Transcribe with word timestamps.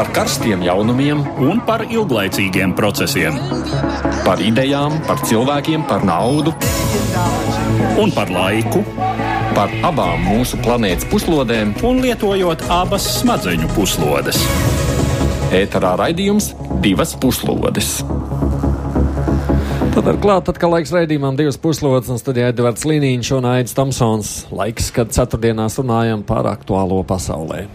par 0.00 0.08
karstiem 0.16 0.62
jaunumiem 0.64 1.18
un 1.44 1.58
par 1.68 1.82
ilglaicīgiem 1.84 2.70
procesiem. 2.72 3.34
Par 4.24 4.40
idejām, 4.40 4.94
par 5.04 5.18
cilvēkiem, 5.28 5.82
par 5.90 6.06
naudu 6.08 6.54
un 8.00 8.14
par 8.16 8.32
laiku. 8.32 8.80
Par 9.52 9.68
abām 9.84 10.24
mūsu 10.24 10.56
planētas 10.64 11.04
puslodēm, 11.10 11.74
un 11.84 12.00
lietojot 12.00 12.64
abas 12.72 13.10
smadzeņu 13.18 13.68
puslodes. 13.74 14.40
Ēterā 15.52 15.92
raidījums 16.00 16.54
divas 16.80 17.12
puslodes. 17.20 17.98
Tad 19.92 20.08
ar 20.08 20.20
klātu 20.22 20.54
atkal 20.54 20.78
laiks 20.78 20.94
raidījumam 20.96 21.36
divas 21.36 21.60
puslodes, 21.60 22.08
un 22.08 22.22
studijā 22.22 22.54
Edvards 22.54 22.88
Līniņš 22.88 23.34
un 23.36 23.52
Aits 23.52 23.76
Tomsons. 23.76 24.32
Laiks, 24.48 24.88
kad 24.96 25.12
ceturtdienās 25.12 25.76
runājam 25.82 26.24
par 26.24 26.48
aktuālo 26.48 27.02
pasaulē. 27.04 27.66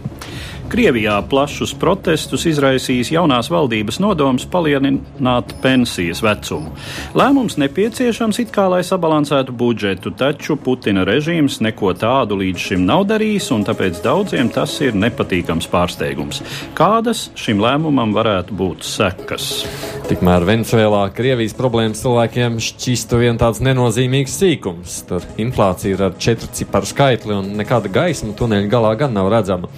Krievijā 0.66 1.14
plašus 1.30 1.70
protestus 1.78 2.42
izraisījis 2.50 3.12
jaunās 3.14 3.46
valdības 3.52 4.00
nodoms 4.02 4.46
palielināt 4.50 5.52
pensijas 5.62 6.18
vecumu. 6.26 6.72
Lēmums 7.14 7.54
nepieciešams 7.62 8.40
it 8.42 8.50
kā 8.54 8.64
lai 8.72 8.80
sabalansētu 8.86 9.54
budžetu, 9.54 10.10
taču 10.18 10.56
Putina 10.58 11.04
režīms 11.06 11.60
neko 11.62 11.92
tādu 11.94 12.40
līdz 12.40 12.64
šim 12.70 12.86
nav 12.88 13.04
darījis, 13.12 13.52
un 13.54 13.62
tāpēc 13.68 14.00
daudziem 14.02 14.50
tas 14.50 14.74
ir 14.82 14.98
nepatīkams 14.98 15.70
pārsteigums. 15.70 16.42
Kādas 16.74 17.28
šim 17.38 17.62
lēmumam 17.62 18.16
varētu 18.16 18.58
būt 18.58 18.82
sekas? 18.86 19.62
Tikmēr 20.06 20.44
Venecijā 20.46 21.04
Krievijas 21.14 21.54
problēmas 21.58 22.02
cilvēkiem 22.02 22.58
šķistu 22.62 23.18
vien 23.22 23.38
tāds 23.38 23.62
nenozīmīgs 23.62 24.36
sīkums. 24.38 25.00
Tur 25.08 25.24
inflācija 25.42 25.94
ir 25.96 26.04
ar 26.08 26.18
četru 26.22 26.50
ciparu 26.54 26.86
skaitli, 26.86 27.34
un 27.34 27.56
nekāda 27.58 27.90
gaisma 27.90 28.34
tuneļa 28.38 28.70
galā 28.70 28.92
gan 29.00 29.16
nav 29.16 29.30
redzama. 29.32 29.70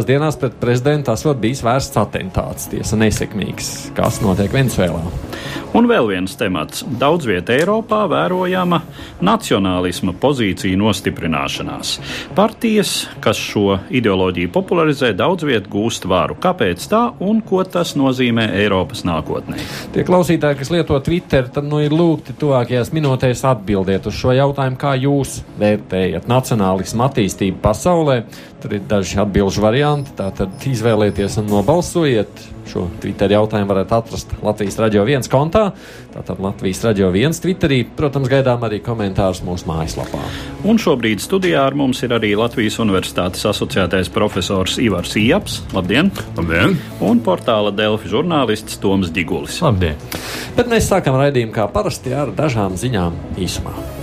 Pagājušajās 0.00 0.16
dienās 0.16 0.38
pret 0.40 0.54
prezidentu 0.56 1.12
esot 1.12 1.36
bijis 1.40 1.60
vērsts 1.60 1.98
atentāts, 2.00 2.70
tiesa 2.72 2.96
nesekmīgs. 2.96 3.90
Kas 3.92 4.22
notiek 4.24 4.48
Venecijā? 4.52 4.96
Un 5.76 5.86
vēl 5.86 6.08
viens 6.08 6.32
temats. 6.34 6.82
Daudz 6.98 7.28
vietā 7.28 7.54
Eiropā 7.54 8.00
vērojama 8.10 8.80
nacionālisma 9.22 10.14
pozīcija 10.18 10.78
nostiprināšanās. 10.80 11.92
Partijas, 12.34 12.94
kas 13.22 13.38
šo 13.38 13.76
ideoloģiju 13.92 14.50
popularizē, 14.50 15.12
daudz 15.14 15.44
vietā 15.46 15.70
gūst 15.70 16.08
varu. 16.10 16.38
Kāpēc 16.40 16.88
tā 16.90 17.02
un 17.22 17.42
ko 17.46 17.60
tas 17.62 17.92
nozīmē 18.00 18.48
Eiropas 18.62 19.04
nākotnē? 19.06 19.60
Tie 19.94 20.06
klausītāji, 20.08 20.62
kas 20.62 20.72
lieto 20.74 20.98
Twitter, 21.04 21.52
tad 21.52 21.68
nu 21.68 21.82
ir 21.84 21.94
lūgti 21.94 22.34
tuvākajās 22.40 22.90
minūtēs 22.96 23.44
atbildēt 23.52 24.08
uz 24.10 24.16
šo 24.16 24.34
jautājumu, 24.34 24.80
kā 24.80 24.96
jūs 25.04 25.42
vērtējat 25.60 26.26
nacionālismu 26.30 27.06
attīstību 27.06 27.60
pasaulē. 27.62 28.22
Tur 28.60 28.74
ir 28.76 28.82
daži 28.84 29.16
atbildžu 29.22 29.62
varianti. 29.64 30.12
Tātad 30.18 30.64
izvēlieties 30.68 31.38
un 31.40 31.46
nobalsojiet. 31.48 32.42
Šo 32.70 32.84
Twitter 33.02 33.32
jautājumu 33.32 33.72
varat 33.72 33.92
atrast 33.96 34.30
Latvijas 34.44 34.76
radio 34.78 35.02
viens 35.08 35.30
kontā. 35.32 35.70
Tātad 36.12 36.42
Latvijas 36.44 36.82
radio 36.84 37.08
viens 37.14 37.40
Twitterī. 37.40 37.80
Protams, 37.96 38.28
gaidām 38.30 38.62
arī 38.68 38.82
komentārus 38.84 39.40
mūsu 39.46 39.66
mājaslapā. 39.70 40.20
Un 40.68 40.78
šobrīd 40.82 41.24
studijā 41.24 41.64
ar 41.66 41.78
mums 41.78 42.02
ir 42.04 42.12
arī 42.14 42.34
Latvijas 42.38 42.76
Universitātes 42.84 43.46
asociētais 43.48 44.12
profesors 44.12 44.76
Ivars 44.82 45.16
Ieps. 45.18 45.62
Labdien! 45.74 46.12
Labdien! 46.36 46.76
Un 47.00 47.24
portāla 47.24 47.72
Delfi 47.74 48.12
žurnālists 48.12 48.78
Toms 48.82 49.10
Digulis. 49.14 49.58
Labdien! 49.64 49.96
Bet 50.58 50.68
mēs 50.70 50.92
sākam 50.92 51.16
raidījumu 51.18 51.56
kā 51.56 51.66
parasti 51.72 52.14
ar 52.14 52.36
dažām 52.36 52.76
ziņām 52.78 53.18
īsumā. 53.40 53.99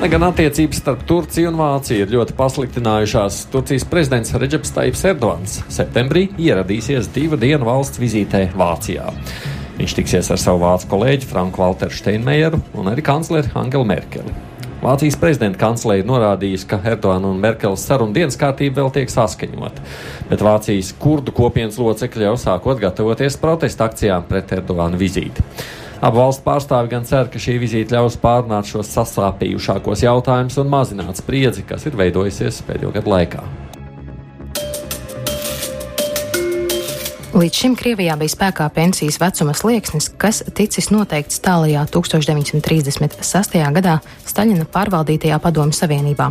Lai 0.00 0.08
gan 0.08 0.22
attiecības 0.24 0.78
starp 0.80 1.02
Turciju 1.04 1.50
un 1.50 1.58
Vāciju 1.60 2.06
ir 2.06 2.12
ļoti 2.14 2.32
pasliktinājušās, 2.38 3.42
Turcijas 3.52 3.84
prezidents 3.84 4.32
Reģeps 4.32 4.70
Taips 4.72 5.02
Erdogans 5.10 5.58
septembrī 5.68 6.22
ieradīsies 6.40 7.10
divu 7.12 7.36
dienu 7.36 7.66
valsts 7.68 8.00
vizītē 8.00 8.46
Vācijā. 8.56 9.10
Viņš 9.76 9.94
tiksies 9.98 10.30
ar 10.32 10.40
savu 10.40 10.62
vācu 10.62 10.88
kolēģi 10.88 11.28
Franku 11.28 11.60
Walteru 11.60 11.92
Steinmeieru 11.92 12.62
un 12.80 12.88
arī 12.88 13.04
kancleri 13.04 13.52
Angelu 13.60 13.90
Merkeli. 13.90 14.32
Vācijas 14.80 15.20
prezidenta 15.20 15.60
kanclere 15.60 16.08
norādījusi, 16.08 16.70
ka 16.70 16.80
Erdogana 16.94 17.28
un 17.28 17.44
Merkeles 17.44 17.84
sarunu 17.84 18.16
dienas 18.16 18.40
kārtība 18.40 18.80
vēl 18.80 18.88
tiek 18.94 19.12
saskaņota, 19.12 19.84
bet 20.32 20.46
Vācijas 20.48 20.94
kurdu 20.96 21.36
kopienas 21.36 21.76
locekļi 21.76 22.24
jau 22.30 22.38
sākot 22.40 22.80
gatavoties 22.80 23.36
protesta 23.44 23.90
akcijām 23.90 24.24
pret 24.32 24.56
Erdogana 24.56 24.96
vizīti. 24.96 25.44
Abu 26.00 26.16
valstu 26.16 26.46
pārstāvi 26.46 26.88
gan 26.94 27.04
cer, 27.04 27.28
ka 27.28 27.36
šī 27.36 27.58
vizīte 27.60 27.92
ļaus 27.92 28.16
pārunāt 28.22 28.70
šos 28.72 28.88
sasāpījušākos 28.96 30.06
jautājumus 30.06 30.56
un 30.62 30.72
mazināt 30.72 31.20
spriedzi, 31.20 31.66
kas 31.68 31.84
ir 31.90 31.98
veidojusies 32.00 32.62
pēdējo 32.64 32.94
gadu 32.96 33.12
laikā. 33.12 33.44
Līdz 37.30 37.54
šim 37.54 37.74
Krievijā 37.78 38.16
bija 38.18 38.32
spēkā 38.32 38.64
pensijas 38.74 39.20
vecuma 39.22 39.52
slieksnis, 39.54 40.08
kas 40.18 40.40
ticis 40.50 40.88
noteikts 40.90 41.38
tālajā 41.44 41.84
1936. 41.94 43.54
gadā 43.76 43.92
Staļina 44.26 44.66
pārvaldītajā 44.66 45.38
Padomju 45.38 45.76
Savienībā. 45.78 46.26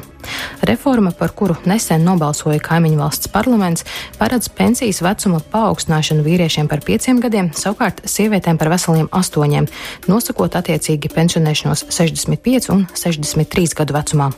Reforma, 0.67 1.13
par 1.15 1.31
kuru 1.31 1.55
nesen 1.63 2.03
nobalsoja 2.03 2.59
kaimiņu 2.65 2.99
valsts 2.99 3.31
parlaments, 3.31 3.87
paredz 4.19 4.51
pensijas 4.51 4.99
vecuma 5.05 5.39
paaugstināšanu 5.53 6.25
vīriešiem 6.27 6.67
par 6.67 6.83
pieciem 6.83 7.23
gadiem, 7.23 7.53
savukārt 7.55 8.03
sievietēm 8.03 8.59
par 8.59 8.73
veseliem 8.75 9.07
astoņiem, 9.15 9.71
nosakot 10.11 10.59
attiecīgi 10.59 11.15
pensionēšanos 11.15 11.87
65 11.95 12.73
un 12.75 12.85
63 12.91 13.79
gadu 13.79 13.95
vecumā. 13.95 14.31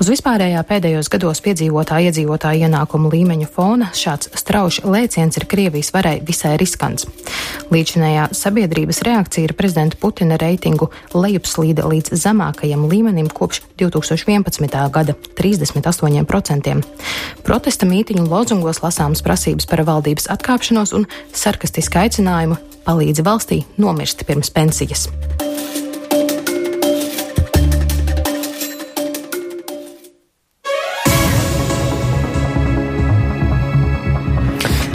Uz 0.00 0.08
vispārējā 0.08 0.62
pēdējos 0.64 1.10
gados 1.12 1.42
piedzīvotā 1.44 1.98
iedzīvotāja 2.06 2.68
ienākumu 2.68 3.10
līmeņa 3.12 3.48
fona 3.52 3.90
šāds 3.96 4.30
strauji 4.40 4.84
lēciens 4.88 5.36
ir 5.36 5.46
Krievijas 5.50 5.92
varai 6.00 6.20
visai 6.24 6.56
riskants. 6.60 7.06
Līdzinējā 7.70 8.30
sabiedrības 8.36 9.02
reakcija 9.06 9.48
ir 9.48 9.54
prezidenta 9.58 9.98
Putina 10.00 10.38
reitingu 10.40 10.90
lejupslīde 11.14 11.84
līdz 11.84 12.16
zemākajam 12.16 12.86
līmenim 12.90 13.28
kopš 13.28 13.62
2011. 13.80 14.88
gada- 14.90 15.14
38%. 15.38 16.82
Protesta 17.44 17.86
mītiņu 17.86 18.28
lozungos 18.28 18.80
lasāmas 18.80 19.22
prasības 19.22 19.68
par 19.68 19.84
valdības 19.84 20.28
atkāpšanos 20.32 20.94
un 20.96 21.06
sarkastiski 21.32 21.98
aicinājumu 21.98 22.56
palīdzi 22.86 23.22
valstī 23.22 23.64
nomirst 23.78 24.24
pirms 24.26 24.50
pensijas. 24.50 25.08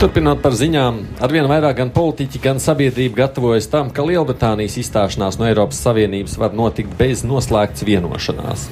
Turpinot 0.06 0.38
par 0.38 0.54
ziņām, 0.54 1.00
arvien 1.26 1.48
vairāk 1.50 1.80
gan 1.80 1.88
politiķi, 1.90 2.38
gan 2.38 2.60
sabiedrība 2.62 3.24
gatavojas 3.24 3.66
tam, 3.66 3.88
ka 3.90 4.04
Lielbritānijas 4.06 4.76
izstāšanās 4.78 5.34
no 5.40 5.48
Eiropas 5.48 5.80
Savienības 5.82 6.36
var 6.38 6.54
notikt 6.54 6.92
bez 6.94 7.24
noslēgts 7.26 7.82
vienošanās. 7.88 8.68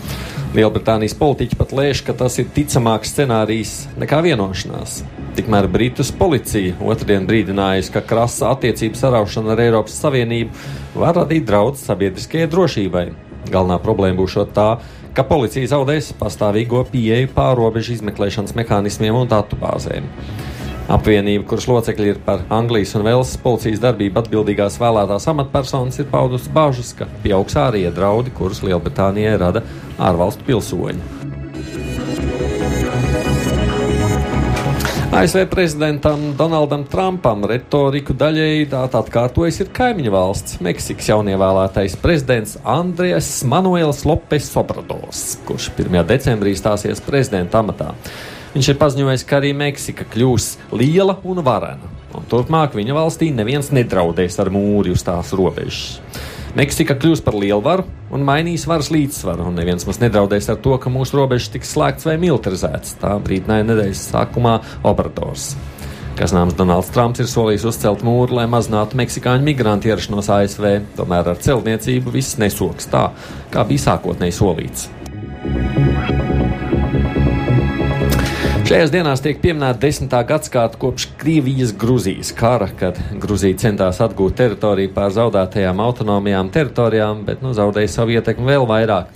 Lielbritānijas 0.54 1.16
politiķi 1.18 1.58
pat 1.58 1.74
lēš, 1.74 2.04
ka 2.06 2.14
tas 2.20 2.38
ir 2.38 2.46
ticamāks 2.54 3.10
scenārijs 3.16 3.72
nekā 3.98 4.20
vienošanās. 4.28 5.00
Tikmēr 5.34 5.66
Britus 5.74 6.14
policija 6.14 6.78
otrdien 6.78 7.26
brīdinājusi, 7.26 7.90
ka 7.96 8.06
krasa 8.14 8.54
attiecību 8.54 9.02
saraušana 9.02 9.56
ar 9.56 9.66
Eiropas 9.66 9.98
Savienību 10.06 11.02
var 11.02 11.18
radīt 11.18 11.50
draudz 11.50 11.82
sabiedriskajai 11.88 12.46
drošībai. 12.54 13.06
Galvenā 13.50 13.82
problēma 13.82 14.22
būs 14.22 14.38
tā, 14.54 14.70
ka 15.18 15.26
policija 15.26 15.74
zaudēs 15.74 16.14
pastāvīgo 16.14 16.86
pieeju 16.94 17.34
pārobežu 17.34 17.98
izmeklēšanas 17.98 18.54
mehānismiem 18.54 19.24
un 19.24 19.34
datubāzēm. 19.34 20.12
Apvienība, 20.84 21.46
kuras 21.48 21.64
locekļi 21.64 22.10
ir 22.12 22.18
par 22.26 22.42
Anglijas 22.52 22.92
un 22.98 23.06
Velsas 23.06 23.38
policijas 23.40 23.80
darbību 23.80 24.20
atbildīgās 24.20 24.76
vēlētās 24.82 25.26
amatpersonas, 25.32 25.96
ir 26.02 26.10
paudusi 26.12 26.52
bažas, 26.52 26.92
ka 26.98 27.08
pieaugs 27.24 27.56
ārējie 27.56 27.92
draudi, 27.96 28.34
kurus 28.36 28.60
Lielbritānijai 28.66 29.38
rada 29.40 29.64
ārvalstu 29.96 30.44
pilsoņi. 30.44 31.32
ASV 35.14 35.44
prezidentam 35.46 36.32
Donaldam 36.36 36.82
Trumpam 36.90 37.46
retoriku 37.46 38.16
daļēji 38.18 38.66
tātad 38.72 39.06
atkārtojas 39.06 39.60
ir 39.62 39.68
kaimiņu 39.72 40.10
valsts 40.10 40.58
Meksikas 40.64 41.12
jaunievēlētais 41.12 41.94
prezidents 42.02 42.56
Andrēs 42.66 43.28
Manuels 43.48 44.02
Lopes 44.04 44.50
Obradors, 44.58 45.22
kurš 45.46 45.70
1. 45.78 46.00
decembrī 46.10 46.56
stāsies 46.58 47.00
prezidenta 47.06 47.62
amatā. 47.62 47.92
Viņš 48.54 48.68
ir 48.70 48.76
paziņojis, 48.78 49.24
ka 49.26 49.40
arī 49.40 49.50
Meksika 49.58 50.06
kļūs 50.06 50.44
liela 50.78 51.16
un 51.26 51.42
varena. 51.42 51.90
Un 52.14 52.26
turpmāk 52.30 52.76
viņa 52.78 52.94
valstī 52.94 53.32
neviens 53.34 53.72
nedraudēs 53.74 54.38
ar 54.38 54.52
mūri 54.54 54.92
uz 54.94 55.02
tās 55.02 55.32
robežas. 55.34 55.98
Meksika 56.54 56.94
kļūs 56.94 57.24
par 57.26 57.34
lielvaru 57.34 57.82
un 58.14 58.22
mainīs 58.22 58.68
varas 58.70 58.92
līdzsvaru, 58.94 59.48
un 59.50 59.58
neviens 59.58 59.82
mums 59.88 59.98
nedraudēs 59.98 60.46
ar 60.52 60.60
to, 60.62 60.76
ka 60.78 60.92
mūsu 60.94 61.18
robežas 61.18 61.50
tiks 61.50 61.74
slēgts 61.74 62.06
vai 62.06 62.14
militarizēts. 62.22 62.94
Tā 63.02 63.16
brīdināja 63.26 63.66
nedēļas 63.66 64.06
sākumā 64.12 64.60
Obradors. 64.86 65.56
Kas 66.14 66.30
nāms 66.30 66.54
Donalds 66.54 66.94
Trumps 66.94 67.24
ir 67.24 67.26
solījis 67.26 67.66
uzcelt 67.72 68.06
mūru, 68.06 68.36
lai 68.38 68.46
mazinātu 68.46 68.94
meksikāņu 69.00 69.42
migrantu 69.48 69.90
ierašanos 69.90 70.30
ASV, 70.30 70.68
tomēr 70.94 71.34
ar 71.34 71.42
celtniecību 71.42 72.14
viss 72.14 72.38
nesoks 72.38 72.86
tā, 72.92 73.08
kā 73.50 73.66
bija 73.66 73.90
sākotnēji 73.90 74.38
solīts. 74.38 74.92
Šajās 78.64 78.88
dienās 78.88 79.20
tiek 79.20 79.42
pieminēta 79.42 79.76
desmitā 79.82 80.22
gadsimta 80.24 80.78
kopš 80.80 81.10
Krievijas-Gruzijas 81.20 82.30
kara, 82.32 82.70
kad 82.80 82.96
Gruzija 83.20 83.58
centās 83.60 83.98
atgūt 84.00 84.38
teritoriju 84.38 84.88
pār 84.96 85.10
zaudētajām 85.12 85.82
autonomijām 85.84 86.48
teritorijām, 86.48 87.26
bet 87.26 87.42
nu, 87.44 87.52
zaudēja 87.52 87.90
savu 87.92 88.14
ietekmi 88.14 88.48
vēl 88.48 88.64
vairāk. 88.70 89.10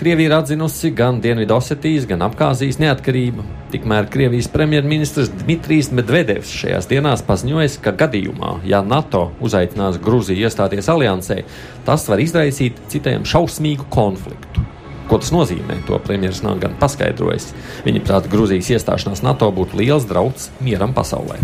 Krievija 0.00 0.32
ir 0.32 0.34
atzinusi 0.34 0.90
gan 0.96 1.20
Dienvidosetijas, 1.22 2.08
gan 2.10 2.24
Abhāzijas 2.26 2.80
neatkarību. 2.82 3.46
Tikmēr 3.70 4.10
Krievijas 4.10 4.50
premjerministrs 4.50 5.30
Dmitrijs 5.44 5.92
Medvedevs 5.94 6.50
šajās 6.64 6.90
dienās 6.90 7.22
paziņoja, 7.30 7.70
ka 7.84 7.94
gadījumā, 8.02 8.56
ja 8.66 8.82
NATO 8.82 9.28
uzaicinās 9.38 10.02
Gruziju 10.02 10.50
iestāties 10.50 10.90
aliansē, 10.90 11.44
tas 11.86 12.10
var 12.10 12.26
izraisīt 12.26 12.82
citiem 12.90 13.22
šausmīgu 13.22 13.86
konfliktu. 13.92 14.66
Ko 15.10 15.18
tas 15.18 15.32
nozīmē? 15.34 15.80
To 15.88 15.98
premjerministrs 15.98 16.44
nav 16.46 16.60
gan 16.62 16.76
paskaidrojis. 16.78 17.48
Viņa 17.82 18.04
prāt, 18.06 18.28
Grūzijas 18.30 18.70
iestāšanās 18.76 19.24
NATO 19.26 19.48
būtu 19.56 19.80
liels 19.82 20.06
drauds 20.06 20.52
mieram 20.62 20.94
pasaulē. 20.94 21.40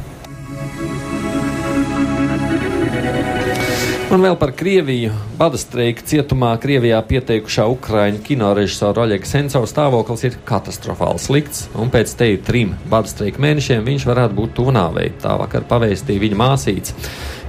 Un 4.17 4.23
vēl 4.25 4.39
par 4.41 4.55
Krieviju. 4.57 5.11
Bada 5.37 5.59
streika 5.61 6.01
cietumā 6.09 6.55
Krievijā 6.57 6.97
pieteikušā 7.05 7.67
Ukrāņu 7.69 8.23
kino 8.25 8.49
režisora 8.57 9.03
Oļega 9.03 9.29
Sencova 9.29 9.69
stāvoklis 9.69 10.23
ir 10.25 10.39
katastrofāli 10.49 11.21
slikts, 11.21 11.67
un 11.77 11.93
pēc 11.93 12.15
teju 12.17 12.39
trim 12.47 12.71
bada 12.89 13.13
streika 13.13 13.43
mēnešiem 13.45 13.85
viņš 13.85 14.07
varētu 14.09 14.39
būt 14.39 14.55
tuvnāvei. 14.57 15.11
Tā 15.21 15.35
vakar 15.37 15.69
pavēstīja 15.69 16.23
viņa 16.23 16.39
māsīca. 16.41 16.97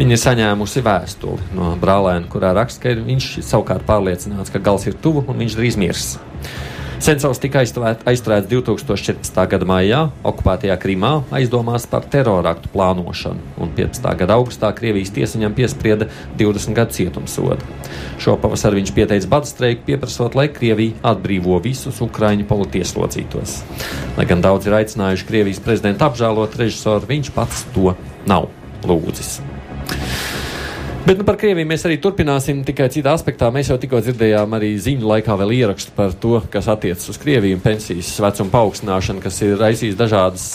Viņa 0.02 0.18
ir 0.18 0.22
saņēmusi 0.26 0.84
vēstuli 0.90 1.48
no 1.56 1.72
brālēna, 1.80 2.28
kurā 2.34 2.52
raksta, 2.60 2.90
ka 2.90 3.08
viņš 3.14 3.30
savukārt 3.48 3.88
pārliecināts, 3.88 4.52
ka 4.52 4.60
gals 4.60 4.90
ir 4.92 5.00
tuvu 5.00 5.24
un 5.24 5.40
viņš 5.46 5.56
drīz 5.62 5.80
mirs. 5.80 6.18
Sensors 6.98 7.38
tika 7.38 7.62
aizturēts 7.62 8.48
2014. 8.50 9.36
gada 9.52 9.66
maijā 9.70 10.00
okupētajā 10.26 10.76
Krimā 10.82 11.12
aizdomās 11.38 11.86
par 11.90 12.08
teroraktu 12.10 12.72
plānošanu, 12.74 13.44
un 13.62 13.74
15. 13.78 14.08
gada 14.18 14.38
augustā 14.40 14.72
Krievijas 14.76 15.14
tiesa 15.14 15.38
viņam 15.38 15.54
piesprieda 15.60 16.08
20 16.40 16.74
gadu 16.78 16.98
cietumsodu. 16.98 17.68
Šopavasar 18.24 18.74
viņš 18.80 18.94
pieteica 18.98 19.30
badu 19.30 19.52
streiku, 19.52 19.86
pieprasot, 19.92 20.38
lai 20.40 20.48
Krievija 20.54 20.98
atbrīvo 21.14 21.60
visus 21.62 22.02
ukraiņu 22.02 22.48
politieslodzītos. 22.50 23.60
Lai 24.18 24.26
gan 24.26 24.42
daudz 24.42 24.66
ir 24.66 24.80
aicinājuši 24.80 25.30
Krievijas 25.30 25.62
prezidentu 25.62 26.10
apžēlot 26.10 26.58
režisoru, 26.58 27.06
viņš 27.14 27.32
pats 27.38 27.62
to 27.78 27.94
nav 28.26 28.50
lūdzis. 28.88 29.38
Bet 31.08 31.16
nu, 31.16 31.24
par 31.24 31.38
Krieviju 31.40 31.64
mēs 31.70 31.86
arī 31.88 31.96
turpināsim 32.04 32.66
tikai 32.68 32.90
citā 32.92 33.14
aspektā. 33.16 33.48
Mēs 33.54 33.70
jau 33.72 33.78
tikko 33.80 34.02
dzirdējām 34.04 34.52
arī 34.58 34.74
ziņu 34.76 35.08
laikā 35.08 35.38
vēl 35.40 35.54
ierakstu 35.56 35.94
par 35.96 36.12
to, 36.20 36.42
kas 36.52 36.66
attiecas 36.68 37.08
uz 37.14 37.20
Krieviju 37.22 37.56
un 37.56 37.62
pensijas 37.64 38.10
vecuma 38.20 38.52
paaugstināšanu, 38.52 39.22
kas 39.24 39.38
ir 39.46 39.54
raisījis 39.56 39.96
dažādas 39.96 40.48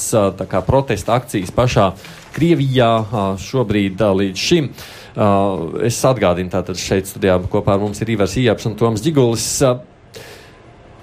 kā, 0.50 0.60
protesta 0.66 1.14
akcijas 1.16 1.54
pašā 1.56 1.86
Krievijā 2.36 2.90
šobrīd 3.40 4.04
līdz 4.20 4.42
šim. 4.42 4.68
Es 5.88 6.02
atgādinu, 6.10 6.52
tātad 6.52 6.76
šeit 6.76 7.08
studijā 7.08 7.38
kopā 7.48 7.78
ar 7.78 7.80
mums 7.86 8.04
ir 8.04 8.12
Ivars 8.12 8.36
Ieps 8.42 8.68
un 8.68 8.76
Toms 8.76 9.00
Džigulis. 9.00 9.48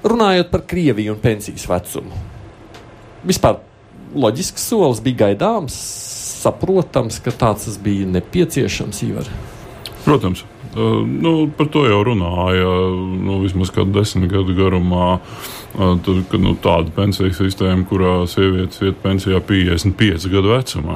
Runājot 0.05 0.53
par 0.53 0.67
Krieviju 0.69 1.17
un 1.17 1.25
pensijas 1.25 1.65
vecumu. 1.73 2.21
Vispār 3.25 3.63
loģisks 4.13 4.69
solis 4.69 5.01
bija 5.01 5.23
gaidāms 5.25 5.81
saprotams, 6.39 7.19
ka 7.23 7.33
tāds 7.35 7.67
bija 7.83 8.07
nepieciešams 8.09 9.03
īvar? 9.09 9.27
Protams. 10.05 10.45
Uh, 10.69 11.01
nu, 11.05 11.49
par 11.57 11.71
to 11.73 11.85
jau 11.89 12.03
runāja 12.05 12.67
nu, 13.25 13.39
vismaz 13.41 13.73
desmit 13.93 14.29
gadu 14.31 14.53
garumā. 14.57 15.15
Uh, 15.17 15.59
Tur, 15.77 16.23
ka, 16.25 16.37
nu, 16.41 16.55
tāda 16.57 16.89
pensiju 16.95 17.29
sistēma, 17.37 17.83
kurā 17.87 18.13
sievietes 18.27 18.81
iet 18.81 18.97
pensijā 19.03 19.37
55 19.45 20.25
gadu 20.31 20.49
vecumā, 20.49 20.95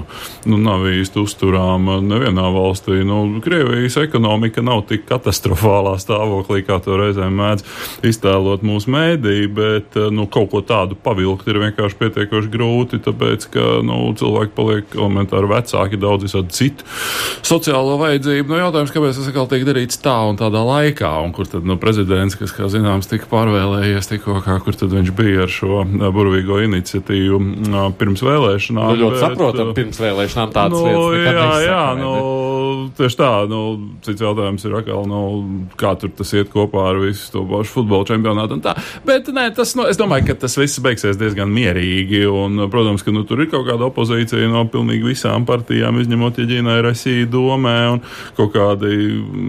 nu, 0.50 0.58
nav 0.58 0.88
īsti 0.90 1.22
uzturama 1.22 2.00
nevienā 2.02 2.48
valstī. 2.56 3.04
Nu, 3.06 3.22
Krievijas 3.44 4.00
ekonomika 4.02 4.64
nav 4.66 4.82
tik 4.90 5.06
katastrofālā 5.08 5.94
stāvoklī, 6.02 6.64
kā 6.66 6.80
to 6.84 6.98
reizēm 6.98 7.38
mēdz 7.38 7.64
iztēlot 8.10 8.66
mūsu 8.66 8.92
mēdī, 8.92 9.46
bet 9.54 10.00
nu, 10.12 10.26
kaut 10.34 10.50
ko 10.52 10.64
tādu 10.66 10.98
pavilkt 10.98 11.48
ir 11.54 11.62
vienkārši 11.64 12.00
pietiekoši 12.02 12.52
grūti, 12.58 13.02
tāpēc, 13.06 13.48
ka 13.54 13.70
nu, 13.86 14.02
cilvēki 14.20 14.58
paliek 14.58 14.98
elementāri 14.98 15.54
vecāki, 15.54 16.02
daudz 16.02 16.28
visādi 16.28 16.58
citu 16.58 16.90
sociālo 17.46 18.00
vajadzību. 18.02 18.50
Nu, 18.50 18.60
jautājums, 18.66 18.96
kāpēc 18.96 19.22
tas 19.22 19.30
atkal 19.30 19.48
tiek 19.54 19.63
darīts 19.68 20.00
tā 20.04 20.16
un 20.30 20.40
tādā 20.40 20.62
laikā, 20.66 21.12
un 21.26 21.34
kur 21.36 21.50
tad 21.50 21.68
nu, 21.68 21.78
prezidents, 21.82 22.38
kas, 22.40 22.54
kā 22.56 22.70
zināms, 22.72 23.10
tika 23.12 23.28
pārvēlējies 23.32 24.10
tikko 24.12 24.40
kur 24.44 24.78
tad 24.78 24.94
viņš 24.94 25.12
bija 25.18 25.46
ar 25.46 25.52
šo 25.52 25.84
burvīgo 26.14 26.60
iniciatīvu 26.64 27.40
pirms 28.00 28.24
vēlēšanām. 28.26 28.94
Nu, 28.94 29.00
ļoti 29.04 29.18
bet, 29.18 29.24
saprotam, 29.24 29.72
pirms 29.78 30.02
vēlēšanām 30.04 30.54
tādas 30.56 30.84
nu, 30.84 31.06
lietas. 31.14 31.34
Jā, 31.34 31.50
jā, 31.68 31.84
nu, 32.00 32.14
tieši 32.98 33.20
tā. 33.20 33.32
Nu, 33.50 33.62
cits 34.06 34.24
jautājums 34.24 34.66
ir 34.68 34.78
atkal, 34.80 35.08
nu, 35.10 35.22
kā 35.80 35.94
tur 36.00 36.14
tas 36.18 36.34
iet 36.36 36.52
kopā 36.54 36.88
ar 36.92 37.02
visu 37.04 37.30
to 37.34 37.44
pašu 37.50 37.78
futbola 37.80 38.08
čempionātu 38.10 38.58
un 38.58 38.64
tā. 38.66 38.76
Bet, 39.08 39.30
nē, 39.34 39.50
tas, 39.58 39.76
nu, 39.80 39.88
es 39.90 40.00
domāju, 40.00 40.30
ka 40.32 40.38
tas 40.46 40.58
viss 40.60 40.82
beigsies 40.84 41.20
diezgan 41.20 41.52
mierīgi. 41.54 42.24
Un, 42.30 42.66
protams, 42.74 43.06
ka 43.06 43.14
nu, 43.16 43.26
tur 43.28 43.44
ir 43.44 43.52
kaut 43.52 43.68
kāda 43.70 43.88
opozīcija 43.90 44.52
no 44.52 44.66
pilnīgi 44.72 45.14
visām 45.14 45.48
partijām, 45.50 46.02
izņemot, 46.04 46.40
ja 46.40 46.50
Ģīna 46.50 46.80
ir 46.80 46.88
Rasija 46.90 47.30
domē 47.32 47.78
un 47.96 48.04
kaut 48.38 48.54
kādi 48.56 48.94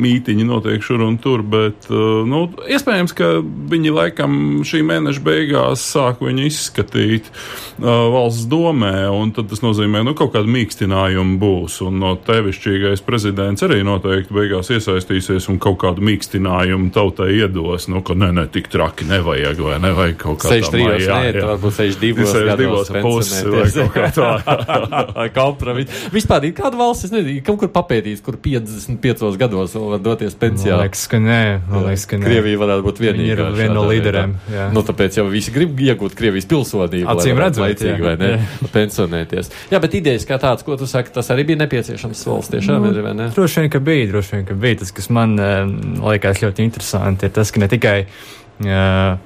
mītiņi 0.05 0.47
notiek 0.47 0.85
šur 0.85 1.03
un 1.09 1.19
tur. 1.23 1.43
Bet, 1.43 1.89
nu, 1.91 2.47
iespējams, 2.71 3.17
ka 3.17 3.35
viņi 3.43 3.95
laikam 3.95 4.39
šī 4.67 4.85
mēneša 4.87 5.25
beigās 5.25 5.85
sāk 5.95 6.23
viņu 6.25 6.47
izskatīt 6.49 7.31
uh, 7.33 7.89
valsts 8.15 8.47
domē, 8.51 9.09
un 9.11 9.35
tas 9.35 9.65
nozīmē, 9.65 10.05
ka 10.05 10.09
nu, 10.11 10.15
kaut 10.19 10.33
kāda 10.35 10.51
mīkstinājuma 10.51 11.39
būs. 11.41 11.81
Un 11.87 11.99
no 12.03 12.15
tevišķīgais 12.21 13.03
prezidents 13.07 13.65
arī 13.65 13.81
noteikti 13.87 14.35
beigās 14.35 14.71
iesaistīsies 14.75 15.49
un 15.53 15.61
kaut 15.63 15.79
kādu 15.83 16.05
mīkstinājumu 16.05 16.91
tautai 16.95 17.31
iedos. 17.39 17.89
Nu, 17.93 18.03
ka 18.05 18.17
ne, 18.19 18.31
ne, 18.37 18.47
tik 18.53 18.69
traki 18.73 19.09
nevajag, 19.09 19.63
vai 19.65 19.79
nevajag 19.83 20.19
kaut 20.21 20.43
kā 20.43 20.53
tādu. 20.53 20.69
63, 20.69 21.07
jā, 21.07 21.21
jā. 21.31 21.47
varbūt 21.53 21.79
62, 21.79 22.29
62 22.35 23.05
pusi 23.05 23.43
vai 23.55 23.67
kaut 23.79 23.95
kā 23.95 24.11
tāda. 24.19 25.29
Kompromis. 25.39 26.05
Vispār 26.15 26.49
ir 26.49 26.57
kāda 26.57 26.79
valsts, 26.81 27.09
es 27.09 27.15
nezinu, 27.15 27.43
kaut 27.47 27.63
kur 27.63 27.73
papētīs, 27.75 28.23
kur 28.25 28.39
55 28.41 29.41
gados 29.41 29.77
var 29.95 30.03
doties 30.05 30.37
pensijā. 30.39 30.77
Man 30.77 30.85
liekas, 30.85 31.05
ka 31.11 31.21
nē. 31.23 31.41
Man 31.71 31.87
liekas, 31.89 32.07
ka 32.11 32.21
nē. 32.21 32.29
Krievija 32.29 32.61
varētu 32.61 32.87
būt 32.87 33.03
vienīgā. 33.03 33.35
Ir 33.49 33.59
viena 33.59 33.77
no 33.79 33.85
līderiem. 33.89 34.37
Jā. 34.53 34.69
Nu, 34.75 34.85
tāpēc 34.87 35.19
jau 35.21 35.27
visi 35.33 35.55
grib 35.55 35.81
iegūt 35.87 36.17
Krievijas 36.19 36.49
pilsonību. 36.51 37.09
Acīm 37.15 37.41
redzot, 37.41 37.65
laicīgi, 37.65 38.05
vai 38.05 38.15
ne? 38.21 38.31
Jā. 38.37 38.71
Pensionēties. 38.75 39.53
Jā, 39.75 39.83
bet 39.83 39.99
idejas 40.01 40.29
kā 40.29 40.39
tāds, 40.43 40.67
ko 40.67 40.79
tu 40.81 40.89
saki, 40.91 41.13
tas 41.15 41.31
arī 41.35 41.47
bija 41.51 41.65
nepieciešams 41.65 42.25
solis 42.27 42.51
tiešām, 42.53 42.85
nu, 42.85 42.95
ir, 42.95 43.03
vai 43.07 43.15
ne? 43.19 43.29
Droši 43.35 43.65
vien, 43.65 43.75
ka 43.75 43.83
bija, 43.85 44.09
droši 44.15 44.39
vien, 44.39 44.49
ka 44.49 44.59
bija. 44.67 44.81
Tas, 44.85 44.95
kas 44.97 45.13
man 45.15 45.39
liekas 46.05 46.43
ļoti 46.45 46.67
interesanti, 46.69 47.31
ir 47.31 47.39
tas, 47.39 47.55
ka 47.55 47.63
ne 47.65 47.71
tikai. 47.73 48.01
Uh, 48.65 49.17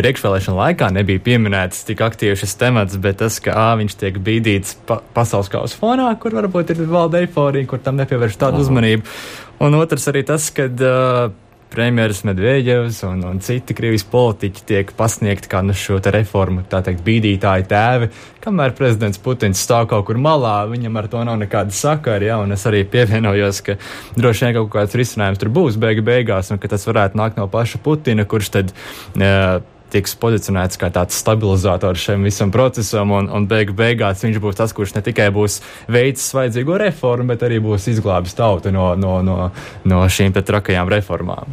priekšvēlēšana 0.00 0.56
laikā 0.56 0.88
nebija 0.94 1.22
pieminēts 1.24 1.84
tik 1.88 2.00
aktīvi 2.04 2.38
šis 2.40 2.56
temats, 2.60 2.96
bet 3.02 3.20
tas, 3.20 3.36
ka 3.42 3.54
ā, 3.56 3.68
viņš 3.80 3.96
tiek 4.00 4.18
bīdīts 4.24 4.78
pa 4.88 5.00
pasaules 5.16 5.50
kausa 5.52 5.78
fonā, 5.80 6.08
kur 6.20 6.36
varbūt 6.38 6.74
ir 6.74 6.82
valda 6.90 7.20
eiforija, 7.24 7.68
kur 7.70 7.82
tam 7.84 8.00
nepievērš 8.00 8.38
tādu 8.40 8.60
Aha. 8.60 8.66
uzmanību. 8.66 9.16
Un 9.60 9.76
otrs 9.76 10.08
arī 10.08 10.22
tas, 10.24 10.46
ka 10.56 10.64
uh, 10.70 11.32
premjeras 11.70 12.22
Medvedevs 12.24 13.02
un, 13.06 13.22
un 13.28 13.40
citi 13.44 13.74
Krievijas 13.76 14.04
politiķi 14.10 14.62
tiek 14.66 14.92
pasniegti 14.96 15.50
kā 15.50 15.60
nu 15.62 15.74
šo 15.76 16.00
reformu, 16.02 16.64
tā 16.70 16.80
teikt, 16.86 17.02
bīdītāji 17.06 17.66
tēvi, 17.70 18.10
kamēr 18.42 18.74
prezidents 18.78 19.20
Putins 19.22 19.62
stāv 19.62 19.86
kaut 19.92 20.06
kur 20.08 20.18
malā, 20.18 20.56
viņam 20.70 20.96
ar 20.98 21.10
to 21.12 21.24
nav 21.28 21.38
nekāda 21.40 21.74
sakara, 21.76 22.32
ja, 22.32 22.38
un 22.42 22.56
es 22.56 22.66
arī 22.66 22.82
pievienojos, 22.90 23.62
ka 23.66 23.76
droši 24.16 24.46
vien 24.46 24.56
kaut 24.58 24.72
kāds 24.74 24.96
risinājums 24.98 25.42
tur 25.42 25.52
būs 25.54 25.78
beigu 25.80 26.04
beigās, 26.06 26.50
un 26.50 26.62
ka 26.62 26.72
tas 26.72 26.88
varētu 26.88 27.20
nākt 27.20 27.38
no 27.38 27.46
paša 27.50 27.82
Putina, 27.84 28.26
kurš 28.28 28.54
tad. 28.56 28.74
Uh, 29.14 29.60
tiks 29.90 30.14
pozicionēts 30.20 30.78
kā 30.80 30.90
tāds 30.94 31.18
stabilizators 31.20 32.04
šim 32.06 32.26
visam 32.26 32.52
procesam, 32.54 33.12
un, 33.16 33.28
un 33.32 33.46
beigu 33.50 33.74
beigās 33.76 34.22
viņš 34.24 34.38
būs 34.42 34.58
tas, 34.60 34.74
kurš 34.76 34.94
ne 34.96 35.02
tikai 35.06 35.28
būs 35.34 35.60
veicis 35.90 36.30
vajadzīgo 36.36 36.78
reformu, 36.84 37.30
bet 37.32 37.44
arī 37.46 37.60
būs 37.62 37.88
izglābis 37.92 38.36
tautu 38.38 38.72
no, 38.74 38.92
no, 38.98 39.18
no, 39.26 39.38
no 39.88 40.02
šīm 40.10 40.34
trakajām 40.36 40.90
reformām. 40.92 41.50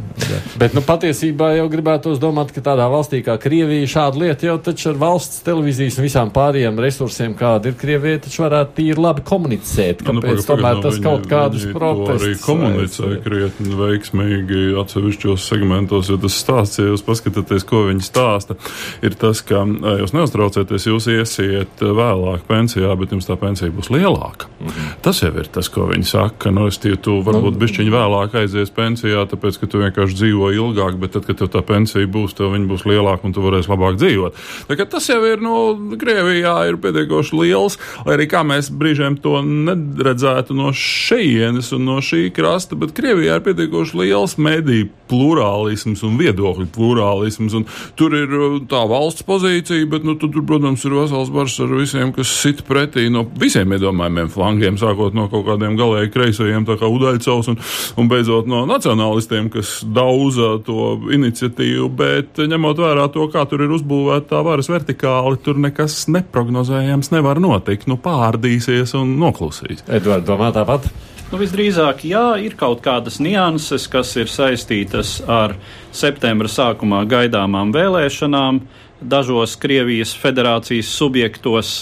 Bet 0.60 0.76
nu, 0.76 0.82
patiesībā 0.86 1.52
jau 1.58 1.66
gribētos 1.72 2.20
domāt, 2.22 2.52
ka 2.54 2.62
tādā 2.70 2.86
valstī 2.90 3.20
kā 3.26 3.38
Krievija 3.42 3.88
šāda 3.90 4.22
lieta 4.22 4.48
jau 4.48 4.56
taču 4.70 4.92
ar 4.92 5.00
valsts 5.02 5.42
televīzijas 5.46 5.98
un 5.98 6.06
visām 6.06 6.32
pārējiem 6.34 6.80
resursiem, 6.82 7.36
kāda 7.38 7.72
ir 7.72 7.78
Krievija, 7.80 8.22
taču 8.26 8.44
varētu 8.46 8.76
tīri 8.78 9.02
labi 9.02 9.24
komunicēt. 9.28 10.04
Nu, 10.06 10.18
Kāpēc 10.18 10.40
nu, 10.40 10.46
tomēr 10.52 10.78
nu, 10.78 10.84
tas 10.86 11.00
kaut 11.04 11.28
kādus 11.30 11.66
protestus? 11.74 12.28
Arī 12.28 12.38
komunicē 12.44 13.12
krietni 13.24 13.74
veiksmīgi 13.78 14.64
atsevišķos 14.82 15.48
segmentos, 15.50 16.12
jo 16.12 16.18
tas 16.22 16.38
stāsts, 16.38 16.80
ja 16.80 16.88
jūs 16.92 17.04
paskatāties, 17.06 17.66
ko 17.68 17.86
viņi 17.90 18.06
stāsta 18.06 18.27
stāsta, 18.28 18.56
ir 19.04 19.16
tas, 19.18 19.40
ka 19.46 19.64
jūs 20.02 20.14
neuztraucieties, 20.16 20.88
jūs 20.90 21.08
iesiet 21.12 21.82
vēlāk 21.82 22.44
pensijā, 22.48 22.92
bet 22.98 23.14
jums 23.14 23.28
tā 23.28 23.38
pensija 23.40 23.72
būs 23.74 23.90
lielāka. 23.94 24.48
-hmm. 24.60 24.88
Tas 25.02 25.22
jau 25.22 25.32
ir 25.38 25.48
tas, 25.52 25.68
ko 25.68 25.88
viņi 25.88 26.04
saka. 26.04 26.50
Nu, 26.50 26.66
es 26.66 26.78
tie, 26.78 26.96
tu 26.96 27.20
varbūt 27.22 27.54
nu, 27.54 27.60
bišķiņi 27.60 27.90
vēlāk 27.94 28.34
aizies 28.34 28.70
pensijā, 28.70 29.26
tāpēc, 29.26 29.60
ka 29.60 29.66
tu 29.66 29.78
vienkārši 29.78 30.14
dzīvo 30.14 30.52
ilgāk, 30.52 30.98
bet 30.98 31.12
tad, 31.12 31.26
kad 31.26 31.38
tev 31.38 31.48
tā 31.48 31.62
pensija 31.62 32.06
būs, 32.06 32.36
tev 32.36 32.52
viņa 32.52 32.66
būs 32.66 32.86
lielāka 32.86 33.24
un 33.24 33.32
tu 33.32 33.44
varēsi 33.44 33.70
labāk 33.70 33.96
dzīvot. 33.96 34.34
Tā, 34.68 34.84
tas 34.84 35.08
jau 35.08 35.22
ir, 35.24 35.40
nu, 35.40 35.56
Krievijā 35.98 36.68
ir 36.68 36.76
pietiekoši 36.76 37.36
liels, 37.36 37.78
lai 38.06 38.18
arī 38.18 38.28
kā 38.28 38.44
mēs 38.44 38.70
brīžiem 38.70 39.20
to 39.22 39.40
neredzētu 39.42 40.54
no 40.54 40.72
šejienes 40.72 41.72
un 41.72 41.84
no 41.84 41.98
šī 42.00 42.28
krasta, 42.34 42.76
bet 42.76 42.94
Krievijā 42.96 43.38
ir 43.38 43.46
pietiekoši 43.46 43.96
liels 43.96 44.38
mediju 44.38 44.88
plurālisms 45.08 46.02
un 46.06 46.18
viedokļu 46.20 46.68
plurālisms. 46.74 47.56
Un 47.58 47.66
tur 47.98 48.14
ir 48.18 48.34
uh, 48.36 48.56
tā 48.68 48.80
valsts 48.90 49.24
pozīcija, 49.26 49.86
bet 49.90 50.06
nu, 50.06 50.16
tur, 50.20 50.32
protams, 50.46 50.84
ir 50.86 50.96
vesels 50.96 51.32
bars 51.34 51.56
ar 51.64 51.72
visiem, 51.78 52.12
kas 52.16 52.32
sit 52.42 52.64
pretī 52.68 53.08
no 53.12 53.24
visiem 53.40 53.72
iedomājumiem 53.76 54.30
flangiem, 54.32 54.78
sākot 54.80 55.16
no 55.16 55.28
kaut 55.32 55.46
kādiem 55.48 55.78
galēji 55.78 56.12
kreisajiem, 56.14 56.66
tā 56.68 56.78
kā 56.80 56.90
Udaļcovs, 56.92 57.50
un, 57.52 57.60
un 58.00 58.10
beidzot 58.10 58.48
no 58.50 58.64
nacionālistiem, 58.68 59.50
kas 59.54 59.78
dauza 59.84 60.56
to 60.66 60.94
iniciatīvu, 61.14 61.90
bet 61.98 62.42
ņemot 62.42 62.82
vērā 62.84 63.08
to, 63.14 63.28
kā 63.32 63.44
tur 63.50 63.66
ir 63.66 63.76
uzbūvēta 63.78 64.32
tā 64.34 64.42
varas 64.46 64.70
vertikāli, 64.72 65.40
tur 65.44 65.60
nekas 65.62 66.04
neprognozējams 66.12 67.12
nevar 67.14 67.42
notikt. 67.42 67.88
Nu, 67.90 67.98
pārdīsies 68.02 68.96
un 68.98 69.16
noklusīs. 69.20 69.86
Edvards 69.88 70.28
domā 70.28 70.52
tāpat. 70.56 70.90
Nu, 71.28 71.36
visdrīzāk, 71.36 72.06
jā, 72.08 72.38
ir 72.40 72.54
kaut 72.56 72.80
kādas 72.80 73.18
nianses, 73.20 73.84
kas 73.92 74.14
ir 74.16 74.30
saistītas 74.32 75.18
ar 75.28 75.58
septembra 75.98 76.50
sākumā 76.50 77.02
gaidāmām 77.08 77.72
vēlēšanām 77.74 78.60
dažos 79.00 79.56
Krievijas 79.60 80.14
federācijas 80.18 80.90
subjektos. 80.94 81.74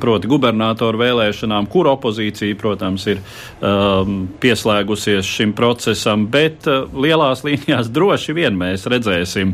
Proti, 0.00 0.24
gubernatoru 0.30 0.96
vēlēšanām, 0.96 1.66
kur 1.68 1.90
opozīcija, 1.90 2.56
protams, 2.56 3.02
ir 3.12 3.18
um, 3.20 4.22
pieslēgusies 4.40 5.28
šim 5.28 5.52
procesam, 5.52 6.24
bet 6.32 6.64
lielās 6.96 7.42
līnijās 7.46 7.90
droši 7.92 8.32
vien 8.38 8.56
mēs 8.56 8.88
redzēsim, 8.88 9.52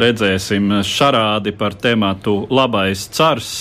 redzēsim 0.00 0.78
šarādi 0.88 1.52
par 1.52 1.76
tematu 1.76 2.38
labais 2.48 3.04
cars 3.12 3.52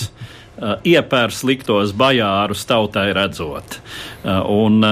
iepēr 0.59 1.33
sliktos 1.33 1.91
bajārus 1.95 2.65
tautai 2.69 3.09
redzot. 3.15 3.79
Un, 4.23 4.83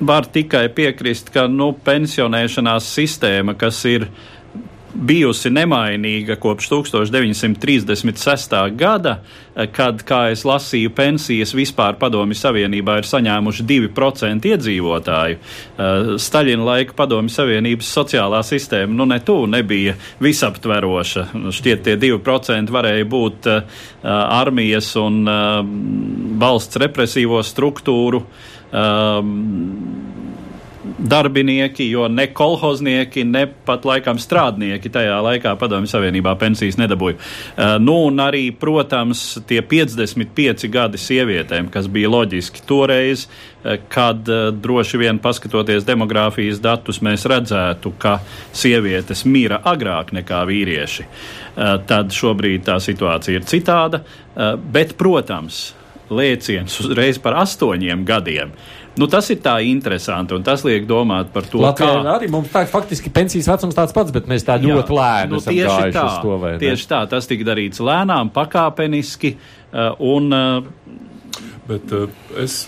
var 0.00 0.26
tikai 0.32 0.68
piekrist, 0.74 1.30
ka 1.34 1.46
nu, 1.48 1.72
pensionēšanās 1.84 2.88
sistēma, 2.98 3.56
kas 3.58 3.84
ir 3.88 4.08
bijusi 4.96 5.50
nemainīga 5.52 6.36
kopš 6.40 6.70
1936. 6.70 8.54
gada, 8.76 9.18
kad, 9.72 10.00
kā 10.06 10.20
es 10.32 10.44
lasīju, 10.48 10.92
pensijas 10.96 11.52
vispār 11.56 11.98
padomju 12.00 12.36
savienībā 12.38 12.98
ir 13.00 13.08
saņēmuši 13.08 13.66
2% 13.68 14.48
iedzīvotāju. 14.52 15.36
Eh, 15.36 16.10
Staļina 16.22 16.64
laika 16.70 16.96
padomju 16.96 17.32
savienības 17.34 17.92
sociālā 17.98 18.40
sistēma 18.46 18.96
nu 18.96 19.04
ne 19.08 19.20
tu 19.20 19.38
nebija 19.50 19.96
visaptveroša. 20.24 21.28
Šķiet, 21.56 21.84
tie 21.84 21.96
2% 22.00 22.72
varēja 22.72 23.04
būt 23.04 23.48
uh, 23.52 23.62
armijas 24.06 24.96
un 25.00 25.22
uh, 25.28 25.60
valsts 26.40 26.80
represīvo 26.80 27.42
struktūru. 27.44 28.24
Uh, 28.24 28.55
darbinieki, 30.98 31.90
jo 31.90 32.08
ne 32.08 32.26
kolhoznieki, 32.26 33.24
ne 33.24 33.46
pat 33.46 33.84
laikam 33.84 34.18
strādnieki 34.20 34.90
tajā 34.92 35.16
laikā 35.24 35.54
Padomju 35.58 35.90
Savienībā 35.90 36.36
pensijas 36.40 36.78
nedabūja. 36.80 37.16
Uh, 37.18 37.76
nu, 37.82 37.96
un 38.08 38.20
arī, 38.22 38.48
protams, 38.54 39.24
tie 39.48 39.60
55 39.62 40.68
gadi 40.72 41.00
sievietēm, 41.00 41.70
kas 41.72 41.88
bija 41.92 42.10
loģiski 42.12 42.64
toreiz, 42.68 43.26
uh, 43.26 43.76
kad 43.92 44.28
uh, 44.30 44.48
droši 44.52 45.02
vien 45.02 45.20
paskatoties 45.22 45.86
demogrāfijas 45.88 46.62
datus, 46.64 47.02
mēs 47.04 47.26
redzētu, 47.28 47.94
ka 47.98 48.18
sievietes 48.56 49.26
mira 49.26 49.60
agrāk 49.64 50.14
nekā 50.16 50.44
vīrieši. 50.48 51.10
Tad 51.56 52.12
šobrīd 52.12 52.66
tā 52.66 52.74
situācija 52.84 53.38
ir 53.38 53.46
citāda, 53.48 54.02
bet, 54.60 54.92
protams, 55.00 55.70
lēciens 56.10 56.80
uzreiz 56.82 57.20
par 57.22 57.38
astoņiem 57.42 58.04
gadiem. 58.06 58.52
Nu, 58.96 59.04
tas 59.12 59.26
ir 59.28 59.42
tā 59.44 59.58
interesanti, 59.68 60.32
un 60.32 60.44
tas 60.44 60.62
liek 60.64 60.86
domāt 60.88 61.28
par 61.34 61.44
to, 61.50 61.60
Latvijā 61.60 61.98
kā 62.00 62.14
arī 62.14 62.30
mums 62.32 62.48
tā 62.52 62.62
faktiski 62.70 63.12
pensijas 63.12 63.50
vecums 63.50 63.76
tāds 63.76 63.92
pats, 63.96 64.14
bet 64.14 64.28
mēs 64.30 64.46
tā 64.46 64.56
ļoti 64.62 64.94
Jā, 64.94 65.00
lēni 65.00 65.34
nu, 65.34 65.40
gājuši 65.44 65.92
tā, 65.92 66.04
to. 66.24 66.38
Tieši 66.62 66.88
tā, 66.88 67.02
tas 67.10 67.28
tika 67.28 67.44
darīts 67.50 67.82
lēnām, 67.84 68.32
pakāpeniski, 68.32 69.34
uh, 69.36 69.92
un 70.00 70.32
uh, 70.32 71.04
Bet 71.66 71.90
uh, 71.92 72.06
es, 72.38 72.60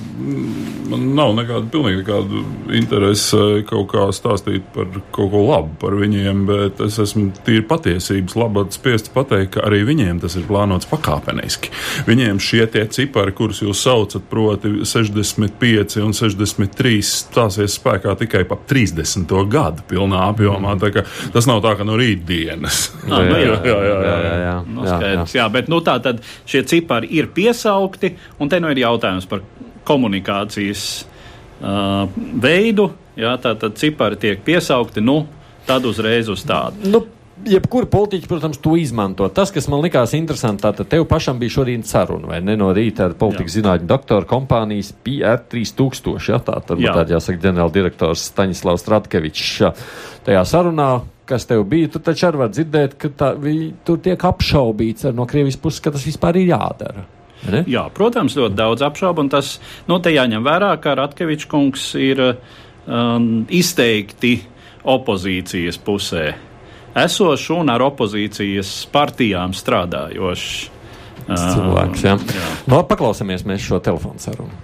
man 0.91 1.05
nav 1.15 1.35
nekāda 1.39 1.69
pilnīgi 1.71 2.01
nekāda 2.03 2.43
interese 2.75 3.63
kaut 3.69 3.93
kā 3.93 4.09
stāstīt 4.15 4.67
par 4.75 4.89
kaut 5.15 5.31
ko 5.35 5.43
labu 5.47 5.71
par 5.79 5.95
viņiem, 5.99 6.45
bet 6.49 6.83
es 6.83 6.99
esmu 7.03 7.29
tīri 7.47 7.63
patiesības 7.69 8.35
labāk 8.39 8.73
spiests 8.75 9.13
pateikt, 9.15 9.55
ka 9.55 9.67
arī 9.69 9.85
viņiem 9.87 10.19
tas 10.23 10.35
ir 10.39 10.49
plānots 10.49 10.89
pakāpeniski. 10.91 11.71
Viņiem 12.09 12.41
šie 12.43 12.65
tie 12.73 12.85
cipari, 12.91 13.35
kurus 13.37 13.63
jūs 13.63 13.85
saucat, 13.87 14.25
proti 14.31 14.73
65 14.83 15.99
un 16.03 16.17
63, 16.17 16.99
stāsies 17.07 17.79
spēkā 17.79 18.17
tikai 18.25 18.43
pa 18.49 18.59
30. 18.69 19.31
gadu 19.51 19.87
pilnā 19.89 20.25
apjomā. 20.33 20.75
Mm. 20.75 21.05
Tas 21.35 21.47
nav 21.49 21.63
tā, 21.65 21.77
ka 21.79 21.87
no 21.87 21.99
rītdienas. 21.99 22.87
Ah, 23.09 23.25
jā, 23.25 23.39
jā, 23.41 23.55
jā, 23.65 23.77
jā, 23.89 23.95
jā, 24.05 24.17
jā, 24.21 24.33
jā. 24.43 24.55
No, 24.67 24.83
nu, 24.83 24.85
skaidrs, 24.85 25.33
jā, 25.33 25.41
jā. 25.41 25.47
bet 25.53 25.69
nu, 25.73 25.79
tā 25.85 25.95
tad 26.05 26.19
šie 26.49 26.61
cipari 26.69 27.09
ir 27.17 27.31
piesaukti, 27.33 28.11
un 28.43 28.51
te 28.53 28.59
nu 28.61 28.69
ir 28.73 28.83
jautājums 28.89 29.29
par 29.31 29.45
komunikācijas 29.89 30.89
uh, 31.61 32.09
veidu. 32.43 32.91
Jā, 33.19 33.35
tā 33.43 33.55
tad 33.59 33.79
cipari 33.81 34.19
tiek 34.21 34.43
piesaukti, 34.47 35.03
nu, 35.03 35.23
tad 35.67 35.87
uzreiz 35.89 36.31
uz 36.33 36.45
tādu. 36.47 36.91
Nu. 36.91 37.05
Jebkurā 37.47 37.87
politiķa, 37.87 38.27
protams, 38.27 38.59
to 38.59 38.73
izmanto. 38.75 39.29
Tas, 39.31 39.53
kas 39.55 39.69
man 39.71 39.79
likās 39.85 40.11
interesanti, 40.19 40.65
tātad 40.65 40.89
tev 40.91 41.05
pašam 41.07 41.39
bija 41.39 41.55
šodien 41.55 41.85
saruna, 41.87 42.27
vai 42.33 42.41
ne? 42.43 42.57
No 42.59 42.73
rīta 42.75 43.05
ar 43.07 43.15
politikas 43.21 43.55
zinātņu 43.55 43.87
doktora 43.87 44.27
kompānijas 44.27 44.91
PR3000, 45.07 46.17
ja 46.33 46.41
tā 46.43 46.57
tad 46.67 46.83
jā. 46.83 46.97
tāda 46.99 47.15
jāsaka 47.15 47.39
ģenerāldirektors 47.45 48.25
Staņislavs 48.33 48.83
Stratkevičs. 48.83 49.53
Tajā 50.27 50.43
sarunā 50.51 50.89
kas 51.29 51.47
tev 51.47 51.63
bija, 51.69 51.91
tu 51.93 52.01
taču 52.03 52.27
arī 52.29 52.43
var 52.43 52.51
dzirdēt, 52.53 52.97
ka 53.01 53.11
tā, 53.13 53.31
vi, 53.39 53.71
tur 53.85 54.01
tiek 54.03 54.23
apšaubīts 54.31 55.11
no 55.15 55.27
Krievijas 55.29 55.61
puses, 55.61 55.83
ka 55.85 55.93
tas 55.95 56.07
vispār 56.09 56.41
ir 56.41 56.55
jādara. 56.55 57.05
Ne? 57.47 57.63
Jā, 57.71 57.85
protams, 57.95 58.35
ļoti 58.39 58.59
daudz 58.59 58.83
apšaubu, 58.83 59.23
un 59.23 59.31
tas 59.33 59.57
nu, 59.87 60.01
te 60.03 60.11
jāņem 60.11 60.43
vērā, 60.45 60.73
ka 60.83 60.97
Ratkevičs 60.99 61.47
kungs 61.51 61.93
ir 61.99 62.25
um, 62.27 63.47
izteikti 63.47 64.41
opozīcijas 64.89 65.79
pusē 65.85 66.27
esošs 67.05 67.51
un 67.55 67.71
ar 67.73 67.85
opozīcijas 67.89 68.73
partijām 68.93 69.55
strādājošs. 69.57 70.57
Cilvēks. 71.29 72.05
Jā. 72.07 72.15
Jā. 72.17 72.49
No, 72.71 72.79
nu, 72.79 72.83
paklausāmies 72.89 73.45
mēs 73.49 73.67
šo 73.67 73.83
telefonu 73.85 74.23
sarunu. 74.23 74.55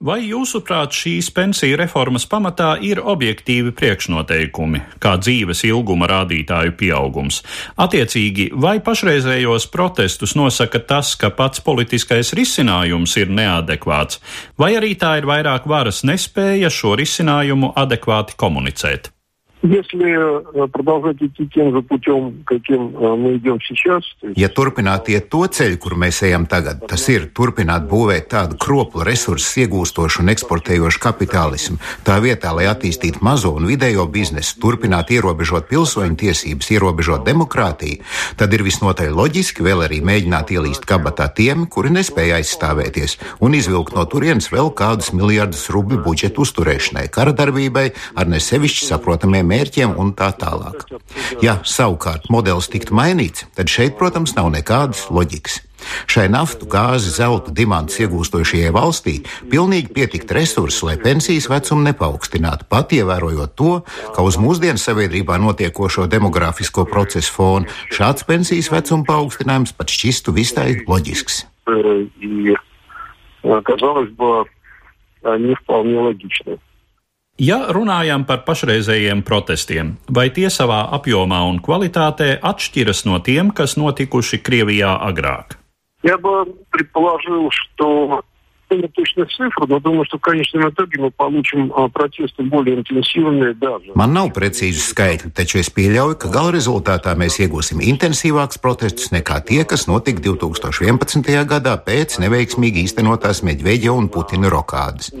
Vai 0.00 0.22
jūsuprāt 0.24 0.94
šīs 0.96 1.26
pensiju 1.36 1.76
reformas 1.76 2.24
pamatā 2.24 2.70
ir 2.88 3.02
objektīvi 3.04 3.74
priekšnoteikumi, 3.76 4.80
kā 4.96 5.12
dzīves 5.20 5.60
ilguma 5.68 6.08
rādītāju 6.08 6.72
pieaugums? 6.80 7.42
Attiecīgi, 7.84 8.48
vai 8.64 8.78
pašreizējos 8.80 9.68
protestus 9.68 10.32
nosaka 10.40 10.80
tas, 10.80 11.12
ka 11.20 11.28
pats 11.28 11.60
politiskais 11.60 12.32
risinājums 12.32 13.20
ir 13.20 13.28
neadekvāts, 13.28 14.24
vai 14.56 14.72
arī 14.80 14.94
tā 14.96 15.18
ir 15.20 15.28
vairāk 15.28 15.68
varas 15.68 16.00
nespēja 16.00 16.72
šo 16.72 16.96
risinājumu 16.96 17.74
adekvāti 17.76 18.40
komunicēt? 18.40 19.12
Если 19.67 20.63
э, 20.63 20.67
продолжать 20.67 21.17
идти 21.21 21.47
тем 21.47 21.73
же 21.73 21.81
путем, 21.81 22.43
каким 22.45 22.95
э, 22.95 23.15
мы 23.15 23.37
идем 23.37 23.59
сейчас, 23.61 24.03
ja 24.35 24.47
turpināt 24.47 25.09
iet 25.09 25.31
to 25.33 25.41
ceļu, 25.49 25.79
kur 25.81 25.95
mēs 25.97 26.21
ejam 26.21 26.45
tagad, 26.45 26.83
tas 26.85 27.01
ir 27.09 27.31
turpināt 27.33 27.87
būvēt 27.89 28.29
tādu 28.29 28.59
kroplu 28.61 29.01
resursus 29.07 29.55
iegūstošu 29.63 30.21
un 30.21 30.29
eksportējošu 30.35 31.01
kapitālismu, 31.01 31.79
tā 32.05 32.19
vietā, 32.21 32.51
lai 32.53 32.67
attīstītu 32.69 33.23
mazo 33.25 33.55
un 33.57 33.65
vidējo 33.65 34.05
biznesu, 34.05 34.59
turpināt 34.61 35.09
ierobežot 35.15 35.65
pilsoņu 35.71 36.19
tiesības, 36.21 36.69
ierobežot 36.75 37.25
demokrātiju, 37.25 38.05
tad 38.37 38.53
ir 38.53 38.65
visnotaļ 38.67 39.17
loģiski 39.17 39.65
vēl 39.65 39.81
arī 39.87 40.03
mēģināt 40.05 40.53
ielīst 40.53 40.85
kabatā 40.85 41.31
tiem, 41.33 41.65
kuri 41.65 41.95
nespēja 41.95 42.37
aizstāvēties, 42.37 43.17
un 43.41 43.57
izvilkt 43.57 43.97
no 43.97 44.05
turienes 44.05 44.51
vēl 44.53 44.69
kādus 44.77 45.09
miljardus 45.15 45.71
rubļu 45.73 46.03
budžetu 46.05 46.45
uzturēšanai, 46.45 47.09
kara 47.09 47.33
darbībai 47.33 47.89
ar 48.13 48.29
nesevišķi 48.29 48.91
saprotamiem 48.93 49.48
mērķiem 49.49 49.95
un 50.01 50.13
tā 50.17 50.31
tālāk. 50.37 50.85
Ja 51.43 51.59
savukārt 51.65 52.29
modelis 52.29 52.69
tiktu 52.71 52.95
mainīts, 52.97 53.47
tad 53.57 53.71
šeit, 53.71 53.97
protams, 53.99 54.35
nav 54.37 54.51
nekādas 54.53 55.07
loģikas. 55.09 55.61
Šai 56.09 56.25
naftu, 56.31 56.65
gāzi, 56.69 57.11
zelta, 57.13 57.51
dimantus 57.53 57.99
iegūstošajai 58.01 58.71
valstī 58.73 59.15
pilnīgi 59.51 59.91
pietikt 59.93 60.31
resursu, 60.33 60.87
lai 60.89 60.95
pensijas 61.01 61.49
vecumu 61.51 61.85
nepaukstinātu, 61.85 62.65
pat 62.71 62.93
ievērojot 62.95 63.55
to, 63.59 63.73
ka 64.15 64.25
uz 64.25 64.39
mūsdienu 64.41 64.81
sabiedrībā 64.81 65.37
notiekošo 65.41 66.07
demografisko 66.11 66.87
procesu 66.89 67.33
fonu 67.35 67.69
šāds 67.93 68.25
pensijas 68.27 68.71
vecuma 68.73 69.05
paaugstinājums 69.09 69.75
pat 69.77 69.93
šķistu 69.93 70.35
visai 70.35 70.71
loģisks. 70.87 71.45
И, 71.65 72.55
казалось 73.65 74.09
бы, 74.09 74.45
не 75.37 75.55
вполне 75.55 75.99
логично. 75.99 76.57
Ja 77.39 77.65
runājam 77.75 78.23
par 78.23 78.45
pašreizējiem 78.47 79.19
protestiem, 79.27 79.97
vai 80.07 80.29
tie 80.31 80.47
savā 80.47 80.85
apjomā 80.95 81.41
un 81.49 81.59
kvalitātē 81.59 82.37
atšķiras 82.39 83.03
no 83.09 83.19
tiem, 83.19 83.51
kas 83.51 83.75
notikuši 83.75 84.39
Krievijā 84.39 84.95
agrāk? 85.03 85.59
Я 86.03 86.17
бы 86.17 86.45
предположил, 86.69 87.49
что 87.51 88.21
не 88.71 88.87
точных 88.87 89.29
цифр, 89.29 89.67
но 89.67 89.79
думаю, 89.79 90.05
что 90.05 90.17
в 90.17 90.21
конечном 90.21 90.69
итоге 90.69 90.99
мы 90.99 91.11
получим 91.11 91.71
а, 91.75 91.87
протесты 91.87 92.43
более 92.43 92.77
интенсивные 92.77 93.53
даже. 93.53 93.91
Man 93.95 94.13
nav 94.15 94.31
precīzi 94.35 94.81
skaitļi, 94.81 95.31
taču 95.35 95.59
es 95.61 95.69
pieļauju, 95.73 96.17
ka 96.19 96.29
gala 96.33 96.51
rezultātā 96.55 97.15
mēs 97.17 97.37
iegūsim 97.43 97.81
intensīvākus 97.83 98.59
protestus 98.61 99.11
nekā 99.13 99.39
tie, 99.45 99.63
kas 99.65 99.87
notika 99.87 100.21
2011. 100.25 101.29
gadā 101.45 101.75
pēc 101.77 102.19
neveiksmīgi 102.23 102.85
īstenotās 102.85 103.43
Medveģa 103.45 103.93
un 103.93 104.09
Putina 104.09 104.49
rokādes. 104.51 105.11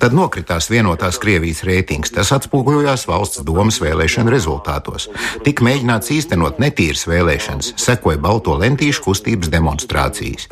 Tad 0.00 0.16
nokritās 0.16 0.70
vienotās 0.70 1.20
Krievijas 1.22 1.62
reitings, 1.68 2.12
tas 2.14 2.32
atspoguļojās 2.34 3.06
valsts 3.08 3.44
domas 3.46 3.80
vēlēšanu 3.82 4.32
rezultātos. 4.32 5.08
Tik 5.44 5.62
mēģināts 5.64 6.12
īstenot 6.16 6.60
netīras 6.62 7.06
vēlēšanas, 7.08 7.74
sekoja 7.80 8.18
balto 8.18 8.56
lentīšu 8.58 9.04
kustības 9.06 9.52
demonstrācijas. 9.52 10.48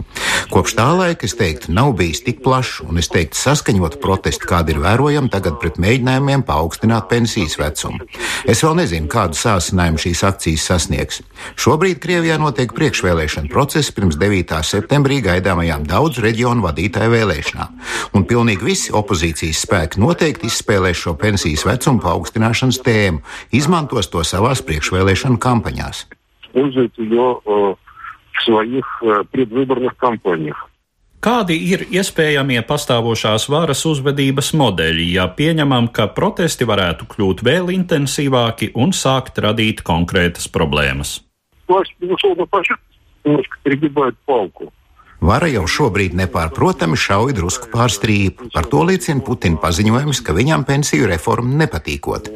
Kopš 0.53 0.77
tā 0.79 0.89
laika, 0.95 1.27
es 1.27 1.37
teiktu, 1.39 1.73
nav 1.75 1.95
bijis 1.99 2.23
tik 2.25 2.38
plašs 2.39 2.83
un 2.85 2.99
es 3.01 3.09
teiktu 3.09 3.39
saskaņot 3.39 3.99
protestu, 4.03 4.47
kādi 4.47 4.75
ir 4.75 4.81
vērojami 4.83 5.31
tagad 5.33 5.59
pret 5.63 5.79
mēģinājumiem 5.83 6.45
paaugstināt 6.47 7.09
pensijas 7.11 7.57
vecumu. 7.59 8.05
Es 8.47 8.63
vēl 8.65 8.77
nezinu, 8.79 9.09
kādu 9.11 9.39
sāsinājumu 9.39 10.03
šīs 10.05 10.23
akcijas 10.29 10.67
sasniegs. 10.71 11.23
Šobrīd 11.57 11.99
Krievijā 12.03 12.37
notiek 12.39 12.75
priekšvēlēšana 12.77 13.51
process 13.53 13.95
pirms 13.95 14.19
9. 14.21 14.55
septembrī 14.63 15.21
gaidāmajām 15.25 15.87
daudzu 15.89 16.25
reģionu 16.25 16.67
vadītāju 16.67 17.15
vēlēšanām, 17.15 17.79
un 18.15 18.27
pilnīgi 18.29 18.69
visi 18.69 18.93
opozīcijas 18.95 19.65
spēki 19.67 20.03
noteikti 20.03 20.51
izspēlēs 20.53 21.07
šo 21.07 21.17
pensijas 21.19 21.67
vecumu 21.67 22.05
paaugstināšanas 22.05 22.83
tēmu, 22.85 23.25
izmantos 23.57 24.13
to 24.13 24.23
savās 24.27 24.63
priekšvēlēšanu 24.63 25.41
kampaņās. 25.41 26.07
Используют 26.55 26.97
ее 26.99 27.41
э, 27.45 27.75
в 28.33 28.43
своих 28.45 28.85
э, 29.03 29.25
предвыборных 29.33 29.97
кампаниях. 29.97 30.68
Kādi 31.25 31.57
ir 31.73 31.87
iespējamie 31.89 32.61
pastāvošās 32.69 33.47
varas 33.49 33.87
uzvedības 33.89 34.51
modeļi, 34.61 35.07
ja 35.17 35.25
pieņemam, 35.33 35.89
ka 35.89 36.11
protesti 36.13 36.67
varētu 36.69 37.09
kļūt 37.09 37.41
vēl 37.47 37.73
intensīvāki 37.73 38.75
un 38.77 38.93
sākt 38.93 39.41
radīt 39.41 39.81
konkrētas 39.81 40.51
problēmas? 40.53 41.23
Власть, 41.69 41.95
безусловно, 41.99 42.45
почувствует, 42.47 43.01
немножко 43.25 43.57
перегибает 43.63 44.19
палку. 44.27 44.71
Vara 45.20 45.50
jau 45.52 45.66
šobrīd 45.68 46.14
nepārprotami 46.16 46.96
šauj 46.96 47.34
drusku 47.36 47.68
pār 47.74 47.92
strīpu. 47.92 48.48
Par 48.54 48.70
to 48.72 48.86
liecina 48.88 49.20
Putina 49.26 49.60
paziņojums, 49.60 50.22
ka 50.24 50.36
viņam 50.36 50.64
pensiju 50.68 51.10
reforma 51.12 51.58
nepatīkot. 51.60 52.30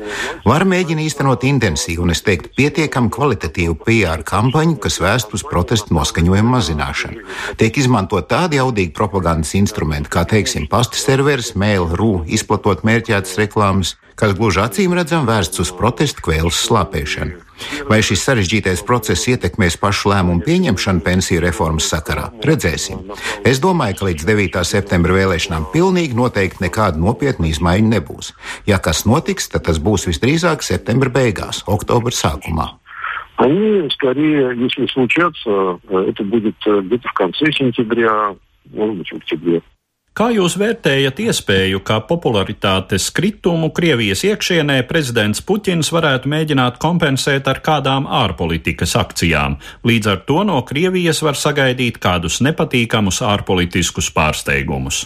Vara 0.44 0.68
mēģina 0.68 1.06
īstenot 1.06 1.46
intensīvu 1.48 2.04
un, 2.04 2.12
es 2.12 2.24
teiktu, 2.28 2.52
pietiekami 2.60 3.12
kvalitatīvu 3.14 3.78
PR 3.86 4.26
kampaņu, 4.28 4.76
kas 4.84 5.00
vērst 5.04 5.32
uz 5.38 5.46
protestu 5.48 5.96
noskaņojumu 5.96 6.56
mazināšanu. 6.58 7.24
Tiek 7.62 7.80
izmantot 7.80 8.28
tādi 8.32 8.60
jaudīgi 8.60 8.92
propagandas 8.98 9.56
instrumenti, 9.60 10.12
kā, 10.12 10.26
teiksim, 10.28 10.68
pasta 10.68 11.00
serveris, 11.00 11.54
mail.ru, 11.56 12.26
izplatot 12.28 12.84
mērķētas 12.84 13.40
reklāmas, 13.40 13.96
kas 14.20 14.36
gluži 14.36 14.60
acīm 14.68 15.00
redzam 15.00 15.24
vērsts 15.30 15.64
uz 15.64 15.72
protestu 15.80 16.28
kvēles 16.28 16.60
slāpēšanu. 16.68 17.43
Vai 17.89 17.99
šis 18.05 18.23
sarežģītais 18.27 18.83
process 18.87 19.29
ietekmēs 19.31 19.79
pašu 19.81 20.13
lēmumu 20.13 20.45
pieņemšanu 20.47 21.03
pensiju 21.07 21.43
reformas 21.43 21.89
sakarā? 21.91 22.29
Redzēsim. 22.45 23.05
Es 23.49 23.63
domāju, 23.63 23.99
ka 23.99 24.09
līdz 24.11 24.27
9. 24.29 24.59
septembra 24.69 25.17
vēlēšanām 25.19 25.71
pilnīgi 25.75 26.19
noteikti 26.19 26.65
nekāda 26.67 27.01
nopietna 27.03 27.51
izmaiņa 27.51 27.95
nebūs. 27.97 28.35
Ja 28.71 28.79
kas 28.83 29.05
notiks, 29.09 29.51
tad 29.53 29.67
tas 29.69 29.81
būs 29.83 30.07
visdrīzāk 30.11 30.63
septembra 30.67 31.11
beigās, 31.11 31.65
oktobra 31.67 32.15
sākumā. 32.15 32.75
Они, 33.39 33.89
скорее, 33.91 34.51
если 34.57 34.87
случатся, 34.87 35.79
э, 35.89 36.07
это 36.09 36.25
будет 36.25 36.57
э, 36.67 36.81
где-то 36.81 37.09
в 37.09 37.13
конце 37.13 37.53
сентября, 37.53 38.35
может 38.73 38.97
быть, 38.97 39.09
в 39.13 39.17
октябре. 39.17 39.63
Kā 40.19 40.33
jūs 40.35 40.57
vērtējat 40.59 41.21
iespēju, 41.23 41.79
ka 41.87 42.01
popularitātes 42.03 43.05
kritumu 43.15 43.69
Krievijas 43.71 44.25
iekšienē 44.27 44.81
prezidents 44.89 45.39
Puķins 45.47 45.93
varētu 45.95 46.33
mēģināt 46.33 46.81
kompensēt 46.83 47.47
ar 47.47 47.61
kādām 47.63 48.09
ārpolitikas 48.11 48.97
akcijām? 48.99 49.61
Līdz 49.87 50.11
ar 50.11 50.25
to 50.27 50.43
no 50.49 50.59
Krievijas 50.67 51.23
var 51.23 51.39
sagaidīt 51.39 52.01
kādus 52.03 52.41
nepatīkamus 52.43 53.23
ārpolitiskus 53.23 54.11
pārsteigumus. 54.11 55.05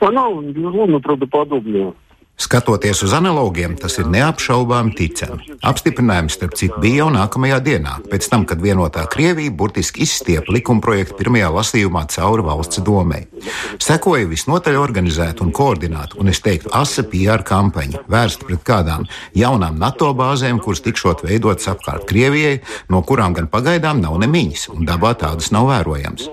Она, 0.00 0.24
безусловно, 0.32 1.00
правдоподобная. 1.00 1.92
Skatoties 2.35 2.99
uz 3.03 3.13
analogiem, 3.15 3.77
tas 3.79 3.93
ir 3.95 4.09
neapšaubām 4.11 4.89
ticami. 4.97 5.53
Apstiprinājums, 5.63 6.35
starp 6.35 6.57
citu, 6.59 6.81
bija 6.83 7.05
jau 7.05 7.11
nākamajā 7.15 7.61
dienā, 7.63 7.93
pēc 8.11 8.27
tam, 8.27 8.43
kad 8.49 8.59
vienotā 8.59 9.05
Krievija 9.11 9.53
burtiski 9.55 10.03
izstiepa 10.03 10.51
likumprojektu 10.51 11.15
pirmajā 11.15 11.53
lasījumā 11.55 12.03
cauri 12.11 12.43
valsts 12.43 12.83
domē. 12.83 13.21
Sekoja 13.79 14.27
visnotaļ 14.27 14.75
organizēta 14.81 15.45
un 15.47 15.53
koordinēta, 15.55 16.19
un 16.19 16.33
es 16.33 16.43
teiktu, 16.43 16.73
asa 16.75 17.05
PR 17.07 17.45
kampaņa, 17.47 18.03
vērsta 18.11 18.49
pret 18.49 18.67
kādām 18.67 19.07
jaunām 19.37 19.79
NATO 19.79 20.11
bāzēm, 20.11 20.59
kuras 20.59 20.83
tikšot 20.83 21.23
veidotas 21.23 21.71
apkārt 21.71 22.03
Krievijai, 22.09 22.59
no 22.91 22.99
kurām 23.07 23.37
gan 23.37 23.47
pagaidām 23.47 24.03
nav 24.03 24.19
nemiņas, 24.25 24.67
un 24.75 24.83
dabā 24.83 25.15
tādas 25.23 25.53
nav 25.55 25.71
vērojams. 25.71 26.27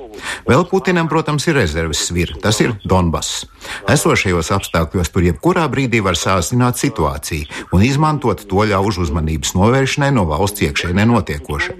Vēl 0.50 0.66
Putinam, 0.66 1.06
protams, 1.08 1.46
ir 1.46 1.60
rezerves 1.60 2.02
svira, 2.08 2.34
tas 2.42 2.58
ir 2.60 2.74
Donbass. 2.84 3.46
Esošajos 3.91 4.49
apstākļos 4.55 5.11
tur 5.13 5.25
jebkurā 5.27 5.65
brīdī 5.71 6.01
var 6.03 6.17
sāsināt 6.19 6.79
situāciju 6.81 7.47
un 7.75 7.83
izmantot 7.85 8.43
to 8.49 8.65
ļaužu 8.71 9.05
uzmanības 9.05 9.53
novēršanai 9.57 10.11
no 10.15 10.25
valsts 10.29 10.65
iekšēnē 10.67 11.05
notiekoša. 11.11 11.75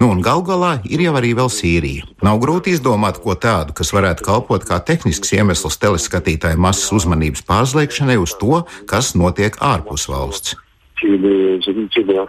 Nu, 0.00 0.10
un 0.10 0.22
gal 0.24 0.44
galā 0.46 0.78
ir 0.88 1.02
jau 1.06 1.14
arī 1.20 1.34
vēl 1.38 1.50
Sīrija. 1.52 2.06
Nav 2.26 2.40
grūti 2.42 2.74
izdomāt 2.76 3.20
ko 3.24 3.36
tādu, 3.38 3.76
kas 3.78 3.94
varētu 3.96 4.26
kalpot 4.26 4.66
kā 4.68 4.80
tehnisks 4.84 5.32
iemesls 5.36 5.80
teleskatītāju 5.82 6.60
masas 6.60 6.92
uzmanības 7.00 7.44
pārslēgšanai 7.48 8.18
uz 8.20 8.36
to, 8.40 8.64
kas 8.90 9.14
notiek 9.18 9.58
ārpus 9.60 10.08
valsts. 10.10 10.56
Или 11.02 11.60
зрителя 11.62 12.26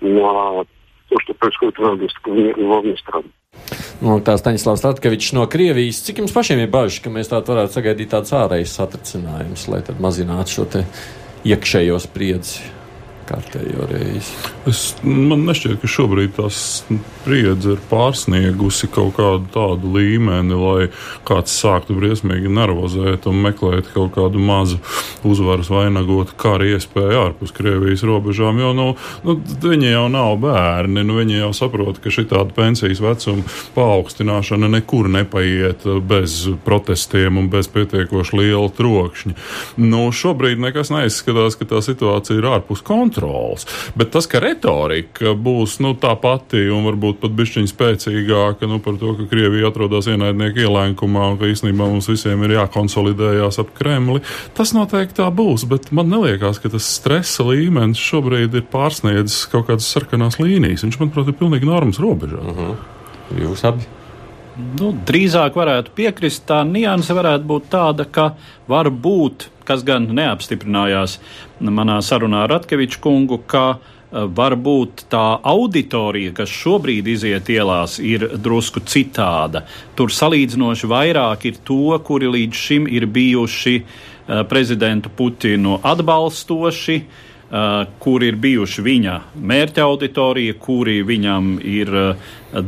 на 0.00 0.64
то, 1.08 1.16
что 1.20 1.34
происходит 1.34 1.78
в 1.78 1.82
области 1.82 2.62
вовне 2.62 2.96
страны. 2.98 3.30
Nu, 4.03 4.19
tā 4.21 4.35
Staņdārzs 4.37 4.83
Latkevičs 4.85 5.33
no 5.37 5.45
Krievijas. 5.49 6.03
Cik 6.05 6.21
jums 6.21 6.35
pašiem 6.35 6.61
ir 6.65 6.71
bažas, 6.73 6.99
ka 7.01 7.13
mēs 7.13 7.31
tādu 7.31 7.55
varētu 7.55 7.79
sagaidīt 7.79 8.11
tādus 8.13 8.35
ārējus 8.37 8.77
satricinājumus, 8.77 9.67
lai 9.71 9.81
mazinātu 10.03 10.59
šo 10.59 10.67
iekšējo 11.45 11.99
spriedzi? 12.03 12.74
Kārtējo 13.29 13.87
reizi. 13.89 14.33
Es, 14.69 14.81
man 15.03 15.45
nešķiet, 15.47 15.79
ka 15.81 15.89
šobrīd 15.89 16.35
tā 16.37 16.47
spriedze 16.53 17.75
ir 17.75 17.81
pārsniegusi 17.89 18.89
kaut 18.93 19.15
kādu 19.17 19.49
tādu 19.53 19.91
līmeni, 19.95 20.55
lai 20.57 20.87
kāds 21.27 21.53
sāktu 21.61 21.97
briesmīgi 21.97 22.51
nervozēt 22.53 23.27
un 23.29 23.41
meklēt 23.45 23.89
kaut 23.93 24.13
kādu 24.17 24.41
mazu 24.41 24.79
uzvaras 25.25 25.71
vainagotu 25.73 26.37
karu 26.39 26.69
iespēju 26.75 27.21
ārpus 27.21 27.53
Krievijas 27.55 28.05
robežām. 28.05 28.59
Jo 28.61 28.73
nu, 28.77 28.87
nu, 29.25 29.37
viņi 29.65 29.91
jau 29.91 30.05
nav 30.13 30.35
bērni, 30.43 31.05
nu, 31.05 31.17
viņi 31.19 31.39
jau 31.41 31.51
saprot, 31.57 32.01
ka 32.01 32.13
šī 32.13 32.27
tāda 32.31 32.53
pensijas 32.55 33.01
vecuma 33.03 33.45
paaugstināšana 33.77 34.69
nekur 34.77 35.09
nepaiet 35.13 35.85
bez 36.05 36.43
protestiem 36.65 37.41
un 37.41 37.49
bez 37.53 37.69
pietiekoši 37.73 38.41
liela 38.41 38.69
trokšņa. 38.75 39.37
Nu, 39.81 40.07
šobrīd 40.15 40.61
nekas 40.61 40.93
neizskatās, 40.93 41.57
ka 41.59 41.69
tā 41.69 41.81
situācija 41.85 42.39
ir 42.39 42.49
ārpus 42.53 42.85
kontrolas 42.85 43.14
kontrols. 43.15 43.65
Bet 43.95 44.11
tas, 44.11 44.27
ka 44.27 44.39
retorika 44.39 45.33
būs 45.35 45.79
nu, 45.83 45.95
tā 45.95 46.15
pati 46.19 46.67
un 46.71 46.85
varbūt 46.85 47.21
pat 47.21 47.35
bišķiņa 47.35 47.71
spēcīgāka 47.71 48.67
nu, 48.67 48.79
par 48.83 48.97
to, 48.99 49.15
ka 49.15 49.27
Krievija 49.31 49.69
atrodas 49.69 50.07
ienaidnieku 50.07 50.65
ielēkumā 50.65 51.31
un 51.31 51.39
ka 51.39 51.49
īstenībā 51.49 51.87
mums 51.87 52.09
visiem 52.09 52.43
ir 52.45 52.57
jākonsolidējās 52.57 53.59
ap 53.63 53.73
Kremli, 53.77 54.21
tas 54.57 54.73
noteikti 54.75 55.19
tā 55.21 55.29
būs. 55.31 55.67
Bet 55.69 55.91
man 55.95 56.13
liekas, 56.13 56.59
ka 56.59 56.71
tas 56.73 56.87
stresa 56.99 57.45
līmenis 57.47 58.01
šobrīd 58.01 58.55
ir 58.55 58.67
pārsniedzis 58.71 59.45
kaut 59.51 59.69
kādas 59.69 59.89
sarkanās 59.91 60.39
līnijas. 60.41 60.85
Viņš, 60.85 60.99
manuprāt, 61.01 61.31
ir 61.31 61.39
pilnīgi 61.39 61.69
normas 61.69 62.01
robežā. 62.01 62.41
Uh 62.41 62.57
-huh. 62.57 62.75
Jūs 63.41 63.63
abi? 63.65 63.87
Nu, 64.55 64.93
drīzāk 65.07 65.57
varētu 65.57 65.91
piekrist, 65.97 66.45
tā 66.47 66.61
nianse 66.67 67.15
varētu 67.15 67.47
būt 67.49 67.67
tāda, 67.73 68.05
ka 68.07 68.29
var 68.71 68.87
būt 68.89 69.49
kas 69.65 69.83
gan 69.85 70.07
neapstiprinājās 70.15 71.17
manā 71.59 71.99
sarunā 72.05 72.45
ar 72.45 72.55
Ratkeviču 72.55 73.01
kungu, 73.03 73.41
ka 73.49 73.65
varbūt 74.15 75.07
tā 75.11 75.23
auditorija, 75.43 76.31
kas 76.37 76.51
šobrīd 76.53 77.07
iziet 77.11 77.49
ielās, 77.51 77.97
ir 77.99 78.27
drusku 78.39 78.83
citāda. 78.87 79.65
Tur 79.97 80.13
salīdzinoši 80.13 80.87
vairāk 80.91 81.47
ir 81.49 81.59
to, 81.67 81.97
kuri 82.05 82.29
līdz 82.31 82.61
šim 82.67 82.87
ir 82.87 83.09
bijuši 83.11 83.75
prezidentu 84.49 85.11
Putinu 85.17 85.79
atbalstoši, 85.83 86.99
kur 88.01 88.23
ir 88.25 88.35
bijuši 88.41 88.81
viņa 88.81 89.15
mērķa 89.37 89.83
auditorija, 89.85 90.55
kuri 90.59 90.95
viņam 91.05 91.51
ir 91.61 91.91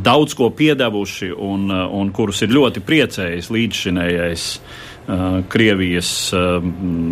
daudz 0.06 0.36
ko 0.38 0.52
piedevuši 0.54 1.32
un, 1.34 1.66
un 1.72 2.12
kurus 2.14 2.44
ir 2.46 2.54
ļoti 2.54 2.84
priecējis 2.86 3.50
līdzšinējais 3.52 4.46
Uh, 5.08 5.38
Krievijas 5.48 6.08
uh, 6.36 6.58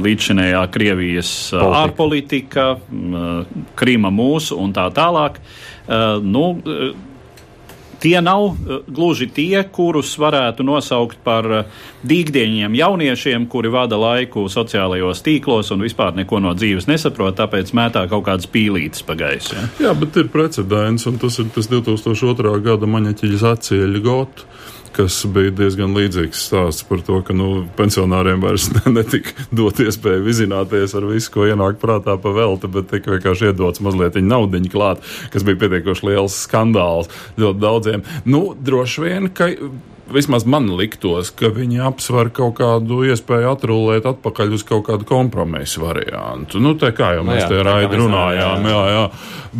līdzinējā 0.04 0.58
Krievijas 0.68 1.30
uh, 1.54 1.62
Politika. 1.96 2.66
ārpolitika, 2.76 3.46
Krīma 3.80 4.10
mūsu 4.12 4.58
un 4.60 4.74
tā 4.76 4.84
tālāk. 4.92 5.38
Nu, 6.20 6.42
tie 8.02 8.20
nav 8.24 8.56
gluži 8.88 9.28
tie, 9.32 9.62
kurus 9.72 10.14
varētu 10.20 10.66
nosaukt 10.66 11.18
par 11.24 11.48
dīgdieņiem 12.06 12.76
jauniešiem, 12.78 13.48
kuri 13.50 13.72
vada 13.72 13.98
laiku 14.00 14.46
sociālajos 14.52 15.24
tīklos 15.26 15.72
un 15.74 15.84
vispār 15.86 16.14
neko 16.16 16.40
no 16.44 16.54
dzīves 16.56 16.88
nesaprot, 16.90 17.38
tāpēc 17.40 17.72
mētā 17.76 18.06
kaut 18.10 18.26
kādas 18.28 18.50
pīlītes 18.50 19.06
pa 19.06 19.18
gaisu. 19.18 19.56
Ja? 19.56 19.66
Jā, 19.88 19.96
bet 19.98 20.16
ir 20.20 20.30
precedents, 20.32 21.06
un 21.10 21.20
tas 21.22 21.38
ir 21.42 21.50
tas 21.54 21.70
2002. 21.72 22.56
gada 22.64 22.90
maņaķiļas 22.90 23.46
atcieļa 23.54 24.04
gotu 24.04 24.50
kas 24.96 25.18
bija 25.32 25.52
diezgan 25.56 25.94
līdzīgs 25.96 26.46
stāsts 26.48 26.86
par 26.88 27.02
to, 27.06 27.20
ka 27.26 27.36
nu, 27.36 27.66
pensionāriem 27.78 28.42
vairs 28.44 28.68
netika 28.96 29.48
dot 29.54 29.80
iespēju 29.82 30.24
vizināties 30.26 30.96
ar 30.96 31.08
visu, 31.10 31.32
ko 31.34 31.48
ienāk 31.48 31.80
prātā 31.82 32.16
pa 32.20 32.32
velti, 32.36 32.70
bet 32.72 32.90
tika 32.92 33.14
vienkārši 33.16 33.50
iedots 33.50 33.82
mazliet 33.84 34.16
naudiņu 34.16 34.72
klāt, 34.72 35.04
kas 35.32 35.44
bija 35.46 35.60
pietiekoši 35.64 36.08
liels 36.10 36.38
skandāls 36.46 37.12
ļoti 37.40 37.62
daudziem. 37.62 38.06
Nu, 38.24 38.48
droši 38.56 39.04
vien, 39.04 39.28
ka 39.36 39.50
vismaz 40.12 40.46
man 40.46 40.68
liktos, 40.78 41.30
ka 41.34 41.50
viņi 41.52 41.80
apsver 41.88 42.30
kaut 42.34 42.56
kādu 42.60 43.02
iespēju 43.10 43.50
atrulēt 43.50 44.06
atpakaļ 44.06 44.54
uz 44.56 44.64
kaut 44.66 44.86
kādu 44.88 45.06
kompromisu 45.08 45.82
variantu. 45.82 46.60
Nu, 46.62 46.76
tā 46.78 46.92
kā 46.96 47.14
jau 47.16 47.24
nu 47.26 47.32
mēs 47.32 47.44
no 47.44 47.46
jā, 47.46 47.50
te 47.50 47.66
raidi 47.66 48.00
runājām, 48.00 48.68
jā, 48.70 48.82
jā. 48.92 49.04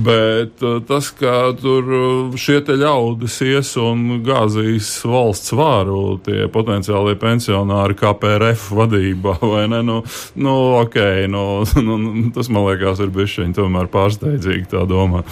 Bet 0.07 0.63
uh, 0.67 0.79
tas, 0.87 1.09
ka 1.17 1.35
tur 1.59 1.91
uh, 1.91 2.37
šie 2.39 2.61
te 2.67 2.77
ļaudis 2.79 3.39
ies 3.47 3.73
un 3.81 4.21
gāzīs 4.27 4.91
valsts 5.09 5.55
vāru, 5.57 6.19
tie 6.25 6.47
potenciālie 6.53 7.17
pensionāri 7.21 7.97
KPRF 7.99 8.71
vadībā, 8.77 9.39
vai 9.55 9.65
ne? 9.73 9.83
Nu, 9.87 10.03
nu 10.43 10.57
ok, 10.83 11.01
nu, 11.33 11.47
nu, 11.89 11.99
tas 12.37 12.51
man 12.53 12.69
liekas 12.69 13.03
ir 13.03 13.13
bišķiņi 13.15 13.57
tomēr 13.57 13.91
pārsteidzīgi 13.93 14.71
tā 14.77 14.85
domā. 14.89 15.25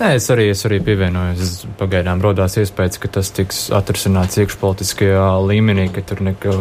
Nē, 0.00 0.12
es 0.16 0.30
arī, 0.32 0.50
es 0.54 0.64
arī 0.68 0.80
pievienojos. 0.84 1.54
Pagaidām 1.80 2.22
rodās 2.24 2.56
iespējas, 2.60 3.00
ka 3.02 3.10
tas 3.18 3.30
tiks 3.36 3.66
atrisināts 3.78 4.38
iekšpolitiskajā 4.42 5.26
līmenī, 5.46 5.86
ka 5.94 6.02
tur 6.06 6.22
neka, 6.26 6.54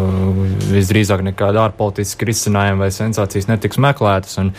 visdrīzāk 0.71 1.23
nekāda 1.25 1.65
ārpolitiska 1.65 2.27
risinājuma 2.29 2.85
vai 2.85 2.91
sensācijas 2.93 3.49
netiks 3.51 3.79
meklētas. 3.81 4.37
Un 4.41 4.51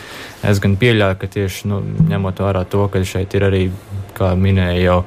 es 0.47 0.61
gan 0.63 0.77
pieļauju, 0.79 1.19
ka 1.21 1.31
tieši 1.37 1.71
nu, 1.71 1.81
ņemot 2.11 2.43
vērā 2.43 2.65
to, 2.69 2.87
ka 2.91 3.03
šeit 3.07 3.37
ir 3.37 3.47
arī, 3.49 3.63
kā 4.17 4.31
minēja 4.33 4.81
jau 4.81 4.97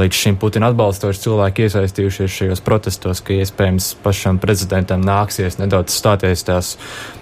līdz 0.00 0.22
šim 0.22 0.38
Putina 0.40 0.70
atbalstoši 0.72 1.20
cilvēki 1.26 1.66
iesaistījušies 1.66 2.38
šajos 2.40 2.64
protestos, 2.64 3.20
ka 3.20 3.36
iespējams 3.36 3.92
pašam 4.04 4.40
prezidentam 4.40 5.04
nāksies 5.04 5.60
nedaudz 5.60 5.92
stāties 5.92 6.46
tās 6.48 6.76
uh, 6.78 7.18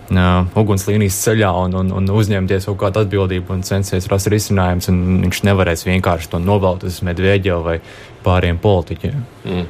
ugunslīnijas 0.55 1.19
ceļā 1.25 1.51
un, 1.65 1.75
un, 1.81 1.93
un 1.99 2.11
uzņemties 2.15 2.69
kaut 2.69 2.79
kādu 2.85 3.03
atbildību 3.03 3.57
un 3.57 3.65
censties 3.67 4.07
rast 4.11 4.31
risinājumus, 4.31 4.91
viņš 4.91 5.43
nevarēs 5.49 5.87
vienkārši 5.89 6.31
to 6.31 6.39
novelt 6.43 6.87
uz 6.87 7.01
Medvēģevu 7.07 7.65
vai 7.67 7.81
pāriem 8.27 8.59
politiķiem. 8.63 9.23
Mm. 9.47 9.67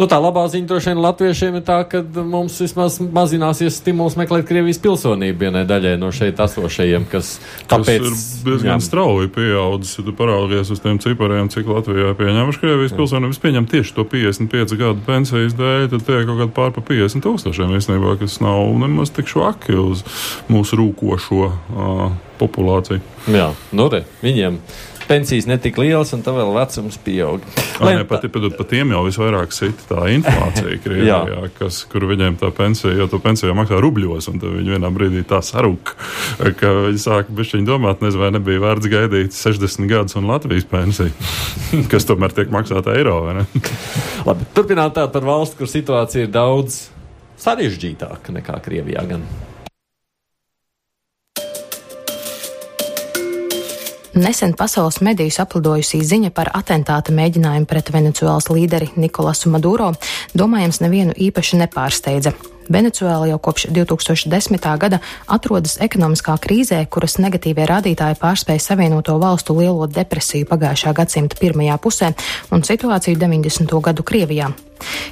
Nu, 0.00 0.06
tā 0.10 0.16
labā 0.18 0.42
ziņa 0.50 0.66
droši 0.66 0.90
vien 0.90 1.00
latviešiem 1.04 1.58
ir 1.58 1.64
tā, 1.66 1.76
ka 1.88 2.00
mums 2.26 2.56
vismaz 2.62 2.96
mazināsies 3.00 3.76
stimuls 3.78 4.16
meklēt 4.18 4.46
Krievijas 4.48 4.80
pilsonību 4.82 5.44
vienai 5.44 5.62
daļai 5.68 5.94
no 6.00 6.08
šeit 6.14 6.40
esošajiem, 6.40 7.06
kas 7.10 7.34
tāpēc 7.70 8.06
tas 8.06 8.24
ir 8.24 8.48
diezgan 8.48 8.82
strauji 8.84 9.30
pieaudzis. 9.34 9.98
Ja 10.00 10.06
tu 10.06 10.14
paraugies 10.16 10.72
uz 10.72 10.82
tiem 10.82 10.98
cipariem, 11.02 11.50
cik 11.52 11.68
Latvijā 11.70 12.14
pieņemuši 12.18 12.62
Krievijas 12.64 12.96
pilsonību, 12.96 13.36
es 13.36 13.42
pieņemu 13.44 13.70
tieši 13.74 13.96
to 13.98 14.06
55 14.14 14.78
gadu 14.80 15.06
pensijas 15.06 15.56
dēļ, 15.60 15.86
tad 15.94 16.06
tie 16.08 16.22
kaut 16.24 16.40
kādi 16.42 16.56
pār 16.56 16.74
pa 16.74 16.84
50 16.90 17.26
tūkstošiem 17.26 17.76
īstenībā, 17.78 18.16
kas 18.22 18.40
nav 18.42 18.72
nemaz 18.80 19.12
tik 19.14 19.30
švaki 19.30 19.76
uz 19.78 20.06
mūsu 20.50 20.80
rūkošo 20.80 21.44
uh, 21.46 22.06
populāciju. 22.40 23.04
Jā, 23.30 23.50
nu 23.76 23.90
re, 23.92 24.06
viņiem 24.24 24.58
pensijas 25.10 25.48
netika 25.50 25.82
lielas, 25.82 26.12
un 26.14 26.22
tā 26.22 26.32
vēl 26.34 26.52
vecums 26.54 26.98
pieaug. 27.02 27.44
Lai 27.82 27.96
ne, 27.98 28.04
pat, 28.08 28.24
pat, 28.30 28.46
pat 28.54 28.70
tiem 28.70 28.92
jau 28.94 29.02
visvairāk 29.06 29.54
sita 29.54 29.88
tā 29.88 30.06
inflācija, 30.14 30.78
Krievijā, 30.84 31.18
kas, 31.58 31.82
kur 31.90 32.06
viņiem 32.10 32.38
tā 32.40 32.52
pensija, 32.54 32.94
jo 32.98 33.08
to 33.10 33.18
pensiju 33.22 33.56
maksā 33.58 33.80
rubļos, 33.82 34.30
un 34.30 34.38
viņi 34.44 34.76
vienā 34.76 34.92
brīdī 34.94 35.24
tā 35.28 35.40
sarūk, 35.44 35.94
ka 36.60 36.72
viņi 36.86 37.02
sāka 37.02 37.34
bišķiņi 37.40 37.68
domāt, 37.68 38.04
nezinu, 38.04 38.22
vai 38.22 38.30
nebija 38.36 38.62
vērts 38.62 38.92
gaidīt 38.92 39.36
60 39.36 39.90
gadus 39.90 40.18
un 40.20 40.30
Latvijas 40.30 40.68
pensiju, 40.70 41.12
kas 41.92 42.06
tomēr 42.08 42.36
tiek 42.36 42.54
maksāta 42.54 42.94
eiro, 42.98 43.20
vai 43.26 43.40
ne? 43.40 43.46
Labi, 44.28 44.48
turpināt 44.54 44.94
tā 44.98 45.08
par 45.10 45.26
valsti, 45.26 45.58
kur 45.58 45.70
situācija 45.70 46.28
ir 46.28 46.34
daudz 46.34 46.84
sarežģītāka 47.40 48.36
nekā 48.36 48.60
Krievijā 48.64 49.06
gan. 49.10 49.24
Nesen 54.14 54.56
pasaules 54.58 54.96
medijus 55.06 55.36
aplidojusī 55.38 56.00
ziņa 56.02 56.32
par 56.34 56.48
atentāta 56.58 57.12
mēģinājumu 57.14 57.68
pret 57.70 57.92
Venecuēlas 57.94 58.48
līderi 58.50 58.88
Nikolasu 58.98 59.52
Maduro, 59.52 59.92
domājams, 60.34 60.80
nevienu 60.82 61.14
īpaši 61.14 61.60
nepārsteidza. 61.60 62.32
Venecuēla 62.70 63.28
jau 63.30 63.38
kopš 63.38 63.68
2010. 63.70 64.66
gada 64.82 64.98
atrodas 65.30 65.76
ekonomiskā 65.82 66.34
krīzē, 66.42 66.80
kuras 66.90 67.20
negatīvie 67.22 67.68
rādītāji 67.70 68.18
pārspēja 68.18 68.64
Savienoto 68.64 69.14
valstu 69.22 69.54
lielo 69.58 69.86
depresiju 69.86 70.48
pagājušā 70.50 70.94
gadsimta 70.94 71.38
pirmajā 71.38 71.78
pusē 71.78 72.10
un 72.50 72.66
situāciju 72.66 73.18
90. 73.18 73.78
gadu 73.78 74.06
Krievijā. 74.06 74.50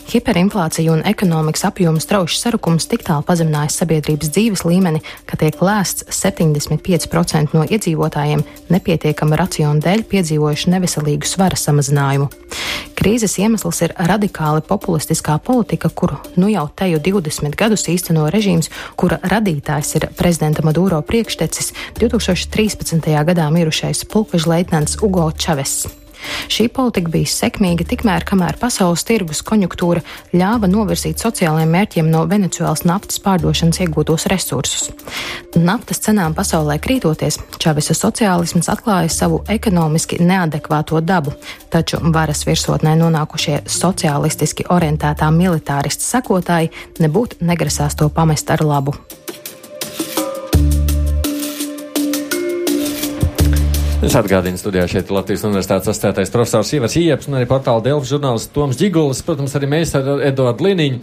Hiperinflācija 0.09 0.93
un 0.93 1.03
ekonomikas 1.07 1.67
apjomu 1.69 2.01
strauji 2.01 2.39
sarukums 2.39 2.89
tik 2.89 3.05
tālu 3.07 3.27
pazeminājis 3.29 3.77
sabiedrības 3.83 4.33
dzīves 4.35 4.65
līmeni, 4.69 5.03
ka 5.29 5.37
tiek 5.41 5.59
lēsts 5.61 6.07
75% 6.15 7.55
no 7.57 7.67
iedzīvotājiem 7.69 8.45
nepietiekama 8.73 9.39
raciona 9.41 9.83
dēļ 9.85 10.07
piedzīvojuši 10.09 10.75
neveselīgu 10.75 11.29
svara 11.29 11.59
samazinājumu. 11.61 12.31
Krīzes 12.99 13.37
iemesls 13.39 13.79
ir 13.87 13.93
radikāli 14.09 14.65
populistiskā 14.67 15.37
politika, 15.45 15.87
kuru 15.89 16.17
nu 16.41 16.49
jau 16.51 16.65
teju 16.81 16.99
20 17.05 17.55
gadus 17.59 17.87
īsteno 17.93 18.27
režīms, 18.35 18.73
kura 18.99 19.21
radītājs 19.23 19.95
ir 20.01 20.09
prezidenta 20.19 20.65
Maduro 20.67 20.99
priekštecis 21.07 21.71
2013. 22.01 23.15
gadā 23.31 23.47
mirušais 23.55 24.03
pulkvežleitnants 24.11 24.99
Ugo 25.03 25.31
Čaves. 25.31 25.85
Šī 26.49 26.69
politika 26.73 27.13
bija 27.13 27.29
sekmīga 27.31 27.87
tikmēr, 27.89 28.25
kamēr 28.29 28.59
pasaules 28.61 29.05
tirgus 29.09 29.43
konjunktūra 29.47 30.03
ļāva 30.33 30.71
novirzīt 30.71 31.21
sociālajiem 31.23 31.75
mērķiem 31.75 32.11
no 32.13 32.25
Venecuēlas 32.31 32.85
naftas 32.89 33.21
pārdošanas 33.25 33.81
iegūtos 33.85 34.29
resursus. 34.33 34.89
Naftas 35.59 36.03
cenām 36.05 36.37
pasaulē 36.39 36.79
krītoties, 36.83 37.41
Čavesa 37.59 37.97
sociālisms 37.97 38.71
atklāja 38.73 39.13
savu 39.13 39.43
ekonomiski 39.49 40.21
neadekvāto 40.23 41.01
dabu, 41.05 41.35
taču 41.73 42.01
varas 42.15 42.45
virsotnē 42.49 42.97
nonākušie 43.01 43.63
sociālistiski 43.69 44.69
orientētā 44.73 45.31
militāristi 45.35 46.07
sekotāji 46.07 46.73
nebūtu 47.03 47.43
negrasās 47.45 47.99
to 47.99 48.09
pamest 48.13 48.51
ar 48.55 48.65
labu. 48.65 48.97
Es 53.99 54.15
atgādinu, 54.15 54.55
studijā 54.55 54.85
šeit 54.87 55.09
Latvijas 55.11 55.43
Universitātes 55.43 55.91
asociētais 55.91 56.31
profesors 56.31 56.69
Ivars 56.77 56.95
Ieps 57.01 57.27
un 57.27 57.35
arī 57.35 57.49
portāla 57.51 57.83
Delfa 57.83 58.07
žurnālists 58.07 58.53
Toms 58.55 58.79
Džigulis, 58.79 59.25
protams, 59.27 59.57
arī 59.59 59.67
mēs 59.73 59.97
ar 59.99 60.23
Eduardu 60.23 60.69
Liniņu. 60.69 61.01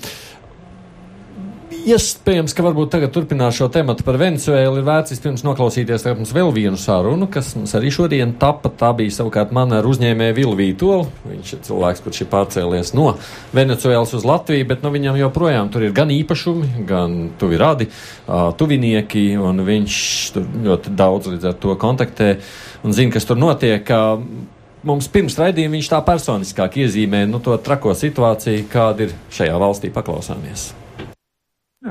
Iespējams, 1.85 2.55
ka 2.57 2.63
varbūt 2.65 2.89
tagad 2.95 3.11
turpināt 3.13 3.53
šo 3.53 3.67
tematu 3.69 4.01
par 4.01 4.15
Venecuēlu. 4.17 4.79
Ir 4.79 4.85
vērts 4.87 5.11
vispirms 5.13 5.43
noklausīties 5.45 6.07
mums 6.17 6.31
vēl 6.33 6.47
vienu 6.55 6.79
sarunu, 6.81 7.27
kas 7.29 7.51
mums 7.53 7.75
arī 7.77 7.91
šodien 7.93 8.31
tapa. 8.41 8.71
Tā 8.73 8.89
bija 8.97 9.13
savukārt 9.13 9.51
mana 9.53 9.77
ar 9.77 9.85
uzņēmēju 9.85 10.33
Vilu 10.33 10.55
Vītolu. 10.57 11.03
Viņš 11.29 11.51
ir 11.53 11.59
cilvēks, 11.67 11.99
kurš 12.01 12.23
ir 12.23 12.29
pārcēlies 12.31 12.89
no 12.97 13.11
Venecuēlas 13.53 14.15
uz 14.17 14.25
Latviju, 14.25 14.65
bet 14.71 14.81
nu, 14.81 14.89
viņam 14.95 15.19
joprojām 15.19 15.69
tur 15.69 15.85
ir 15.85 15.93
gan 15.93 16.09
īpašumi, 16.09 16.87
gan 16.89 17.13
tuvi 17.37 17.59
radi, 17.61 17.87
tuvinieki, 18.57 19.27
un 19.37 19.61
viņš 19.67 19.97
tur 20.33 20.47
ļoti 20.65 20.93
daudz 20.97 21.29
līdz 21.35 21.49
ar 21.51 21.59
to 21.61 21.75
kontaktē 21.83 22.31
un 22.81 22.95
zina, 22.97 23.13
kas 23.13 23.29
tur 23.29 23.37
notiek. 23.37 23.91
Mums 24.85 25.11
pirms 25.13 25.37
raidījuma 25.37 25.77
viņš 25.77 25.91
tā 25.93 26.01
personiskāk 26.09 26.79
iezīmē 26.81 27.27
nu, 27.29 27.43
to 27.45 27.53
trako 27.61 27.93
situāciju, 27.93 28.65
kāda 28.73 29.05
ir 29.05 29.15
šajā 29.37 29.61
valstī. 29.61 29.93
Paklausāmies! 29.93 30.71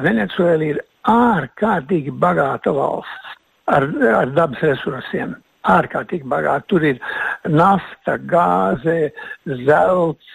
Venecuēla 0.02 0.68
ir 0.72 0.80
ārkārtīgi 1.10 2.14
bagāta 2.18 2.72
valsts 2.74 3.34
ar, 3.70 3.86
ar 4.22 4.32
dabas 4.34 4.62
resursiem. 4.64 5.36
Ārkārtīgi 5.70 6.28
bagāti. 6.28 6.68
Tur 6.72 6.84
ir 6.88 7.00
nafta, 7.48 8.16
gāze, 8.30 9.10
zelts, 9.64 10.34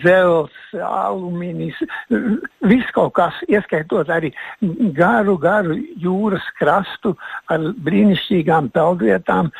dzelzs, 0.00 0.60
alumīnijas, 0.74 1.80
viss 2.70 2.94
kaut 2.96 3.14
kas, 3.18 3.38
ieskaitot 3.50 4.10
arī 4.12 4.32
garu, 4.96 5.36
garu 5.40 5.78
jūras 6.02 6.46
krastu 6.58 7.14
ar 7.52 7.70
brīnišķīgām 7.86 8.72
peldvietām 8.74 9.52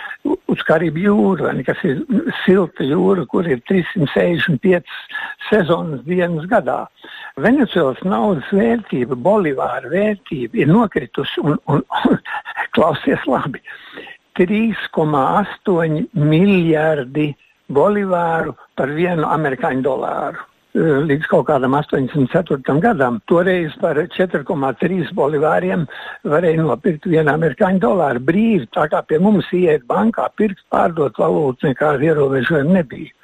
uz 0.51 0.63
Karibu 0.67 1.03
jūru, 1.05 1.51
kas 1.67 1.81
ir 1.87 2.03
silta 2.45 2.87
jūra, 2.87 3.27
kur 3.31 3.47
ir 3.49 3.63
365 3.71 4.85
sezonas 5.51 6.03
dienas 6.09 6.49
gadā. 6.51 6.85
Venecijas 7.41 8.01
naudas 8.07 8.47
vērtība, 8.55 9.19
bolivāra 9.19 9.91
vērtība 9.91 10.63
ir 10.63 10.71
nokritusi 10.71 11.43
un, 11.43 11.59
un, 11.71 11.83
un 12.05 12.21
klausies 12.77 13.25
labi. 13.31 13.63
3,8 14.39 16.09
miljardi 16.13 17.29
bolivāru 17.73 18.57
par 18.77 18.91
vienu 18.93 19.29
amerikāņu 19.31 19.85
dolāru 19.87 20.41
eh, 20.75 21.01
līdz 21.09 21.29
kaut 21.31 21.47
kādam 21.49 21.77
84. 21.79 22.79
gadam. 22.83 23.21
Toreiz 23.31 23.75
par 23.81 24.01
4,3 24.17 25.13
bolivāriem 25.15 25.87
varēja 26.27 26.63
nopirkt 26.63 27.07
vienu 27.07 27.33
amerikāņu 27.35 27.83
dolāru 27.87 28.25
brīvi. 28.31 28.69
Tā 28.75 28.89
kā 28.93 29.03
pie 29.07 29.21
mums 29.23 29.51
iet 29.55 29.87
bankā 29.91 30.29
pirkt, 30.37 30.65
pārdot 30.75 31.19
valūtu, 31.21 31.71
nekāda 31.71 32.11
ierobežojuma 32.11 32.81
nebija. 32.81 33.15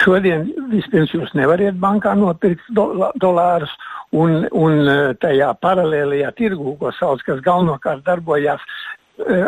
Šodien 0.00 0.46
vispirms 0.70 1.10
jūs 1.14 1.32
nevariet 1.34 1.78
bankā 1.80 2.12
nopirkt 2.18 2.68
dolārus, 2.74 3.72
un, 4.12 4.46
un 4.50 4.86
eh, 4.88 5.02
tajā 5.22 5.54
paralēlajā 5.62 6.34
tirgū, 6.38 6.76
ko 6.80 6.92
sauc, 6.98 7.22
kas 7.26 7.42
galvenokārt 7.46 8.04
darbojās 8.06 8.62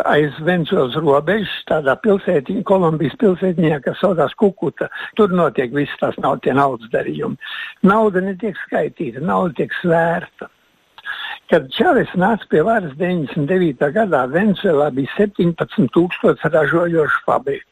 aiz 0.04 0.38
Venecijas 0.44 0.96
robežas, 1.00 1.52
tādā 1.68 1.94
pilsētiņā, 2.04 2.64
Kolumbijas 2.68 3.16
pilsētiņā, 3.20 3.80
kas 3.84 4.00
saucās 4.02 4.34
Kukuta. 4.38 4.88
Tur 5.18 5.34
notiek 5.34 5.72
viss 5.74 6.00
tās 6.00 6.18
nav 6.22 6.40
tie 6.44 6.54
naudas 6.56 6.90
darījumi. 6.92 7.38
Nauda 7.86 8.22
netiek 8.24 8.58
skaitīta, 8.66 9.22
nauda 9.24 9.62
tiek 9.62 9.74
svērta. 9.80 10.50
Kad 11.52 11.68
Čāvis 11.74 12.12
nāca 12.16 12.46
pie 12.48 12.62
varas 12.64 12.94
99. 13.00 13.82
gadā, 13.92 14.22
Venecijā 14.30 14.88
bija 14.96 15.18
17 15.18 15.90
tūkstoši 15.96 16.52
ražojošu 16.54 17.26
fabriku. 17.26 17.71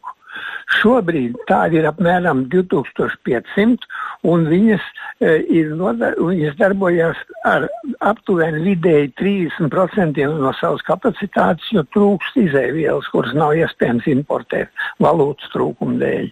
Šobrīd 0.71 1.35
tādi 1.49 1.81
ir 1.81 1.87
apmēram 1.89 2.45
2500, 2.53 3.87
un 4.31 4.45
viņas, 4.47 4.85
e, 5.19 5.33
ir, 5.59 5.73
viņas 5.75 6.59
darbojas 6.61 7.19
ar 7.49 7.67
aptuveni 8.07 8.63
vidēji 8.69 9.11
30% 9.19 10.29
no 10.39 10.53
savas 10.61 10.85
kapacitātes, 10.87 11.67
jo 11.75 11.83
trūkst 11.97 12.39
izēvielas, 12.45 13.09
kuras 13.11 13.35
nav 13.35 13.57
iespējams 13.59 14.07
importēt 14.15 14.71
valūtas 15.03 15.51
trūkuma 15.55 15.99
dēļ. 16.05 16.31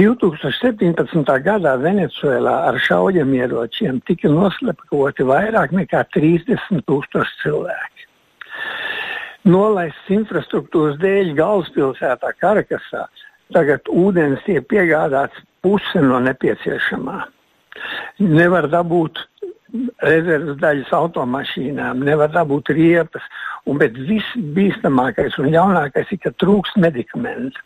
2017. 0.00 1.36
gadā 1.44 1.76
Venecuēlā 1.82 2.54
ar 2.70 2.80
šaujamieročiem 2.80 4.00
tika 4.08 4.32
noslepkoti 4.32 5.28
vairāk 5.28 5.76
nekā 5.76 6.06
30 6.16 6.86
tūkstoši 6.88 7.42
cilvēki 7.44 8.08
nolaists 9.42 10.10
infrastruktūras 10.14 11.00
dēļ 11.02 11.32
galvaspilsētā 11.34 12.30
Karakasā 12.38 13.08
Tagad 13.52 13.88
ūdens 13.90 14.42
tiek 14.46 14.64
piegādāts 14.70 15.42
puse 15.64 16.02
no 16.02 16.20
nepieciešamā. 16.24 17.18
Nevar 18.22 18.68
dabūt 18.72 19.20
rezerves 20.04 20.58
daļas 20.60 20.92
automašīnām, 20.96 22.02
nevar 22.04 22.32
dabūt 22.32 22.72
riepas, 22.76 23.24
un, 23.66 23.78
bet 23.80 23.96
viss 24.08 24.36
bīstamākais 24.56 25.38
un 25.40 25.52
jaunākais 25.54 26.10
ir, 26.12 26.20
ka 26.22 26.34
trūkst 26.42 26.80
medikamentu. 26.82 27.60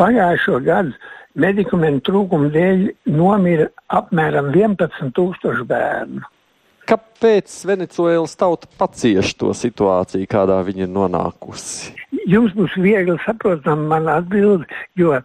Pagājušo 0.00 0.60
gadu 0.64 0.94
medikamentu 1.38 2.10
trūkuma 2.10 2.50
dēļ 2.52 2.86
nomira 3.12 3.68
apmēram 3.92 4.52
11,000 4.52 5.66
bērnu. 5.68 6.24
Kāpēc 6.88 7.52
Venecuēlas 7.68 8.34
tauta 8.36 8.68
pacieš 8.78 9.36
to 9.38 9.52
situāciju, 9.54 10.26
kādā 10.28 10.58
viņa 10.66 10.88
ir 10.88 10.90
nonākusi? 10.92 11.92
Jums 12.30 12.54
būs 12.54 12.74
viegli 12.78 13.16
saprotama 13.24 13.96
mana 13.96 14.18
atbilde, 14.20 14.66
jo 14.98 15.16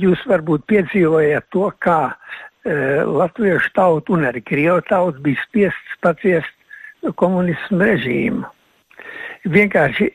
jūs 0.00 0.22
varbūt 0.26 0.66
piedzīvojat 0.70 1.46
to, 1.54 1.68
kā 1.82 2.00
e, 2.10 2.74
latviešu 3.06 3.72
tauta 3.76 4.14
un 4.16 4.26
arī 4.28 4.42
krievu 4.42 4.80
tauta 4.88 5.22
bija 5.22 5.42
spiests 5.46 5.98
paciest 6.04 7.12
komunismu 7.20 7.80
režīmu. 7.82 8.48
Vienkārši 9.50 10.10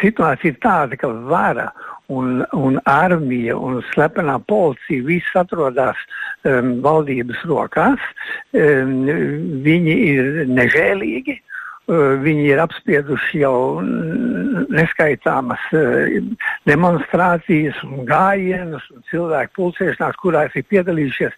situācija 0.00 0.50
ir 0.50 0.56
tāda, 0.64 0.96
ka 0.98 1.08
vara 1.30 1.68
un, 2.10 2.42
un 2.58 2.80
armija 2.90 3.54
un 3.54 3.78
slepenā 3.92 4.40
policija 4.50 5.06
viss 5.06 5.36
atrodas 5.38 6.00
um, 6.42 6.80
valdības 6.82 7.44
rokās. 7.46 8.02
Um, 8.50 9.06
viņi 9.62 9.94
ir 10.08 10.32
nežēlīgi. 10.50 11.38
Uh, 11.38 11.53
viņi 11.88 12.46
ir 12.48 12.60
apspieduši 12.62 13.42
jau 13.42 13.56
neskaitāmas 14.72 15.60
uh, 15.76 16.14
demonstrācijas 16.68 17.80
un 17.84 18.06
gājienas 18.08 18.86
un 18.94 19.04
cilvēku 19.10 19.58
pulcēšanās, 19.58 20.16
kurās 20.22 20.56
ir 20.56 20.64
piedalījušies, 20.70 21.36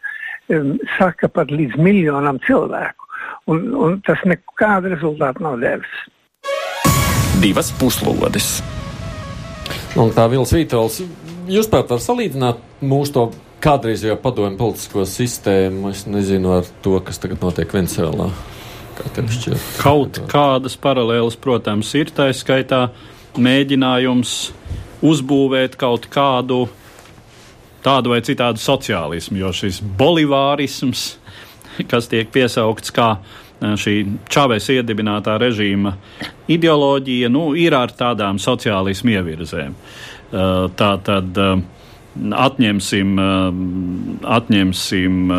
saka, 0.96 1.28
pat 1.28 1.50
līdz 1.50 1.78
miljonam 1.82 2.38
cilvēku. 2.46 3.08
Un, 3.50 3.70
un 3.74 3.98
tas 4.06 4.22
nekādu 4.26 4.92
rezultātu 4.92 5.42
nav 5.42 5.58
devis. 5.62 5.94
Divas 7.42 7.72
puslodes. 7.80 8.60
Un 9.98 10.12
tā 10.14 10.26
Vils 10.30 10.52
Vītols, 10.54 11.00
jūs 11.50 11.68
pat 11.72 11.90
var 11.90 12.02
salīdzināt 12.02 12.62
mūsu 12.84 13.14
to 13.14 13.24
kādreizējo 13.64 14.18
padomu 14.22 14.58
politisko 14.60 15.06
sistēmu, 15.08 15.90
es 15.90 16.04
nezinu, 16.06 16.52
ar 16.58 16.68
to, 16.84 16.98
kas 17.02 17.18
tagad 17.22 17.42
notiek 17.42 17.72
Venecijā. 17.72 18.12
Kā 18.96 19.24
Kaut 19.82 20.20
kādas 20.30 20.76
paralēlas, 20.80 21.36
protams, 21.40 21.92
ir 21.98 22.10
tā 22.16 22.30
skaitā 22.36 22.86
mēģinājums 23.36 24.34
uzbūvēt 25.04 25.76
kaut 25.80 26.08
kādu 26.12 26.64
tādu 27.84 28.14
vai 28.14 28.22
citādu 28.24 28.60
sociālismu, 28.62 29.38
jo 29.44 29.52
šis 29.54 29.82
bolivārisms, 29.98 31.04
kas 31.90 32.08
tiek 32.10 32.30
piesaukts 32.34 32.94
kā 32.94 33.16
šī 33.56 33.94
Čāvēs 34.32 34.68
iedibinātā 34.74 35.36
režīma 35.40 35.94
ideoloģija 36.52 37.30
nu, 37.32 37.48
ir 37.56 37.76
ar 37.76 37.92
tādām 37.96 38.40
sociālismu 38.42 39.14
ievirzēm. 39.16 39.76
Tā 40.76 40.90
tad 41.06 41.40
atņemsim, 42.46 43.14
atņemsim 44.38 45.32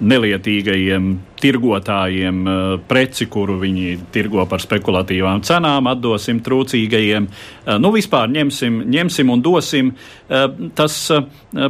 nelietīgajiem 0.00 1.10
tirgotājiem 1.40 2.40
eh, 2.46 2.60
preci, 2.88 3.26
kuru 3.30 3.58
viņi 3.60 3.96
tirgo 4.12 4.44
par 4.48 4.62
spekulatīvām 4.62 5.42
cenām, 5.46 5.88
atdosim 5.90 6.40
trūcīgajiem. 6.44 7.26
Eh, 7.26 7.78
nu, 7.80 7.92
vispār 7.94 8.30
ņemsim, 8.32 8.82
ņemsim 8.90 9.32
un 9.32 9.44
dosim. 9.44 9.92
Eh, 10.30 10.46
tas 10.78 10.96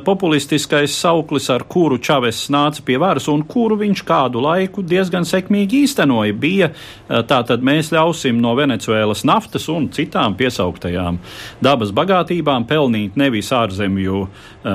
populistiskais 0.04 0.92
sauklis, 0.92 1.46
ar 1.52 1.64
kuru 1.70 1.96
Čaves 2.02 2.42
nāca 2.52 2.82
pie 2.84 2.98
varas 3.00 3.28
un 3.32 3.42
kuru 3.48 3.78
viņš 3.80 4.02
kādu 4.06 4.42
laiku 4.44 4.82
diezgan 4.84 5.24
sekmīgi 5.24 5.84
īstenoja, 5.86 6.34
bija 6.36 6.68
tātad 7.08 7.64
mēs 7.64 7.88
ļausim 7.94 8.36
no 8.42 8.52
Venecuēlas 8.58 9.24
naftas 9.28 9.68
un 9.72 9.88
citām 9.94 10.36
piesauktajām 10.38 11.18
dabas 11.64 11.94
bagātībām 11.96 12.66
pelnīt 12.68 13.16
nevis 13.20 13.48
ārzemju 13.56 14.26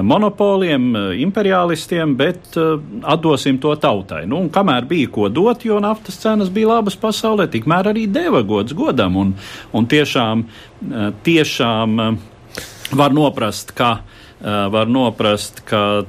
monopoliem, 0.08 0.88
imperialistiem, 1.22 2.16
bet 2.18 2.58
atdosim 2.58 3.60
to 3.62 3.76
tautai. 3.82 4.24
Nu, 4.30 4.42
kamēr 4.50 4.85
tikmēr 4.86 4.90
bija 4.90 5.12
ko 5.12 5.30
dot, 5.30 5.66
jo 5.66 5.80
naftas 5.80 6.20
cenas 6.20 6.50
bija 6.50 6.68
labas 6.68 6.96
pasaulē, 6.96 7.48
tikmēr 7.50 7.92
arī 7.92 8.08
deva 8.08 8.44
gods 8.44 8.74
godam. 8.74 9.16
Un, 9.18 9.36
un 9.74 9.86
tiešām, 9.86 10.46
eh, 10.92 11.12
tiešām 11.24 12.00
eh, 12.00 12.18
var 12.94 13.12
noprast, 13.12 13.74
ka, 13.76 14.00
eh, 14.42 14.70
var 14.70 14.88
noprast, 14.88 15.66
ka 15.66 16.04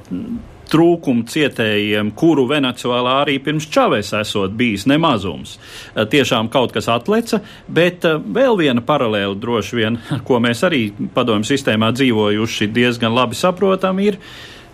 trūkumu 0.66 1.24
cietējiem, 1.28 2.10
kuru 2.16 2.48
Venecijā 2.48 3.22
arī 3.22 3.38
pirms 3.38 3.68
Čavēs 3.70 4.12
esot 4.20 4.50
bijis 4.50 4.86
nemazums. 4.86 5.58
Tiešām 5.94 6.50
kaut 6.50 6.72
kas 6.72 6.88
atleca, 6.88 7.40
bet 7.68 8.02
vēl 8.02 8.58
viena 8.58 8.82
paralēla 8.82 9.38
droši 9.38 9.76
vien, 9.76 9.98
ko 10.26 10.40
mēs 10.40 10.64
arī 10.66 10.90
padomju 11.14 11.46
sistēmā 11.46 11.92
dzīvojuši 11.92 12.66
diezgan 12.66 13.14
labi 13.14 13.34
saprotam, 13.34 14.00
ir 14.00 14.18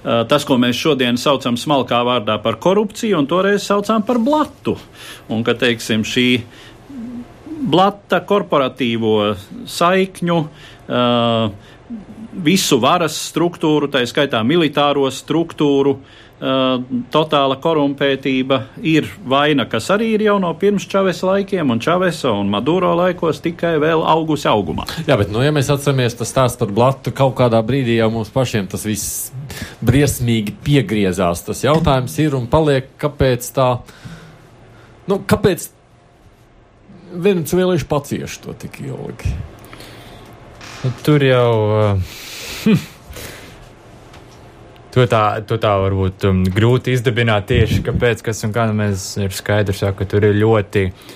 tas, 0.03 0.45
ko 0.49 0.59
mēs 0.59 0.79
šodien 0.79 1.19
saucam 1.21 1.57
smalkā 1.59 2.03
vārdā 2.07 2.39
par 2.43 2.59
korupciju, 2.63 3.19
un 3.21 3.29
toreiz 3.31 3.67
saucām 3.67 4.03
par 4.07 4.19
blatu. 4.23 4.77
Un, 5.31 5.45
ka, 5.47 5.55
teiksim, 5.59 6.03
šī 6.07 6.27
blata 7.73 8.19
korporatīvo 8.27 9.15
saikņu 9.71 10.39
uh, 10.43 11.71
visu 12.33 12.81
varas 12.83 13.17
struktūru, 13.29 13.91
tā 13.93 14.03
skaitā 14.09 14.43
militāro 14.47 15.09
struktūru, 15.13 15.99
totāla 17.15 17.55
korumpētība 17.63 18.57
ir 18.91 19.07
vaina, 19.31 19.69
kas 19.71 19.87
arī 19.95 20.09
ir 20.17 20.25
jau 20.27 20.41
no 20.43 20.51
pirms 20.59 20.89
Čavesa 20.91 21.29
laikiem, 21.29 21.71
un 21.71 21.79
Čavesa 21.83 22.33
un 22.35 22.51
Maduro 22.51 22.97
laikos 22.99 23.39
tikai 23.45 23.77
vēl 23.79 24.03
augusi 24.03 24.49
augumā. 24.51 24.89
Jā, 25.07 25.15
bet, 25.21 25.31
nu, 25.31 25.45
ja 25.45 25.53
mēs 25.55 25.71
atceramies 25.71 26.19
tas 26.19 26.33
stāsts 26.35 26.59
par 26.59 26.75
blatu, 26.75 27.15
kaut 27.15 27.37
kādā 27.39 27.63
brīdī 27.63 28.01
jau 28.01 28.11
mums 28.17 28.33
pašiem 28.35 28.67
tas 28.73 28.83
viss 28.89 29.31
briesmīgi 29.85 30.55
piegriezās. 30.65 31.45
Tas 31.47 31.63
jautājums 31.65 32.17
ir 32.23 32.37
un 32.39 32.49
paliek, 32.51 32.91
kāpēc 33.01 33.49
tā, 33.57 33.69
nu, 35.11 35.21
kāpēc 35.29 35.69
venecuēlieši 37.13 37.89
pacieši 37.91 38.43
to 38.45 38.57
tik 38.65 38.81
ilgi? 38.85 39.35
Nu, 40.83 40.95
tur 41.05 41.29
jau. 41.29 41.53
Uh, 41.69 42.81
To 44.93 45.07
tā, 45.09 45.41
to 45.49 45.57
tā 45.57 45.71
varbūt 45.81 46.27
um, 46.29 46.43
grūti 46.53 46.93
izdabināt 46.93 47.47
tieši 47.49 47.79
kāpēc, 47.87 48.21
kas 48.27 48.45
un 48.45 48.51
kā 48.53 48.67
nu 48.69 48.75
mēs 48.77 49.07
ir 49.25 49.33
skaidrs, 49.33 49.79
jā, 49.87 49.89
ka 49.97 50.05
tur 50.05 50.27
ir 50.29 50.37
ļoti 50.37 50.83
uh, 50.91 51.07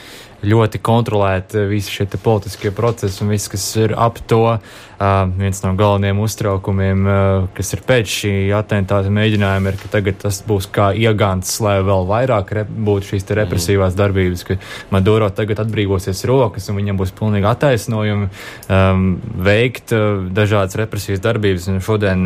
ļoti 0.44 0.80
kontrolēti 0.84 1.64
visi 1.70 1.94
šie 1.94 2.08
politiskie 2.22 2.72
procesi 2.74 3.22
un 3.24 3.32
viss, 3.32 3.48
kas 3.52 3.64
ir 3.80 3.96
ap 3.96 4.20
to. 4.28 4.58
Uh, 4.96 5.28
viens 5.36 5.58
no 5.60 5.74
galvenajiem 5.76 6.22
uztraukumiem, 6.24 7.00
uh, 7.04 7.48
kas 7.52 7.74
ir 7.76 7.82
pēc 7.84 8.12
šī 8.14 8.30
atentāta 8.56 9.10
mēģinājuma, 9.12 9.68
ir, 9.68 9.76
ka 9.76 9.90
tagad 9.92 10.16
tas 10.22 10.38
būs 10.48 10.70
kā 10.72 10.86
iegāns, 10.96 11.50
lai 11.60 11.74
vēl 11.84 12.06
vairāk 12.08 12.54
būtu 12.64 13.10
šīs 13.10 13.28
represīvās 13.36 13.92
mm. 13.92 13.98
darbības, 14.00 14.44
ka 14.48 14.56
Maduro 14.94 15.28
tagad 15.36 15.60
atbrīvosies 15.66 16.24
rokas 16.30 16.70
un 16.72 16.80
viņam 16.80 17.02
būs 17.02 17.12
pilnīgi 17.18 17.50
attaisnojumi 17.50 18.30
um, 18.30 19.04
veikt 19.44 19.92
uh, 19.92 20.24
dažādas 20.32 20.80
represijas 20.80 21.20
darbības. 21.28 21.68
Un 21.74 21.84
šodien 21.84 22.24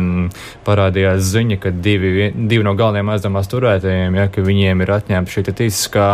parādījās 0.63 1.27
ziņa, 1.27 1.59
ka 1.59 1.75
divi, 1.75 2.31
divi 2.31 2.63
no 2.63 2.77
galvenajiem 2.79 3.11
aizdomās 3.17 3.51
turētājiem, 3.51 4.15
ja, 4.15 4.31
ka 4.31 4.47
viņiem 4.47 4.87
ir 4.87 4.95
atņemta 4.95 5.35
šī 5.35 5.47
tiesiskā 5.51 6.09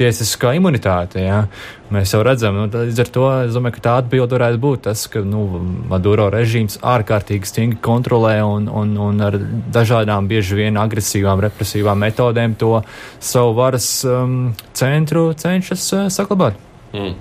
tiesiskā 0.00 0.54
imunitāte. 0.58 1.22
Ja? 1.22 1.44
Mēs 1.92 2.14
jau 2.14 2.22
redzam, 2.24 2.56
nu, 2.56 2.66
līdz 2.70 3.02
ar 3.04 3.10
to 3.12 3.26
es 3.44 3.54
domāju, 3.56 3.76
ka 3.76 3.84
tā 3.86 3.94
atbilde 4.00 4.36
varētu 4.36 4.60
būt 4.62 4.84
tas, 4.88 5.04
ka 5.10 5.22
nu, 5.26 5.44
Maduro 5.90 6.28
režīms 6.32 6.80
ārkārtīgi 6.86 7.50
stingri 7.50 7.80
kontrolē 7.84 8.38
un, 8.46 8.68
un, 8.70 8.94
un 9.08 9.24
ar 9.26 9.38
dažādām, 9.74 10.28
bieži 10.30 10.60
vien 10.62 10.80
agresīvām, 10.80 11.42
represīvām 11.46 12.06
metodēm 12.06 12.56
to 12.60 12.78
savu 13.18 13.56
varas 13.58 13.88
um, 14.08 14.52
centru 14.76 15.30
cenšas 15.38 15.88
uh, 15.96 16.06
saglabāt. 16.12 16.58
Mm. 16.94 17.16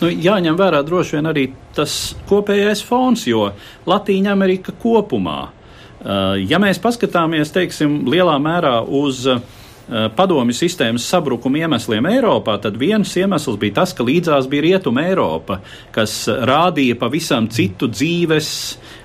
Nu, 0.00 0.08
jāņem 0.10 0.56
vērā 0.58 0.80
droši 0.86 1.18
vien 1.18 1.28
arī 1.30 1.46
tas 1.76 1.94
kopējais 2.28 2.82
fons, 2.84 3.26
jo 3.28 3.50
Latīņa 3.88 4.32
Amerika 4.32 4.74
kopumā, 4.82 5.38
uh, 5.48 6.36
ja 6.40 6.60
mēs 6.62 6.80
paskatāmies, 6.82 7.52
teiksim, 7.54 8.02
lielā 8.10 8.36
mērā 8.42 8.80
uz 9.00 9.26
uh, 9.30 9.42
padomju 9.90 10.54
sistēmas 10.54 11.06
sabrukuma 11.10 11.64
iemesliem 11.64 12.06
Eiropā, 12.12 12.56
tad 12.62 12.76
viens 12.78 13.10
iemesls 13.18 13.58
bija 13.60 13.80
tas, 13.80 13.94
ka 13.96 14.06
līdzās 14.06 14.46
bija 14.50 14.62
Rietuma 14.66 15.02
Eiropa, 15.08 15.60
kas 15.94 16.22
rādīja 16.28 16.98
pavisam 17.00 17.48
citu 17.50 17.88
dzīves, 17.90 18.50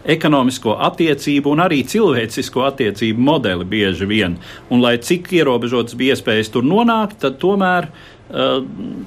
ekonomisko 0.06 0.76
attiecību 0.86 1.56
un 1.56 1.64
arī 1.66 1.82
cilvēcisko 1.90 2.66
attiecību 2.68 3.26
modeli 3.26 3.66
bieži 3.66 4.08
vien. 4.10 4.38
Un 4.70 4.84
lai 4.84 4.98
cik 5.02 5.32
ierobežotas 5.40 5.98
bija 5.98 6.16
iespējas 6.16 6.52
tur 6.54 6.66
nonākt, 6.68 7.18
tad 7.24 7.40
tomēr 7.42 7.90
eh, 7.90 8.60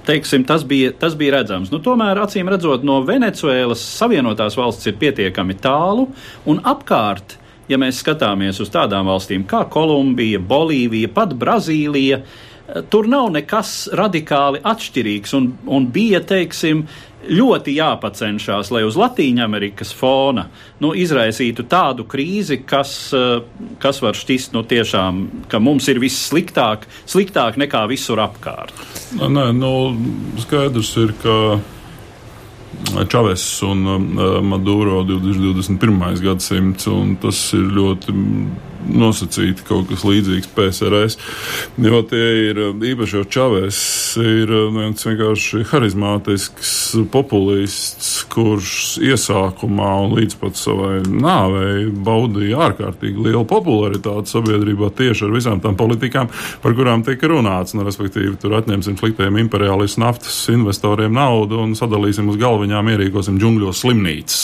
teiksim, 0.08 0.46
tas, 0.48 0.66
bija, 0.66 0.90
tas 0.98 1.14
bija 1.18 1.38
redzams. 1.38 1.70
Nu, 1.74 1.78
tomēr, 1.84 2.24
acīm 2.24 2.50
redzot, 2.50 2.86
no 2.86 3.00
Venecuēlas 3.06 3.84
Savienotās 3.98 4.58
valsts 4.58 4.90
ir 4.90 4.98
pietiekami 4.98 5.58
tālu 5.62 6.08
un 6.50 6.62
apkārt 6.66 7.38
ja 7.68 7.78
mēs 7.80 8.02
skatāmies 8.02 8.60
uz 8.62 8.70
tādām 8.74 9.10
valstīm 9.10 9.46
kā 9.48 9.64
Kolumbija, 9.70 10.40
Bolīvija, 10.40 11.10
pat 11.14 11.34
Brazīlija, 11.38 12.22
tur 12.92 13.08
nav 13.08 13.30
nekas 13.32 13.88
radikāli 13.96 14.60
atšķirīgs 14.66 15.36
un, 15.38 15.52
un 15.72 15.86
bija, 15.92 16.20
teiksim, 16.24 16.84
ļoti 17.28 17.74
jāpacenšas, 17.76 18.70
lai 18.72 18.84
uz 18.86 18.96
Latvijas 18.96 19.92
fona 19.96 20.46
nu, 20.80 20.92
izraisītu 20.94 21.64
tādu 21.68 22.06
krīzi, 22.08 22.60
kas, 22.68 22.92
kas 23.82 24.02
var 24.04 24.16
šķist 24.16 24.54
nu, 24.54 24.62
tiešām, 24.68 25.24
ka 25.50 25.60
mums 25.60 25.88
ir 25.90 26.00
viss 26.02 26.28
sliktāk, 26.30 26.86
sliktāk 27.08 27.58
nekā 27.60 27.84
visur 27.90 28.22
apkārt. 28.22 28.76
Nē, 29.18 29.50
nu, 29.56 29.72
skaidrs 30.44 30.94
ir, 31.02 31.16
ka 31.22 31.34
Čaves 33.08 33.44
un 33.66 33.84
uh, 33.86 34.40
Maduro 34.44 35.02
2021. 35.04 36.20
gadsimts, 36.22 36.86
un 36.92 37.16
tas 37.20 37.40
ir 37.56 37.66
ļoti 37.74 38.14
nosacīti 38.88 39.66
kaut 39.68 39.88
kas 39.90 40.04
līdzīgs 40.06 40.50
PSRS. 40.56 41.18
Jo 41.82 42.02
tie 42.08 42.26
ir 42.48 42.60
īpaši 42.72 43.18
jau 43.18 43.24
Čavēs, 43.38 43.80
ir 44.22 44.52
viens 44.74 45.06
vienkārši 45.06 45.64
harizmātisks 45.68 46.72
populists, 47.12 48.24
kurš 48.32 48.98
iesākumā 49.04 49.90
un 50.04 50.16
līdz 50.18 50.38
pat 50.40 50.58
savai 50.58 50.98
nāvei 51.06 51.88
baudīja 51.92 52.68
ārkārtīgi 52.68 53.28
lielu 53.28 53.44
popularitāti 53.48 54.32
sabiedrībā 54.32 54.90
tieši 54.98 55.26
ar 55.26 55.34
visām 55.34 55.62
tām 55.64 55.76
politikām, 55.78 56.30
par 56.62 56.76
kurām 56.78 57.04
tika 57.06 57.30
runāts. 57.30 57.76
Nu, 57.76 57.84
respektīvi, 57.86 58.36
tur 58.40 58.56
atņemsim 58.58 58.98
sliktiem 59.00 59.38
imperiālistu 59.44 60.02
naftas 60.02 60.40
investoriem 60.52 61.14
naudu 61.14 61.60
un 61.62 61.74
sadalīsim 61.78 62.30
uz 62.32 62.38
galviņām, 62.40 62.92
ierīkosim 62.94 63.38
džungļos 63.40 63.84
slimnīcas, 63.84 64.40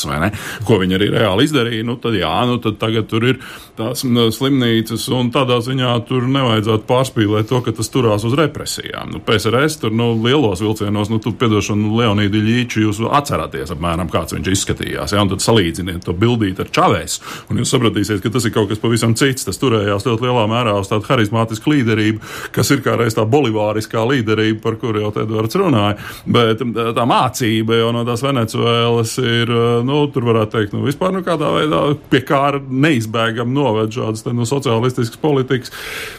ko 0.69 0.79
viņi 0.83 0.99
arī 0.99 1.11
reāli 1.15 1.49
izdarīja. 1.49 1.87
Nu, 1.89 1.99
tad, 2.01 2.17
jā, 2.19 2.35
nu, 2.49 2.61
tad 2.63 2.79
tagad 2.83 3.09
tur 3.11 3.27
ir 3.33 3.41
tās 3.79 4.05
slimnīcas, 4.35 5.07
un 5.15 5.31
tādā 5.35 5.61
ziņā 5.65 5.93
tur 6.09 6.27
nevajadzētu 6.31 6.87
pārspīlēt 6.89 7.49
to, 7.51 7.61
ka 7.65 7.75
tas 7.77 7.91
turās 7.93 8.27
uz 8.27 8.37
represijām. 8.39 9.13
Nu, 9.15 9.23
PSRS 9.25 9.81
tur 9.83 9.95
nu, 9.95 10.11
lielos 10.25 10.63
vilcienos, 10.65 11.11
nu, 11.13 11.21
tu 11.23 11.35
piedošanu 11.39 11.95
Leonīdu 11.99 12.43
Ļīču, 12.45 12.85
jūs 12.87 13.01
atceraties 13.09 13.73
apmēram, 13.75 14.11
kāds 14.13 14.37
viņš 14.37 14.51
izskatījās, 14.55 15.15
ja, 15.15 15.23
un 15.25 15.33
tad 15.33 15.45
salīdziniet 15.45 16.05
to 16.07 16.15
bildīt 16.19 16.63
ar 16.63 16.71
Čavēs, 16.75 17.19
un 17.51 17.63
jūs 17.63 17.75
sapratīsiet, 17.75 18.23
ka 18.25 18.33
tas 18.35 18.49
ir 18.49 18.55
kaut 18.55 18.71
kas 18.73 18.83
pavisam 18.83 19.17
cits. 19.19 19.45
Tas 19.45 19.61
turējās 19.61 20.07
ļoti 20.09 20.25
lielā 20.25 20.45
mērā 20.51 20.77
uz 20.81 20.89
tādu 20.91 21.07
harizmātisku 21.09 21.75
līderību, 21.75 22.23
kas 22.55 22.71
ir 22.75 22.83
kā 22.85 22.97
reiz 22.99 23.17
tā 23.17 23.27
bolivāriskā 23.29 24.05
līderība, 24.09 24.63
par 24.65 24.79
kuru 24.81 25.05
jau 25.05 25.13
te 25.15 25.25
Edvards 25.25 25.59
runāja, 25.61 25.99
bet 26.25 26.63
tā 26.97 27.07
mācība 27.09 27.81
jau 27.81 27.91
no 27.95 28.05
tās 28.09 28.25
Venecuēlas 28.25 29.17
ir, 29.23 29.53
nu, 29.87 30.01
tur 30.13 30.29
varētu 30.31 30.57
teikt, 30.57 30.77
nu, 30.77 30.85
vispār 30.87 31.13
nu 31.15 31.25
kādā 31.27 31.51
veidā 31.59 31.83
pie 32.13 32.23
kā 32.27 32.45
neizbēgam 32.59 33.53
noved 33.55 33.95
šādas 33.95 34.24
no 34.33 34.47
sociālistiskas 34.49 35.21
politikas. 35.21 35.75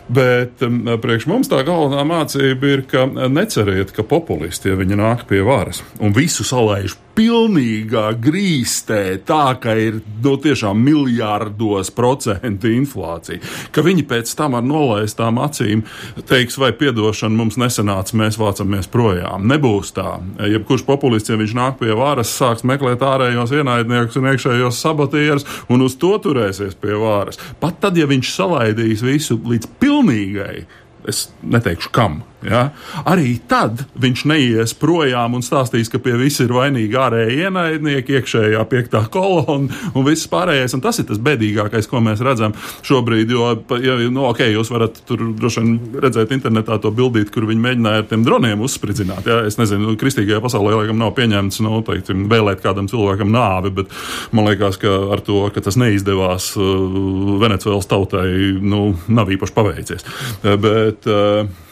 Bet 0.08 0.62
um, 0.66 0.84
priekš 1.02 1.30
mums 1.32 1.52
tā 1.52 1.64
galvenā 1.68 2.06
mācība 2.08 2.74
ir, 2.74 2.86
ka 2.90 3.08
neceriet, 3.32 3.96
ka 3.96 4.06
populisti, 4.06 4.72
ja 4.72 4.80
viņi 4.80 5.00
nāk 5.00 5.26
pie 5.30 5.42
varas 5.46 5.84
un 6.04 6.14
visu 6.16 6.46
salaiž 6.46 7.00
pilnīgā 7.16 8.10
grīstē, 8.20 9.02
tā 9.28 9.56
ka 9.62 9.76
ir 9.80 10.00
no 10.24 10.36
nu, 10.36 10.40
tiešām 10.42 10.80
miljārdos 10.84 11.92
procentu 11.96 12.70
inflācija, 12.74 13.40
ka 13.72 13.84
viņi 13.86 14.04
pēc 14.10 14.34
tam 14.38 14.58
ar 14.60 14.66
nolaistām 14.66 15.40
acīm 15.44 15.86
teiks, 16.28 16.58
vai 16.60 16.74
piedošana 16.76 17.36
mums 17.38 17.60
nesanāca, 17.62 18.18
mēs 18.20 18.40
vācamies 18.42 18.90
projām. 18.92 19.48
Nebūs 19.48 19.94
tā. 19.96 20.18
Jebkurš 20.52 20.86
populists, 20.88 21.32
ja 21.32 21.40
viņš 21.40 21.56
nāk 21.56 21.80
pie 21.80 21.96
varas, 21.96 22.34
sāks 22.36 22.66
meklēt 22.68 23.04
ārējos 23.06 23.54
ienaidniekus 23.56 24.20
un 24.20 24.30
iekšējos 24.34 24.82
sabatierus 24.84 25.48
un 25.72 25.86
uz 25.86 25.96
to 26.02 26.16
turēsies 26.22 26.76
pie 26.82 26.98
varas. 27.00 27.40
Pat 27.62 27.80
tad, 27.86 28.00
ja 28.00 28.08
viņš 28.10 28.32
salaidīs 28.34 29.04
visu 29.06 29.38
līdz 29.46 29.70
pilnīgai, 29.82 30.66
es 31.10 31.28
neteikšu 31.46 31.92
kam, 31.94 32.24
Ja? 32.46 32.70
Arī 33.08 33.36
tad 33.50 33.84
viņš 34.02 34.26
neies 34.30 34.74
projām 34.78 35.38
un 35.38 35.44
stāstīs, 35.46 35.90
ka 35.92 36.00
pie 36.04 36.16
viss 36.20 36.42
ir 36.44 36.54
vainīgi 36.56 36.98
ārēji 37.00 37.46
ienaidnieki, 37.46 38.20
iekšējā 38.20 38.62
piektā 38.72 39.06
kolona 39.12 39.74
un 39.94 40.06
viss 40.08 40.30
pārējais. 40.32 40.76
Un 40.78 40.84
tas 40.84 41.00
ir 41.02 41.08
tas 41.10 41.22
bēdīgākais, 41.22 41.90
ko 41.90 42.02
mēs 42.06 42.24
redzam 42.26 42.56
šobrīd. 42.86 43.34
Jo, 43.34 43.52
ja, 43.82 43.98
nu, 44.14 44.28
okay, 44.30 44.54
jūs 44.54 44.72
varat 44.74 45.02
tur 45.10 45.24
droši 45.38 45.64
vien 45.64 45.76
redzēt 46.06 46.34
internetā 46.36 46.78
to 46.82 46.92
bildīt, 46.96 47.32
kur 47.34 47.48
viņi 47.50 47.66
mēģināja 47.66 48.04
ar 48.04 48.10
tiem 48.12 48.26
droniem 48.28 48.64
uzspridzināt. 48.66 49.28
Ja? 49.30 49.42
Es 49.48 49.60
nezinu, 49.62 49.96
kristīgajā 50.00 50.42
pasaulē 50.44 50.78
laikam 50.80 51.02
nav 51.02 51.16
pieņemts 51.18 51.62
nu, 51.66 51.82
teiksim, 51.88 52.28
vēlēt 52.32 52.64
kādam 52.66 52.90
cilvēkam 52.92 53.34
nāvi, 53.34 53.74
bet 53.82 53.94
man 54.36 54.50
liekas, 54.50 54.80
ka 54.82 54.94
ar 55.16 55.24
to, 55.26 55.46
ka 55.54 55.64
tas 55.66 55.80
neizdevās 55.82 56.54
uh, 56.60 57.38
Venecijas 57.42 57.90
tautai, 57.90 58.28
nu, 58.62 58.88
nav 59.08 59.32
īpaši 59.34 59.56
paveicies. 59.56 60.10
Bet, 60.44 61.08
uh, 61.10 61.65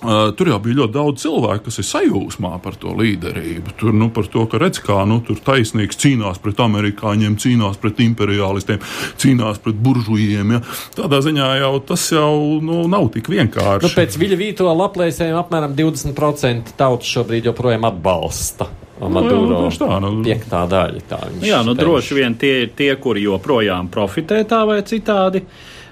Uh, 0.00 0.30
tur 0.32 0.48
jau 0.48 0.56
bija 0.64 0.78
ļoti 0.78 0.94
daudz 0.94 1.20
cilvēku, 1.26 1.66
kas 1.66 1.76
ir 1.82 1.84
sajūsmā 1.84 2.54
par 2.64 2.78
to 2.80 2.94
līderību. 2.96 3.74
Tur 3.80 3.92
nu, 3.92 4.08
par 4.14 4.30
to, 4.32 4.46
ka 4.48 4.56
redz, 4.62 4.80
kā 4.80 5.02
nu, 5.04 5.18
tur 5.26 5.36
taisnīgs 5.44 6.00
cīnās 6.00 6.40
pret 6.40 6.62
amerikāņiem, 6.64 7.36
cīnās 7.40 7.76
pret 7.82 8.00
imperialistiem, 8.00 8.80
cīnās 9.20 9.60
pret 9.60 9.76
buržujiem. 9.84 10.56
Ja? 10.56 10.62
Tādā 10.96 11.20
ziņā 11.26 11.50
jau 11.60 11.74
tas 11.84 12.06
jau 12.16 12.32
nu, 12.64 12.86
nav 12.88 13.10
tik 13.12 13.28
vienkārši. 13.28 13.84
Nu, 13.84 13.94
pēc 14.00 14.16
Viļa 14.24 14.40
Vītola 14.40 14.88
aplēsējuma 14.88 15.44
apmēram 15.44 15.76
20% 15.76 16.78
tautas 16.80 17.16
šobrīd 17.18 17.52
joprojām 17.52 17.84
atbalsta 17.90 18.70
Maduro 19.08 19.46
nu, 19.48 19.60
jā, 19.70 19.76
tā, 19.80 19.96
nu, 20.02 20.10
piektā 20.24 20.64
daļa. 20.68 21.02
Tā 21.08 21.20
jā, 21.44 21.60
nu, 21.64 21.72
droši 21.78 22.16
vien 22.18 22.36
tie 22.40 22.52
ir 22.66 22.72
tie, 22.76 22.90
kuri 23.00 23.24
joprojām 23.24 23.88
profitē 23.92 24.42
tā 24.48 24.60
vai 24.68 24.80
citādi 24.84 25.40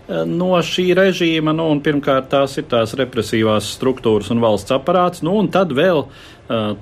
no 0.09 0.50
šī 0.64 0.86
režīma. 0.98 1.54
Nu, 1.56 1.68
pirmkārt, 1.84 2.30
tās 2.32 2.56
ir 2.61 2.68
tās 2.70 2.94
represīvās 2.98 3.72
struktūras 3.76 4.32
un 4.34 4.42
valsts 4.44 4.74
aparāts, 4.74 5.24
nu, 5.26 5.36
un 5.40 5.50
tad 5.52 5.74
vēl 5.76 6.06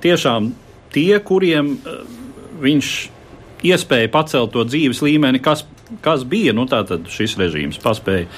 tiešām 0.03 0.51
tie, 0.95 1.11
kuriem 1.19 1.75
viņš 2.63 2.91
iespēja 3.67 4.11
pacelt 4.13 4.53
to 4.53 4.63
dzīves 4.67 5.01
līmeni, 5.03 5.41
kas, 5.43 5.65
kas 6.05 6.23
bija 6.27 6.53
nu, 6.55 6.67
šis 7.11 7.35
režīms, 7.41 7.81
paspēja, 7.83 8.29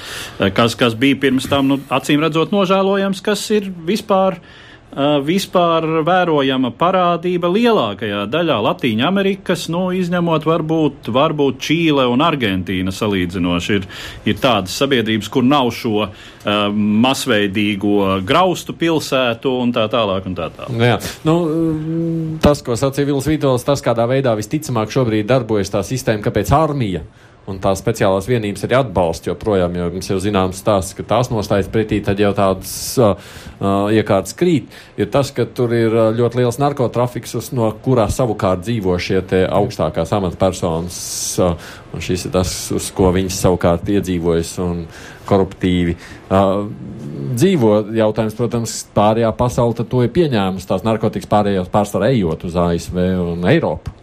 kas, 0.57 0.77
kas 0.79 0.97
bija 0.97 1.19
pirms 1.21 1.49
tam, 1.51 1.69
nu, 1.69 1.79
acīm 1.93 2.23
redzot, 2.23 2.55
nožēlojams, 2.55 3.21
kas 3.25 3.45
ir 3.53 3.69
vispār 3.85 4.39
uh, 4.39 4.57
vispār 5.23 5.85
vērojama 6.05 6.71
parādība 6.77 7.49
lielākajā 7.53 8.23
daļā 8.31 8.57
Latīņa 8.65 9.05
Amerikas, 9.05 9.67
nu, 9.69 9.89
izņemot 9.93 10.47
varbūt, 10.49 11.11
varbūt 11.13 11.59
Čīle 11.61 12.07
un 12.09 12.23
Argentīna 12.25 12.93
salīdzinoši. 12.95 13.77
Ir, 13.77 13.85
ir 14.33 14.41
tādas 14.41 14.73
sabiedrības, 14.81 15.29
kur 15.29 15.45
nav 15.45 15.69
šo 15.77 16.07
uh, 16.07 16.11
masveidīgo 16.73 18.19
graustu 18.25 18.73
pilsētu 18.73 19.53
un 19.61 19.73
tā 19.75 19.85
tālāk. 19.93 20.25
Un 20.25 20.37
tā 20.37 20.49
tālāk. 20.57 20.81
Jā. 20.81 20.97
Nu, 21.27 21.37
tas, 22.41 22.63
ko 22.65 22.77
sacīja 22.79 23.11
Vils 23.11 23.29
Vitols, 23.29 23.67
tas, 23.67 23.85
kādā 23.85 24.09
veidā 24.09 24.33
visticamāk 24.39 24.89
šobrīd 24.93 25.29
darbojas 25.29 25.73
tā 25.75 25.85
sistēma, 25.85 26.25
kāpēc 26.25 26.53
armija 26.57 27.05
un 27.49 27.59
tās 27.61 27.81
speciālās 27.81 28.27
vienības 28.29 28.65
arī 28.65 28.77
atbalsta 28.79 29.31
joprojām, 29.31 29.75
jo 29.77 29.89
mums 29.93 30.09
jau 30.11 30.19
zināms 30.21 30.61
stāsts, 30.61 30.95
ka 30.97 31.05
tās 31.07 31.31
nostājas 31.33 31.69
pretī, 31.71 31.99
tad 32.05 32.21
jau 32.21 32.31
tādas 32.37 32.73
uh, 33.01 33.31
iekārtas 33.93 34.35
krīt, 34.39 34.69
ir 34.99 35.09
tas, 35.13 35.33
ka 35.35 35.47
tur 35.55 35.73
ir 35.75 35.95
ļoti 36.17 36.41
liels 36.41 36.59
narkotrafiks, 36.61 37.37
no 37.57 37.71
kurā 37.83 38.09
savukārt 38.13 38.63
dzīvo 38.67 38.97
šie 39.01 39.21
augstākās 39.47 40.13
amatpersonas, 40.17 40.99
uh, 41.43 41.71
un 41.93 42.05
šis 42.05 42.27
ir 42.29 42.35
tas, 42.35 42.55
uz 42.75 42.91
ko 42.95 43.13
viņas 43.15 43.43
savukārt 43.45 43.89
iedzīvojas 43.89 44.55
un 44.65 44.85
koruptīvi. 45.29 45.95
Uh, 46.29 46.67
dzīvo 47.39 47.73
jautājums, 47.95 48.35
protams, 48.37 48.75
pārējā 48.95 49.31
pasaule 49.37 49.85
to 49.85 50.03
ir 50.05 50.13
pieņēmusi, 50.15 50.69
tās 50.69 50.85
narkotikas 50.87 51.29
pārējās 51.29 51.71
pārsvarā 51.73 52.11
ejot 52.13 52.45
uz 52.49 52.57
ASV 52.59 53.01
un 53.21 53.47
Eiropu. 53.49 53.99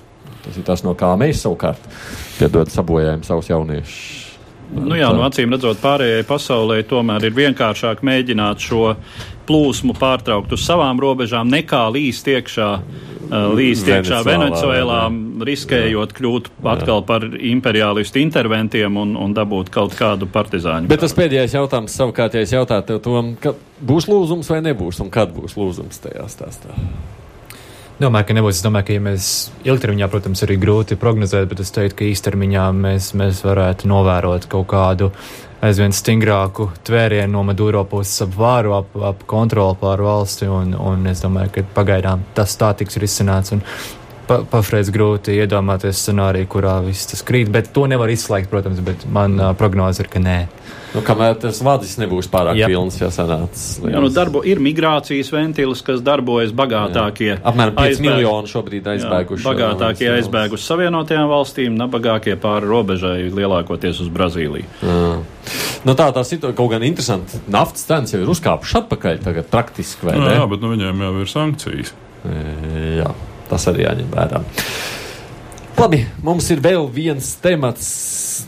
Tas 0.46 0.60
ir 0.60 0.66
tas, 0.66 0.84
no 0.86 0.94
kā 0.98 1.10
mēs 1.18 1.42
savukārt 1.44 1.90
piedod 2.38 2.70
sabojājam 2.72 3.26
savus 3.26 3.50
jauniešus. 3.50 4.26
Nu 4.74 4.96
jā, 4.98 5.08
nu 5.14 5.22
acīm 5.22 5.52
redzot, 5.54 5.78
pārējai 5.78 6.24
pasaulē 6.26 6.80
tomēr 6.90 7.28
ir 7.28 7.34
vienkāršāk 7.36 8.02
mēģināt 8.06 8.64
šo 8.66 8.96
plūsmu 9.46 9.94
pārtraukt 9.94 10.56
uz 10.56 10.64
savām 10.66 10.98
robežām, 10.98 11.46
nekā 11.52 11.84
līst 11.94 12.26
iekšā, 12.32 12.70
līst 13.54 13.86
iekšā 13.86 14.24
Venecuēlā, 14.26 15.00
riskējot 15.46 16.14
kļūt 16.18 16.50
atkal 16.74 17.04
par 17.06 17.28
imperialistu 17.30 18.18
interventiem 18.22 18.98
un, 18.98 19.14
un 19.14 19.36
dabūt 19.36 19.70
kaut 19.74 19.94
kādu 19.98 20.26
partizāņu. 20.34 20.90
Bet 20.90 21.04
tas 21.04 21.14
pēdējais 21.14 21.54
jautājums 21.60 21.94
savukārt, 22.00 22.34
ja 22.34 22.42
es 22.42 22.54
jautātu 22.56 22.96
tev 22.96 23.04
to, 23.06 23.22
ka 23.42 23.54
būs 23.86 24.10
lūzums 24.10 24.50
vai 24.50 24.64
nebūs, 24.66 24.98
un 25.04 25.14
kad 25.14 25.30
būs 25.36 25.54
lūzums 25.60 26.02
tajā 26.02 26.26
stāstā? 26.32 26.74
Domāju, 27.96 28.26
ka 28.28 28.34
nebūs. 28.36 28.58
Es 28.58 28.64
domāju, 28.64 28.84
ka 28.90 28.94
ja 28.98 29.00
mēs 29.00 29.26
ilgtermiņā, 29.64 30.06
protams, 30.12 30.42
arī 30.44 30.58
grūti 30.60 30.98
prognozēt, 31.00 31.46
bet 31.48 31.62
es 31.64 31.72
teiktu, 31.72 31.96
ka 31.96 32.08
īstermiņā 32.10 32.64
mēs, 32.76 33.14
mēs 33.16 33.40
varētu 33.46 33.88
novērot 33.88 34.44
kaut 34.52 34.66
kādu 34.68 35.08
aizvien 35.64 35.94
stingrāku 35.96 36.68
tvērienu 36.84 37.32
no 37.38 37.44
Maduro 37.48 37.86
puses 37.88 38.20
ap 38.26 38.34
vāru, 38.36 38.74
ap, 38.76 38.92
ap 39.00 39.24
kontroli 39.30 39.78
pār 39.80 40.04
valsti, 40.04 40.44
un, 40.44 40.76
un 40.76 41.08
es 41.08 41.24
domāju, 41.24 41.54
ka 41.54 41.64
pagaidām 41.78 42.26
tas 42.36 42.58
tā 42.60 42.74
tiks 42.76 43.00
risināts. 43.00 43.56
Un, 43.56 43.64
pa, 44.28 44.40
pafreiz 44.50 44.90
grūti 44.94 45.36
iedomāties 45.40 46.00
scenāriju, 46.02 46.50
kurā 46.56 46.78
viss 46.84 47.10
tas 47.10 47.24
krīt, 47.26 47.50
bet 47.52 47.72
to 47.74 47.86
nevar 47.90 48.10
izslēgt, 48.12 48.50
protams, 48.52 48.82
bet 48.84 49.06
man 49.12 49.38
uh, 49.40 49.52
prognoze 49.58 50.04
ir, 50.04 50.10
ka 50.12 50.22
nē. 50.22 50.38
Nu, 50.96 51.02
kamēr 51.04 51.34
tas 51.40 51.58
vadis 51.64 51.96
nebūs 52.00 52.28
pārāk 52.32 52.56
jā. 52.56 52.70
pilns, 52.70 52.96
jau 52.96 53.10
sanācis. 53.12 53.82
Jā, 53.84 54.00
nu, 54.00 54.08
darbo, 54.12 54.40
ir 54.48 54.62
migrācijas 54.64 55.28
ventilis, 55.34 55.82
kas 55.84 56.00
darbojas 56.04 56.54
bagātākie. 56.56 57.34
Jā. 57.34 57.40
Apmēram 57.50 57.76
5 57.76 57.90
aizbēg... 57.90 58.06
miljoni 58.06 58.52
šobrīd 58.52 58.88
aizbēguši. 58.94 59.44
Jā, 59.44 59.50
bagātākie 59.50 60.08
aizbēguši 60.14 60.68
Savienotajām 60.70 61.28
valstīm, 61.28 61.76
nabagākie 61.76 62.38
pāri 62.40 62.70
robežai 62.70 63.18
lielākoties 63.28 64.00
uz 64.06 64.10
Brazīliju. 64.14 64.72
Jā. 64.80 65.12
Nu, 65.86 65.94
tā 65.94 66.08
tā 66.16 66.24
situācija 66.26 66.56
kaut 66.56 66.72
gan 66.72 66.88
interesanti. 66.88 67.44
Naftas 67.52 67.84
cenas 67.86 68.16
jau 68.16 68.24
ir 68.24 68.32
uzkāpušas 68.32 68.80
atpakaļ 68.86 69.22
tagad 69.28 69.52
praktiski, 69.52 70.08
vai 70.08 70.16
nu, 70.16 70.26
ne? 70.26 70.34
Jā, 70.40 70.48
bet 70.50 70.64
nu, 70.64 70.72
viņiem 70.72 71.06
jau 71.06 71.14
ir 71.20 71.30
sankcijas. 71.30 71.96
Jā, 72.24 73.12
tas 73.50 73.66
arī 73.70 73.86
jāņem 73.86 74.12
vērā. 74.14 74.42
Labi, 75.76 76.00
mums 76.24 76.46
ir 76.54 76.62
vēl 76.64 76.86
viens 76.88 77.34
temats, 77.44 77.88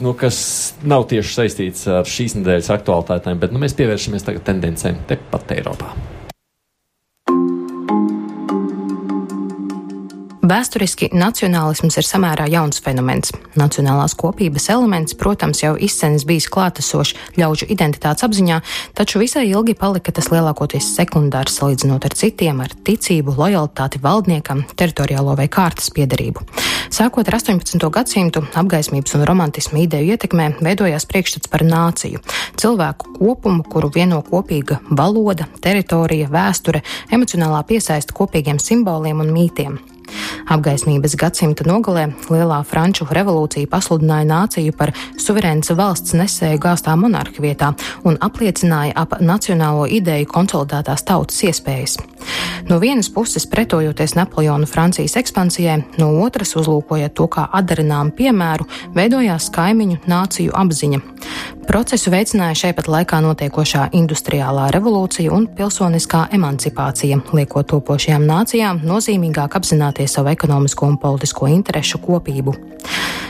nu, 0.00 0.14
kas 0.16 0.38
nav 0.80 1.04
tieši 1.10 1.34
saistīts 1.34 1.84
ar 1.92 2.08
šīs 2.08 2.38
nedēļas 2.38 2.70
aktualitātēm, 2.78 3.40
bet 3.42 3.52
nu, 3.52 3.60
mēs 3.60 3.76
pievēršamies 3.76 4.24
tagad 4.24 4.46
tendencēm 4.48 5.02
tepat 5.10 5.52
Eiropā. 5.58 5.92
Vēsturiski 10.48 11.10
nacionālisms 11.12 11.98
ir 11.98 12.06
samērā 12.06 12.46
jauns 12.48 12.78
fenomens. 12.80 13.34
Nacionālās 13.58 14.14
kopības 14.16 14.68
elements, 14.72 15.16
protams, 15.18 15.60
jau 15.60 15.74
izcenis 15.76 16.24
bijis 16.28 16.46
klātesošs 16.48 17.16
ļaužu 17.36 17.66
identitātes 17.74 18.24
apziņā, 18.24 18.60
taču 18.96 19.20
visai 19.20 19.44
ilgi 19.50 19.74
palika 19.76 20.14
tas 20.14 20.30
lielākoties 20.32 20.86
sekundārs 20.94 21.58
salīdzinot 21.58 22.06
ar 22.08 22.16
citiem, 22.16 22.62
ar 22.64 22.72
ticību, 22.86 23.34
lojalitāti 23.36 24.00
valdniekam, 24.00 24.62
teritoriālo 24.78 25.34
vai 25.36 25.50
kārtas 25.52 25.90
piedarību. 25.92 26.46
Sākot 26.94 27.28
ar 27.28 27.36
18. 27.36 27.84
gadsimtu, 27.92 28.46
apgaismības 28.56 29.18
un 29.18 29.26
romantisma 29.28 29.82
ideju 29.82 30.16
ietekmē 30.16 30.48
veidojās 30.64 31.04
priekšstats 31.10 31.52
par 31.52 31.66
nāciju- 31.66 32.22
cilvēku 32.62 33.18
kopumu, 33.18 33.68
kuru 33.68 33.92
vieno 33.92 34.22
kopīga 34.22 34.80
valoda, 34.88 35.44
teritorija, 35.60 36.32
vēsture, 36.32 36.82
emocionālā 37.12 37.62
piesaista 37.68 38.16
kopīgiem 38.16 38.56
simboliem 38.56 39.20
un 39.20 39.34
mītiem. 39.36 39.97
Apgaismības 40.48 41.16
gadsimta 41.20 41.66
nogalē 41.68 42.06
Lielā 42.32 42.62
Franču 42.64 43.06
revolūcija 43.10 43.68
pasludināja 43.70 44.28
nāciju 44.28 44.74
par 44.78 44.94
suverēnas 45.20 45.74
valsts 45.76 46.16
nesēju 46.18 46.60
gāstā 46.62 46.96
monarha 46.96 47.44
vietā 47.44 47.74
un 48.08 48.16
apliecināja 48.24 48.96
ap 48.96 49.18
nacionālo 49.20 49.84
ideju 49.90 50.30
konsolidētās 50.32 51.04
tautas 51.08 51.42
iespējas. 51.44 51.98
No 52.68 52.78
vienas 52.78 53.08
puses 53.12 53.46
pretojoties 53.46 54.14
Napoleona 54.14 54.66
Francijas 54.66 55.16
ekspansijai, 55.16 55.82
no 55.98 56.10
otras 56.24 56.56
uzlūkojot 56.56 57.14
to 57.16 57.28
kā 57.32 57.46
atdarināmu 57.60 58.12
piemēru, 58.16 58.66
veidojās 58.96 59.48
kaimiņu 59.54 60.02
nāciju 60.08 60.56
apziņa. 60.56 61.00
Procesu 61.68 62.08
veicināja 62.08 62.54
šai 62.56 62.70
pat 62.72 62.86
laikā 62.88 63.18
notiekošā 63.20 63.90
industriālā 63.92 64.70
revolūcija 64.72 65.32
un 65.36 65.44
pilsoniskā 65.52 66.22
emancipācija, 66.32 67.18
liekot 67.36 67.68
topošajām 67.68 68.24
nācijām 68.24 68.80
nozīmīgāk 68.88 69.52
apzināties 69.58 69.97
savu 70.06 70.28
ekonomisko 70.28 70.86
un 70.86 70.98
politisko 71.00 71.48
interešu 71.48 71.98
kopību. 72.04 72.54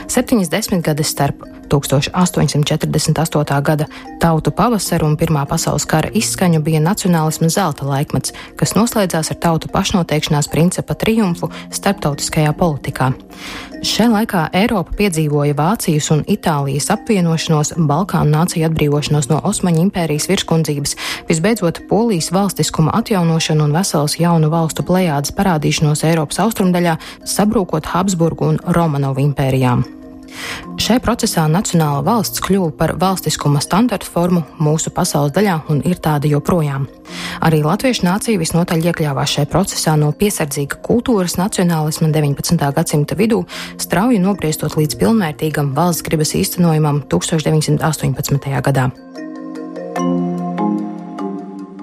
Septiņas 0.09 0.49
desmitgades 0.49 1.09
starp 1.13 1.43
1848. 1.69 3.61
gada 3.61 3.85
tautu 4.19 4.51
pavasaru 4.51 5.05
un 5.05 5.17
Pirmā 5.17 5.45
pasaules 5.45 5.85
kara 5.85 6.09
izskaņu 6.13 6.61
bija 6.65 6.81
nacionālisma 6.81 7.49
zelta 7.53 7.85
laikmets, 7.85 8.33
kas 8.57 8.73
noslēdzās 8.77 9.31
ar 9.31 9.37
tautu 9.37 9.69
pašnoteikšanās 9.73 10.49
principa 10.49 10.97
triumfu 10.97 11.51
starptautiskajā 11.69 12.53
politikā. 12.57 13.11
Šajā 13.79 14.09
laikā 14.11 14.39
Eiropa 14.59 14.91
piedzīvoja 14.97 15.55
Vācijas 15.55 16.09
un 16.11 16.25
Itālijas 16.27 16.89
apvienošanos, 16.91 17.71
Balkānu 17.87 18.33
nāciju 18.33 18.65
atbrīvošanos 18.67 19.29
no 19.31 19.37
Osmaņu 19.47 19.85
impērijas 19.85 20.27
virskundzības, 20.27 20.97
visbeidzot 21.29 21.79
Polijas 21.87 22.27
valstiskuma 22.35 22.91
atjaunošanu 22.99 23.69
un 23.69 23.77
veselas 23.77 24.17
jaunu 24.19 24.49
valstu 24.51 24.83
plējādes 24.83 25.31
parādīšanos 25.37 26.03
Eiropas 26.09 26.41
austrumdaļā, 26.43 26.97
sabrūkot 27.23 27.87
Habsburgu 27.93 28.51
un 28.51 28.59
Romanovu 28.75 29.23
impērijām. 29.29 29.87
Šai 30.79 30.99
procesā 31.03 31.43
Nacionāla 31.51 32.01
valsts 32.05 32.41
kļuva 32.45 32.71
par 32.79 32.95
valstiskuma 33.01 33.61
standartu 33.63 34.07
formu 34.09 34.43
mūsu 34.61 34.93
pasaules 34.95 35.33
daļā 35.35 35.59
un 35.73 35.83
ir 35.87 35.99
tāda 36.01 36.29
joprojām. 36.31 36.87
Arī 37.45 37.61
latviešu 37.65 38.05
nācija 38.07 38.39
visnotaļ 38.41 38.89
iekļāvās 38.89 39.35
šajā 39.35 39.49
procesā 39.51 39.95
no 39.99 40.11
piesardzīga 40.15 40.79
kultūras 40.85 41.37
nacionālisma 41.39 42.11
19. 42.15 42.71
gadsimta 42.75 43.17
vidū, 43.19 43.43
strauji 43.81 44.21
nogrieztot 44.23 44.79
līdz 44.79 44.99
pilnvērtīgam 45.03 45.73
valsts 45.77 46.05
gribas 46.07 46.35
īstenojumam 46.39 47.03
1918. 47.11 48.51
gadā. 48.69 48.89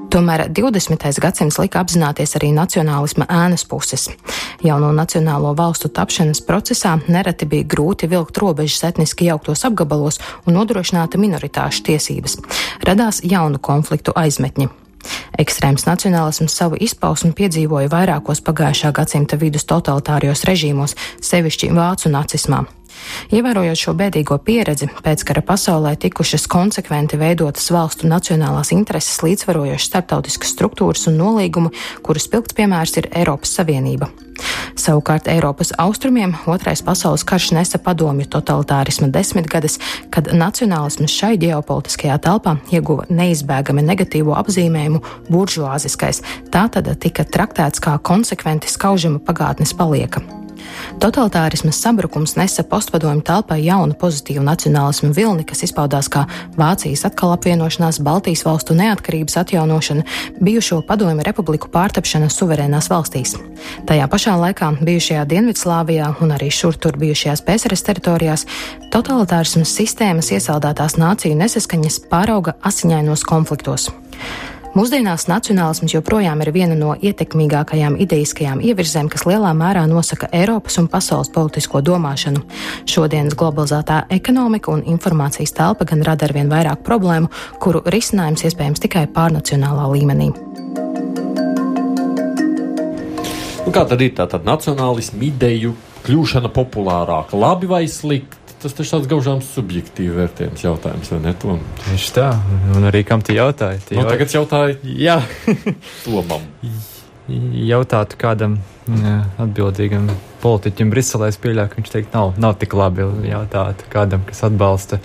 Tomēr 0.06 0.46
20. 0.54 1.02
gadsimts 1.20 1.58
lika 1.58 1.80
apzināties 1.82 2.36
arī 2.38 2.52
nacionālisma 2.54 3.26
ēnas 3.26 3.64
puses. 3.66 4.06
Jauno 4.62 4.92
nacionālo 4.94 5.50
valstu 5.58 5.90
tapšanas 5.90 6.40
procesā 6.46 6.94
nereti 7.10 7.48
bija 7.50 7.66
grūti 7.74 8.08
vilkt 8.10 8.38
robežas 8.38 8.84
etniski 8.86 9.26
jauktos 9.26 9.66
apgabalos 9.66 10.20
un 10.46 10.54
nodrošināt 10.58 11.18
minoritāšu 11.18 11.82
tiesības. 11.90 12.38
Radās 12.86 13.20
jaunu 13.26 13.58
konfliktu 13.58 14.14
aizmetņi. 14.14 14.68
Ekstrēms 15.42 15.88
nacionālisms 15.88 16.54
savu 16.54 16.78
izpausmu 16.80 17.34
piedzīvoja 17.36 17.90
vairākos 17.90 18.42
pagājušā 18.46 18.92
gadsimta 18.94 19.38
vidus 19.40 19.66
totalitārijos 19.66 20.46
režīmos, 20.46 20.96
sevišķi 21.22 21.74
vācu 21.74 22.14
nacismā. 22.14 22.64
Ievērojot 23.34 23.80
šo 23.80 23.94
bēdīgo 23.98 24.38
pieredzi, 24.46 24.90
pēckara 25.04 25.42
pasaulē 25.46 25.96
tikušas 26.00 26.46
konsekventi 26.50 27.18
veidotas 27.20 27.70
valstu 27.74 28.10
nacionālās 28.10 28.72
intereses 28.76 29.22
līdzvarojošas 29.24 29.90
starptautiskas 29.90 30.54
struktūras 30.54 31.08
un 31.10 31.18
nolīgumi, 31.22 31.74
kuru 32.06 32.22
spilgts 32.22 32.56
piemērs 32.56 32.96
ir 33.00 33.10
Eiropas 33.14 33.56
Savienība. 33.58 34.10
Savukārt 34.76 35.28
Eiropas 35.32 35.72
austrumiem 35.80 36.34
otrais 36.46 36.82
pasaules 36.84 37.24
karš 37.24 37.50
nesa 37.56 37.80
padomju 37.82 38.28
totalitārisma 38.30 39.08
desmitgades, 39.12 39.78
kad 40.12 40.28
nacionālisms 40.36 41.14
šai 41.16 41.34
ģeopolitiskajā 41.40 42.18
telpā 42.22 42.58
ieguva 42.70 43.08
neizbēgami 43.08 43.84
negatīvo 43.86 44.36
apzīmējumu 44.36 45.02
buržuāziskais, 45.32 46.22
tā 46.52 46.66
tad 46.72 46.92
tika 47.00 47.24
traktēts 47.24 47.82
kā 47.82 47.96
konsekventi 47.98 48.70
skaužama 48.72 49.22
pagātnes 49.24 49.74
palieka. 49.76 50.24
Totalitārismas 51.02 51.78
sabrukums 51.82 52.36
nesa 52.38 52.64
postpadomju 52.66 53.24
telpai 53.26 53.58
jaunu 53.64 53.96
pozitīvu 54.00 54.44
nacionālismu 54.46 55.12
vilni, 55.16 55.44
kas 55.46 55.64
izpaudās 55.66 56.08
kā 56.12 56.24
Vācijas 56.56 57.04
atkal 57.08 57.34
apvienošanās, 57.34 58.00
Baltijas 58.04 58.44
valstu 58.46 58.76
neatkarības 58.78 59.36
atjaunošana, 59.42 60.06
bijušo 60.40 60.80
padomju 60.88 61.26
republiku 61.26 61.70
pārtapšana 61.72 62.30
suverēnās 62.32 62.90
valstīs. 62.92 63.36
Tajā 63.88 64.08
pašā 64.12 64.36
laikā 64.40 64.72
bijušajā 64.80 65.26
Dienvidslāvijā 65.30 66.14
un 66.24 66.34
arī 66.36 66.50
šur 66.52 66.78
tur 66.80 66.98
bijušajās 67.00 67.44
PSRS 67.46 67.86
teritorijās 67.90 68.46
totalitārismas 68.94 69.74
sistēmas 69.76 70.32
iesaldētās 70.32 70.98
nāciju 71.00 71.38
nesaskaņas 71.42 72.02
pārauga 72.10 72.56
asiņainos 72.64 73.24
konfliktos. 73.28 73.90
Mūsdienās 74.76 75.22
nacionālisms 75.24 75.94
joprojām 75.94 76.42
ir 76.44 76.50
viena 76.52 76.74
no 76.76 76.90
ietekmīgākajām 77.00 77.94
ideiskajām 78.04 78.58
ievirzēm, 78.60 79.06
kas 79.08 79.22
lielā 79.24 79.54
mērā 79.56 79.86
nosaka 79.88 80.28
Eiropas 80.36 80.76
un 80.82 80.90
pasaules 80.92 81.30
politisko 81.32 81.80
domāšanu. 81.80 82.42
Šodienas 82.84 83.38
globalizētā 83.40 84.02
ekonomika 84.12 84.74
un 84.74 84.84
informācijas 84.84 85.56
telpa 85.56 85.88
gan 85.88 86.04
rada 86.04 86.28
arvien 86.28 86.52
vairāk 86.52 86.84
problēmu, 86.84 87.32
kuru 87.56 87.80
risinājums 87.88 88.44
iespējams 88.50 88.84
tikai 88.84 89.06
pārnacionālā 89.16 89.88
līmenī. 89.94 90.28
Un 93.64 93.72
kā 93.72 93.88
tad 93.88 94.04
ir 94.04 94.12
tā 94.12 94.28
nacionālisma 94.44 95.24
ideju 95.32 95.72
kļūšana 96.04 96.52
populārāka, 96.52 97.32
labi 97.32 97.72
vai 97.72 97.86
slikti? 97.88 98.45
Tas 98.62 98.76
taču 98.76 98.96
tāds 98.96 99.08
gaužām 99.10 99.42
subjektīvi 99.44 100.16
vērtējums 100.16 100.64
jautājums, 100.64 101.12
vai 101.12 101.20
ne? 101.24 101.32
Tom? 101.40 101.62
Tieši 101.84 102.12
tā, 102.16 102.28
un 102.76 102.88
arī 102.88 103.02
kam 103.06 103.24
tu 103.24 103.36
jautāji? 103.36 103.82
Tie 103.88 103.98
nu, 103.98 104.04
jau... 104.04 104.12
tagad 104.14 104.36
jautāju 104.38 104.96
Jā. 105.06 105.20
Tomam. 106.04 106.46
Jautātu 107.26 108.18
kādam 108.20 108.60
jā, 108.86 109.16
atbildīgam 109.42 110.06
politiķim 110.44 110.92
Briselē, 110.92 111.32
es 111.32 111.40
pieļauju, 111.42 111.72
ka 111.72 111.80
viņš 111.80 111.92
teikt, 111.92 112.14
nav, 112.14 112.36
nav 112.38 112.54
tik 112.60 112.76
labi 112.78 113.06
jautāt 113.26 113.82
kādam, 113.90 114.22
kas 114.28 114.44
atbalsta 114.46 115.00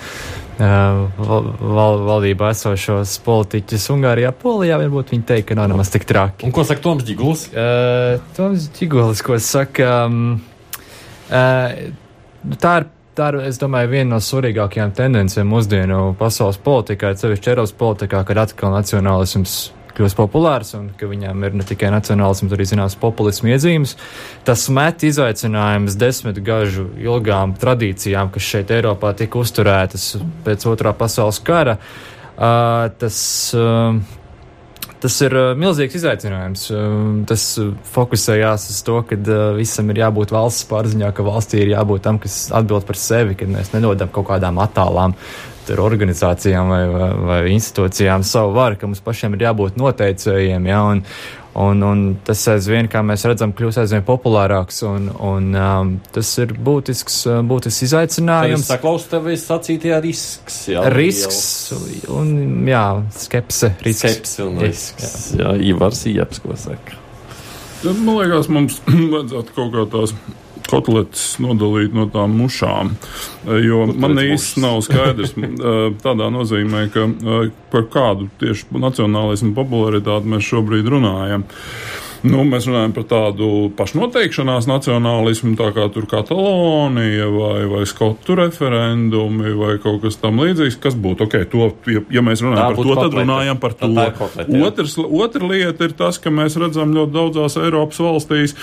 val, 0.61 1.49
val, 1.57 1.99
valdībā 2.05 2.51
esošos 2.53 3.17
politiķus 3.25 3.87
Ungārijā, 3.95 4.31
Polijā, 4.37 4.77
varbūt 4.81 5.15
viņi 5.15 5.27
teikt, 5.27 5.49
ka 5.49 5.57
nav 5.57 5.71
nemaz 5.71 5.91
tik 5.93 6.05
traki. 6.09 6.45
Un 6.45 6.53
ko 6.55 6.65
saka 6.67 6.83
Toms 6.83 7.05
Ģigulis? 7.07 7.47
Uh, 7.49 8.21
Toms 8.37 8.69
Ģigulis, 8.77 9.23
ko 9.25 9.39
saka, 9.41 9.91
um, 10.05 10.41
uh, 11.31 11.79
tā 12.61 12.75
ir 12.81 12.89
tā 13.17 13.31
ir, 13.31 13.41
es 13.49 13.59
domāju, 13.61 13.91
viena 13.91 14.15
no 14.15 14.21
svarīgākajām 14.23 14.95
tendencēm 14.97 15.51
mūsdienu 15.51 16.01
pasaules 16.19 16.59
politikā, 16.63 17.13
sevišķi 17.19 17.53
Eiropas 17.53 17.75
politikā, 17.77 18.23
kad 18.27 18.41
atkal 18.45 18.73
nacionālisms 18.75 19.59
kļūst 19.95 20.17
populārs 20.17 20.71
un 20.77 20.87
ka 20.97 21.09
viņām 21.09 21.43
ir 21.47 21.57
ne 21.59 21.65
tikai 21.67 21.91
nacionālisms, 21.93 22.47
bet 22.49 22.59
arī 22.59 22.67
zināms 22.69 22.95
populismu 23.01 23.51
iezīmes. 23.51 23.97
Tas 24.47 24.63
met 24.73 25.03
izaicinājums 25.07 25.97
desmit 25.99 26.39
gažu 26.45 26.87
ilgām 27.01 27.57
tradīcijām, 27.59 28.31
kas 28.33 28.47
šeit 28.53 28.71
Eiropā 28.71 29.13
tika 29.19 29.41
uzturētas 29.41 30.13
pēc 30.45 30.65
otrā 30.71 30.95
pasaules 30.97 31.41
kara. 31.43 31.77
Uh, 32.41 32.87
tas 32.97 33.17
uh, 33.53 33.99
Tas 35.01 35.15
ir 35.25 35.33
uh, 35.33 35.51
milzīgs 35.57 35.95
izaicinājums. 35.97 36.67
Uh, 36.69 37.05
tas 37.29 37.45
uh, 37.57 37.71
fokusējās 37.93 38.67
uz 38.69 38.81
to, 38.85 38.99
ka 39.09 39.17
uh, 39.17 39.39
visam 39.57 39.89
ir 39.89 40.03
jābūt 40.03 40.33
valsts 40.35 40.67
pārziņā, 40.69 41.09
ka 41.17 41.25
valstī 41.25 41.63
ir 41.63 41.73
jābūt 41.73 42.05
tam, 42.05 42.19
kas 42.21 42.43
atbild 42.53 42.85
par 42.85 42.99
sevi, 43.01 43.37
ka 43.39 43.49
mēs 43.49 43.73
nenodam 43.73 44.11
kaut 44.13 44.29
kādām 44.29 44.61
attālām 44.61 45.17
organizācijām 45.71 46.67
vai, 46.67 46.81
vai, 46.89 47.09
vai 47.29 47.35
institūcijām 47.53 48.25
savu 48.27 48.51
varu, 48.57 48.75
ka 48.75 48.89
mums 48.89 48.99
pašiem 49.05 49.37
ir 49.37 49.45
jābūt 49.45 49.77
noteicējiem. 49.79 50.65
Ja, 50.67 50.81
un, 50.91 51.03
Un, 51.51 51.81
un 51.83 52.03
tas 52.23 52.39
aizvien, 52.47 52.87
kā 52.87 53.01
mēs 53.03 53.25
redzam, 53.27 53.51
kļūst 53.55 53.81
aizvien 53.81 54.05
populārāks. 54.07 54.79
Un, 54.87 55.09
un, 55.19 55.49
um, 55.59 55.93
tas 56.15 56.29
ir 56.39 56.53
būtisks, 56.55 57.17
uh, 57.27 57.41
būtisks 57.47 57.89
izaicinājums. 57.89 58.63
Tas 58.63 58.77
saklaus 58.77 59.07
tevi 59.11 59.35
sacītajā 59.39 59.99
risks. 60.05 60.61
Jā, 60.71 60.85
risks 60.95 61.41
liels. 61.75 62.07
un, 62.15 62.31
jā, 62.71 62.85
skepse. 63.19 63.73
Risks. 63.83 64.05
Skepse 64.05 64.47
un 64.47 64.63
risks. 64.63 65.11
Jā, 65.35 65.51
jā 65.51 65.71
Ivars 65.73 66.05
Ieps, 66.07 66.39
ko 66.43 66.55
saka. 66.59 66.99
Man 67.83 68.13
liekas, 68.15 68.47
mums 68.53 68.79
vajadzētu 69.13 69.57
kaut 69.57 69.75
kā 69.75 69.85
tās 69.91 70.15
kotletes 70.71 71.35
nodalīt 71.43 71.95
no 71.95 72.07
tām 72.11 72.37
mušām. 72.39 72.93
Jo 73.45 73.85
Kotlets 73.85 74.01
man 74.03 74.21
īsti 74.23 74.63
nav 74.63 74.79
skaidrs 74.85 75.35
tādā 76.05 76.29
nozīmē, 76.33 76.85
ka 76.93 77.07
par 77.73 77.87
kādu 77.93 78.29
tieši 78.41 78.71
nacionālismu 78.81 79.53
popularitāti 79.57 80.31
mēs 80.31 80.47
šobrīd 80.51 80.89
runājam. 80.95 81.45
Nu, 82.21 82.43
mēs 82.45 82.67
runājam 82.69 82.91
par 82.93 83.05
tādu 83.09 83.47
pašnoteikšanās 83.77 84.67
nacionālismu, 84.69 85.55
tā 85.57 85.71
kā 85.73 85.87
tur 85.93 86.05
Katalonija 86.09 87.27
vai, 87.33 87.63
vai 87.71 87.81
Skotu 87.89 88.35
referendumi 88.37 89.55
vai 89.57 89.77
kaut 89.81 90.03
kas 90.03 90.19
tam 90.21 90.41
līdzīgs. 90.43 90.77
Kas 90.81 90.97
būtu 91.01 91.25
ok, 91.25 91.37
to, 91.49 91.69
ja, 91.89 92.03
ja 92.13 92.23
mēs 92.25 92.43
runājam 92.45 92.75
par 92.75 92.77
to, 92.77 92.85
kotlete. 92.85 93.07
tad 93.07 93.17
runājam 93.17 93.61
par 93.61 93.75
to. 93.77 93.89
Kotlete, 94.19 94.61
Otrs, 94.67 94.97
otra 95.01 95.49
lieta 95.49 95.87
ir 95.87 95.95
tas, 95.97 96.19
ka 96.21 96.33
mēs 96.33 96.57
redzam 96.61 96.93
ļoti 96.93 97.15
daudzās 97.15 97.57
Eiropas 97.61 98.01
valstīs, 98.05 98.55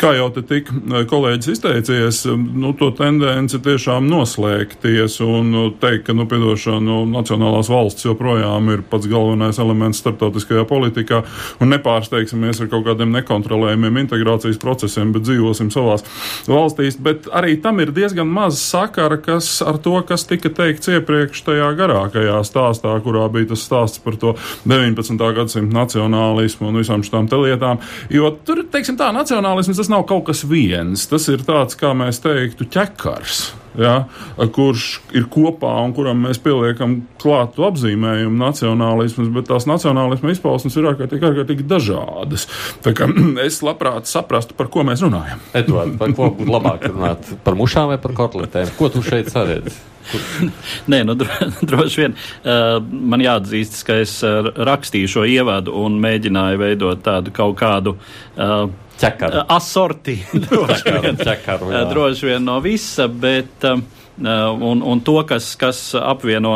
kā 0.00 0.12
jau 0.18 0.28
te 0.36 0.44
tik 0.46 0.68
eh, 0.72 1.06
kolēģis 1.08 1.52
izteicies, 1.56 2.22
nu, 2.36 2.74
to 2.76 2.90
tendenci 2.96 3.60
tiešām 3.64 4.08
noslēgties 4.10 5.18
un 5.24 5.50
nu, 5.54 5.64
teikt, 5.80 6.06
ka, 6.10 6.16
nu, 6.16 6.28
piedošana, 6.30 6.82
nu, 6.84 7.00
nacionālās 7.16 7.70
valsts 7.72 8.06
joprojām 8.06 8.70
ir 8.74 8.84
pats 8.90 9.08
galvenais 9.10 9.60
elements 9.62 10.04
starptautiskajā 10.04 10.66
politikā 10.68 11.22
un 11.64 11.72
nepārsteigsimies 11.72 12.60
ar 12.60 12.70
kaut 12.72 12.86
kādiem 12.90 13.05
kādiem 13.06 13.14
nekontrolējumiem 13.14 14.02
integrācijas 14.04 14.58
procesiem, 14.58 15.12
bet 15.12 15.26
dzīvosim 15.26 15.70
savās 15.70 16.04
valstīs. 16.46 16.98
Bet 16.98 17.28
arī 17.32 17.60
tam 17.60 17.80
ir 17.80 17.92
diezgan 17.92 18.26
maz 18.26 18.58
sakara 18.60 19.18
kas 19.18 19.62
ar 19.62 19.78
to, 19.78 20.00
kas 20.06 20.26
tika 20.26 20.50
teikts 20.50 20.88
iepriekš 20.88 21.44
tajā 21.46 21.70
garākajā 21.76 22.42
stāstā, 22.44 23.00
kurā 23.02 23.28
bija 23.30 23.52
tas 23.52 23.64
stāsts 23.66 24.02
par 24.02 24.16
to 24.16 24.34
19. 24.66 25.16
gadsimta 25.36 25.76
nacionālismu 25.76 26.70
un 26.70 26.80
visām 26.80 27.02
šīm 27.02 27.28
lietām. 27.42 27.78
Jo 28.10 28.32
tur, 28.44 28.64
teiksim 28.70 28.96
tā, 28.96 29.12
nacionālisms 29.12 29.76
tas 29.76 29.90
nav 29.90 30.06
kaut 30.06 30.26
kas 30.26 30.44
viens. 30.44 31.06
Tas 31.06 31.28
ir 31.28 31.44
tāds, 31.46 31.76
kā 31.78 31.94
mēs 31.96 32.20
teiktu, 32.24 32.66
ķekars 32.66 33.65
ja, 33.80 33.96
kurš 34.36 34.86
ir 35.16 35.28
kopā 35.32 35.72
un 35.84 35.94
kuram 35.96 36.22
mēs 36.26 36.40
pieliekam 36.42 36.98
klātu 37.22 37.66
apzīmējumu 37.68 38.38
nacionālisms, 38.40 39.32
bet 39.34 39.48
tās 39.50 39.68
nacionālisma 39.68 40.32
izpausmes 40.34 40.76
ir 40.78 40.90
ārkārtīgi, 40.92 41.28
ārkārtīgi 41.30 41.66
dažādas. 41.70 42.46
Tā 42.84 42.94
kā 42.96 43.10
es 43.46 43.60
labprāt 43.66 44.10
saprastu, 44.10 44.56
par 44.58 44.70
ko 44.72 44.86
mēs 44.86 45.04
runājam. 45.06 45.42
Edvard, 45.56 45.98
par 46.00 46.14
ko 46.16 46.30
būtu 46.36 46.56
labāk 46.56 46.88
runāt? 46.90 47.36
Par 47.46 47.58
mušām 47.58 47.92
vai 47.94 48.00
par 48.02 48.16
kotletēm? 48.16 48.72
Ko 48.78 48.92
tu 48.92 49.04
šeit 49.06 49.32
saredzi? 49.32 49.76
Nē, 50.90 51.02
nu, 51.06 51.14
dro, 51.18 51.28
droši 51.68 52.02
vien 52.02 52.16
uh, 52.16 52.78
man 52.80 53.22
jāatzīst, 53.24 53.80
ka 53.86 54.00
es 54.04 54.18
uh, 54.26 54.50
rakstīju 54.54 55.10
šo 55.16 55.26
ievadu 55.28 55.74
un 55.82 56.00
mēģināju 56.02 56.62
veidot 56.62 57.02
tādu 57.06 57.34
kaut 57.34 57.58
kādu. 57.60 57.96
Uh, 58.36 58.68
Čekaru. 59.00 59.42
Asorti. 59.48 60.16
droši, 60.32 60.94
vien, 61.02 61.20
čekaru, 61.20 61.70
droši 61.90 62.26
vien 62.26 62.44
no 62.44 62.60
visa, 62.64 63.08
bet. 63.08 63.64
Um, 63.64 63.84
un, 64.16 64.80
un 64.80 65.00
to, 65.04 65.18
kas, 65.28 65.50
kas 65.60 65.80
apvieno, 66.00 66.54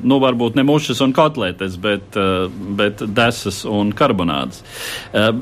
nu, 0.00 0.16
varbūt 0.16 0.54
ne 0.56 0.62
mušas 0.64 1.02
un 1.04 1.10
kotletes, 1.12 1.74
bet, 1.76 2.16
bet 2.78 3.02
desas 3.04 3.58
un 3.68 3.90
karbonādes. 3.92 4.62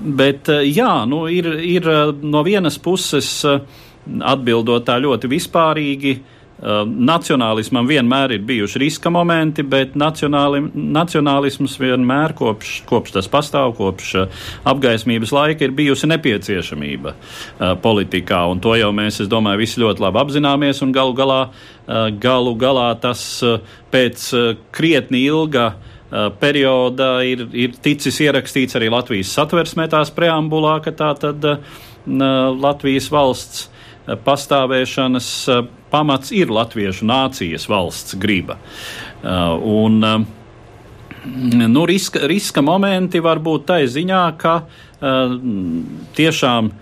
Bet, 0.02 0.50
jā, 0.66 0.90
nu, 1.06 1.20
ir, 1.30 1.46
ir 1.62 1.86
no 2.26 2.42
vienas 2.42 2.80
puses 2.82 3.30
atbildot 3.46 4.88
tā 4.88 4.98
ļoti 4.98 5.30
vispārīgi 5.30 6.16
Ehm, 6.18 6.38
nacionālismam 6.60 7.86
vienmēr 7.88 8.34
ir 8.36 8.42
bijuši 8.44 8.80
riska 8.82 9.10
momenti, 9.12 9.62
bet 9.64 9.94
nacionāli, 9.98 10.60
nacionālisms 10.74 11.78
vienmēr 11.80 12.34
kopš, 12.36 12.72
kopš 12.88 13.14
tas 13.16 13.28
pastāv, 13.32 13.72
kopš 13.78 14.10
uh, 14.20 14.42
apgaismības 14.68 15.32
laika 15.32 15.64
ir 15.64 15.72
bijusi 15.76 16.10
nepieciešamība 16.10 17.14
uh, 17.14 17.72
politikā. 17.80 18.42
Un 18.52 18.60
to 18.60 18.74
jau 18.76 18.90
mēs, 18.92 19.22
es 19.24 19.30
domāju, 19.32 19.62
visi 19.62 19.80
ļoti 19.80 20.04
labi 20.04 20.20
apzināmies. 20.20 20.82
Un 20.84 20.92
galu 20.92 21.16
galā, 21.16 21.40
uh, 21.48 22.10
galu 22.20 22.52
galā 22.60 22.90
tas 23.00 23.22
pēc 23.90 24.26
krietni 24.74 25.24
ilga 25.26 25.72
perioda 26.42 27.20
ir, 27.22 27.44
ir 27.54 27.74
ticis 27.82 28.16
ierakstīts 28.22 28.74
arī 28.78 28.88
Latvijas 28.90 29.30
satversmē 29.36 29.86
tās 29.90 30.10
preambulā, 30.14 30.80
ka 30.82 30.92
tā 30.94 31.10
tad 31.18 31.46
Latvijas 32.06 33.06
valsts 33.14 33.68
pastāvēšanas 34.24 35.30
pamats 35.90 36.32
ir 36.34 36.52
latviešu 36.54 37.06
nācijas 37.08 37.66
valsts 37.70 38.16
griba. 38.20 38.56
Un, 39.22 39.98
nu, 41.74 41.84
riska, 41.86 42.24
riska 42.30 42.62
momenti 42.64 43.20
var 43.20 43.42
būt 43.42 43.66
tai 43.68 43.82
ziņā, 43.90 44.22
ka 44.40 44.54
tiešām 46.16 46.72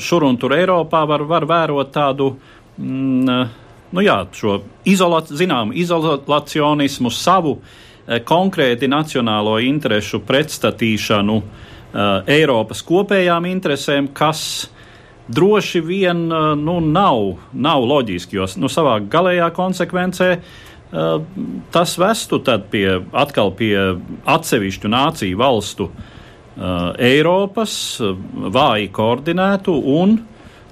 šur 0.00 0.24
un 0.24 0.36
tur 0.40 0.56
Eiropā 0.56 1.04
var, 1.08 1.24
var 1.28 1.46
vērot 1.48 1.92
tādu 1.92 2.32
mm, 2.78 3.48
nu 3.90 4.04
jā, 4.04 4.18
šo 4.34 4.60
izolat, 4.88 5.30
zinām, 5.32 5.72
izolacionismu, 5.76 7.10
savu 7.10 7.58
eh, 7.58 8.20
konkrēti 8.24 8.88
nacionālo 8.90 9.58
interesu 9.64 10.20
pretstatīšanu 10.26 11.38
eh, 11.38 12.34
Eiropas 12.38 12.82
kopējām 12.86 13.48
interesēm, 13.48 14.12
kas 14.12 14.68
droši 15.28 15.80
vien 15.80 16.32
eh, 16.32 16.54
nu, 16.56 16.80
nav, 16.80 17.34
nav 17.52 17.84
loģiski, 17.84 18.38
jo 18.38 18.46
nu, 18.60 18.70
savā 18.72 18.98
galējā 19.10 19.50
konsekvencē 19.56 20.30
eh, 20.34 20.40
tas 21.74 21.98
vestu 22.00 22.40
pie, 22.70 22.86
atkal 23.12 23.52
pie 23.56 23.74
atsevišķu 24.24 24.92
nāciju 24.92 25.40
valstu 25.40 25.90
eh, 25.90 27.12
Eiropas, 27.12 27.76
vāji 28.58 28.90
koordinētu 28.92 29.78
un 29.98 30.18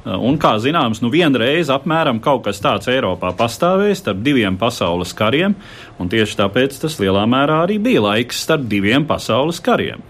Un, 0.07 0.37
kā 0.39 0.53
zināms, 0.63 1.01
nu 1.03 1.09
vienreiz 1.11 1.67
apmēram 1.75 2.21
kaut 2.23 2.45
kas 2.45 2.61
tāds 2.63 2.87
Eiropā 2.87 3.33
pastāvēja 3.35 3.97
starp 3.99 4.21
diviem 4.23 4.55
pasaules 4.55 5.11
kariem, 5.19 5.57
un 5.99 6.13
tieši 6.13 6.39
tāpēc 6.39 6.77
tas 6.85 7.01
lielā 7.03 7.25
mērā 7.27 7.57
arī 7.65 7.81
bija 7.83 8.05
laiks 8.05 8.45
starp 8.47 8.69
diviem 8.71 9.03
pasaules 9.09 9.59
kariem. 9.59 10.05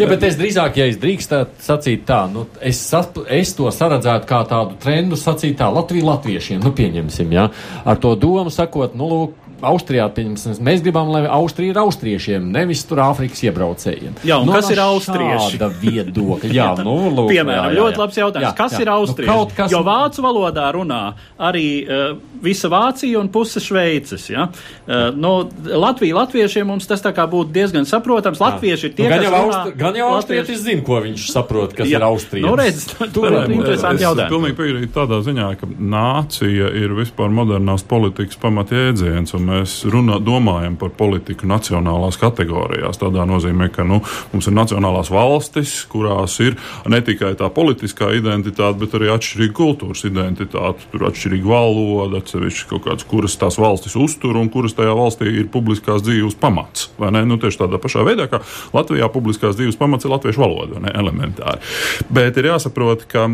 Ja, 0.00 0.08
bet 0.08 0.22
es 0.24 0.36
drīzāk, 0.40 0.78
ja 0.80 0.86
es 0.88 0.96
drīkstētu 1.00 1.60
sacīt 1.64 2.06
tā, 2.08 2.22
nu, 2.32 2.46
es, 2.64 2.80
es 3.36 3.52
to 3.56 3.68
saredzētu 3.74 4.28
kā 4.28 4.40
tādu 4.48 4.78
trendu, 4.80 5.18
sacīt 5.20 5.58
tā, 5.60 5.68
Latviju 5.72 6.06
latviešiem, 6.08 6.62
nu, 6.64 6.72
pieņemsim, 6.76 7.34
jā, 7.36 7.44
ja, 7.50 7.82
ar 7.84 8.00
to 8.00 8.14
domu 8.16 8.52
sakot, 8.54 8.96
nu, 8.96 9.10
lūk, 9.10 9.39
Austrijā, 9.66 10.06
pieņemsim, 10.14 10.58
mēs 10.64 10.82
gribam, 10.84 11.10
lai 11.12 11.24
Austrija 11.30 11.74
ir 11.74 11.80
austriešiem, 11.82 12.48
nevis 12.54 12.82
tur 12.88 13.02
Āfrikas 13.04 13.42
iebraucējiem. 13.44 14.20
Jā, 14.26 14.40
un 14.40 14.48
nu, 14.48 14.54
kas 14.56 14.70
ir 14.72 14.80
austrieši? 14.82 15.60
Tāda 15.60 15.70
viedokļa, 15.82 16.52
jā, 16.60 16.68
nu, 16.84 16.96
lūk. 17.12 17.30
Piemēram, 17.32 17.52
jā, 17.52 17.68
jā, 17.68 17.74
jā. 17.74 17.80
ļoti 17.80 18.02
labs 18.02 18.20
jautājums. 18.20 18.48
Jā, 18.48 18.52
kas 18.58 18.76
jā. 18.76 18.82
ir 18.84 18.92
austrieši? 18.94 19.30
Nu, 19.30 19.46
kas... 19.56 19.74
Jo 19.74 19.82
vācu 19.86 20.24
valodā 20.24 20.66
runā 20.76 21.00
arī 21.50 21.66
uh, 21.84 22.06
visa 22.44 22.70
Vācija 22.72 23.20
un 23.20 23.30
puse 23.32 23.62
Šveices, 23.62 24.28
jā. 24.32 24.46
Uh, 24.86 25.10
nu, 25.16 25.34
Latvija, 25.70 26.16
latviešiem 26.20 26.68
mums 26.70 26.88
tas 26.90 27.04
tā 27.04 27.12
kā 27.16 27.26
būtu 27.30 27.52
diezgan 27.54 27.88
saprotams. 27.88 28.40
Latvieši 28.40 28.90
ir 28.90 28.96
tie, 28.96 29.06
nu, 29.06 29.14
gan 29.14 29.26
jau, 29.26 29.34
austri, 29.44 29.74
gan 29.80 30.00
jau 30.00 30.10
austrietis 30.16 30.64
zina, 30.64 30.84
ko 30.86 31.00
viņš 31.04 31.26
saprot, 31.34 31.76
kas 31.76 31.90
jā. 31.90 32.00
ir 32.00 32.06
austrieši. 32.06 32.46
Nu, 32.46 32.56
redz, 32.58 32.86
tur 33.14 33.28
ir 33.28 33.54
interesanti 33.56 34.06
jautājumi. 34.06 34.32
Pilnīgi 34.34 34.58
piekrītu 34.60 34.92
tādā 34.96 35.20
ziņā, 35.26 35.50
ka 35.60 35.68
nācija 35.68 36.72
ir 36.80 36.94
vispār 36.98 37.32
modernās 37.34 37.84
politikas 37.90 38.38
pamatjēdziens, 38.40 39.34
un 39.38 39.49
mēs 39.50 39.76
runā, 39.90 40.18
domājam 40.22 40.76
par 40.80 40.92
politiku 40.96 41.48
nacionālās 41.50 42.18
kategorijās. 42.20 43.00
Tādā 43.00 43.26
nozīmē, 43.28 43.70
ka 43.74 43.84
nu, 43.88 44.00
mums 44.32 44.48
ir 44.48 44.56
nacionālās 44.56 45.10
valstis, 45.12 45.74
kurās 45.90 46.38
ir 46.44 46.58
ne 46.90 47.00
tikai 47.04 47.34
tā 47.38 47.50
politiskā 47.54 48.12
identitāte, 48.18 48.78
bet 48.80 48.96
arī 48.98 49.10
atšķirīga 49.14 49.56
kultūras 49.56 50.04
identitāte. 50.08 50.86
Tur 50.92 51.02
ir 51.02 51.08
atšķirīga 51.10 51.50
valoda, 51.50 52.20
atsevišķi 52.20 52.68
kaut 52.70 52.86
kādas, 52.86 53.06
kuras 53.10 53.36
tās 53.40 53.58
valstis 53.60 53.96
uztur 53.98 54.38
un 54.40 54.50
kuras 54.52 54.76
tajā 54.78 54.94
valstī 54.96 55.30
ir 55.40 55.50
publiskās 55.52 56.04
dzīves 56.06 56.38
pamats. 56.40 56.90
Nu, 57.00 57.38
tieši 57.40 57.62
tādā 57.64 57.80
pašā 57.82 58.04
veidā, 58.06 58.26
kā 58.30 58.42
Latvijā 58.76 59.08
publiskās 59.12 59.56
dzīves 59.58 59.78
pamats 59.80 60.06
ir 60.06 60.14
latviešu 60.14 60.42
valoda, 60.42 60.80
ne 60.82 60.92
elementāri. 60.96 61.62
Bet 62.12 62.38
ir 62.40 62.50
jāsaprot, 62.52 63.06
ka 63.10 63.26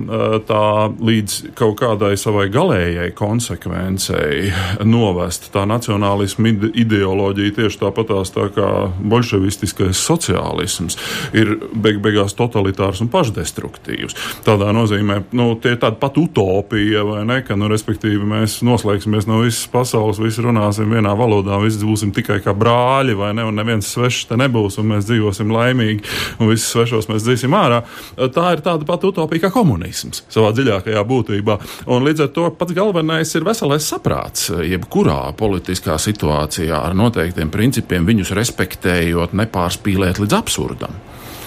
tā 0.49 0.63
līdz 0.97 1.39
kaut 1.59 1.79
kādai 1.81 2.15
savai 2.21 2.49
galējai 2.53 3.11
konsekvencei 3.17 4.53
novest 4.87 5.51
tā 5.55 5.67
nacionālisma 6.07 6.71
ideoloģija 6.75 7.55
tieši 7.57 7.81
tāpatās 7.81 8.33
tā 8.35 8.49
kā 8.55 8.69
bolševistiskais 9.01 9.99
sociālisms 9.99 10.97
ir 11.35 11.57
beig 11.75 12.01
beigās 12.03 12.35
totalitārs 12.37 13.01
un 13.03 13.11
pašdestruktīvs. 13.11 14.17
Tādā 14.47 14.73
nozīmē, 14.73 15.25
nu, 15.37 15.55
tie 15.61 15.75
ir 15.75 15.81
tāda 15.83 15.99
pat 15.99 16.17
utopija, 16.19 17.05
vai 17.05 17.25
ne, 17.27 17.41
ka, 17.43 17.57
nu, 17.57 17.69
respektīvi, 17.71 18.23
mēs 18.27 18.61
noslēgsimies 18.67 19.27
no 19.27 19.43
visas 19.43 19.67
pasaules, 19.73 20.21
visi 20.23 20.45
runāsim 20.45 20.91
vienā 20.93 21.15
valodā, 21.17 21.59
visi 21.63 21.83
būsim 21.85 22.13
tikai 22.15 22.41
kā 22.45 22.55
brāļi, 22.57 23.17
vai 23.19 23.33
ne, 23.37 23.47
un 23.47 23.57
neviens 23.57 23.89
svešs 23.93 24.29
te 24.31 24.39
nebūs, 24.39 24.79
un 24.81 24.93
mēs 24.95 25.09
dzīvosim 25.09 25.53
laimīgi, 25.53 26.05
un 26.41 26.53
visus 26.53 26.71
svešos 26.75 27.11
mēs 27.11 27.27
dzīsim 27.27 27.55
ārā. 27.57 27.83
Tā 28.17 28.47
ir 28.55 28.65
tāda 28.65 28.87
pati 28.89 29.11
utopija 29.11 29.47
kā 29.47 29.53
komunisms 29.55 30.25
savā 30.33 30.53
dziļākajā 30.57 31.03
būtībā. 31.07 31.59
Un 31.93 32.07
līdz 32.07 32.27
ar 32.27 32.33
to 32.37 32.49
pats 32.59 32.77
galvenais 32.77 33.35
ir 33.37 33.47
veselais 33.47 33.87
saprāts, 33.87 34.51
jebkurā 34.67 35.33
politiskā 35.39 35.96
situācijā 36.03 36.37
situācijā 36.37 36.77
ar 36.77 36.95
noteiktiem 36.95 37.51
principiem, 37.51 38.07
viņus 38.07 38.35
respektējot, 38.37 39.37
nepārspīlēt 39.37 40.21
līdz 40.23 40.37
absurdam. 40.37 40.95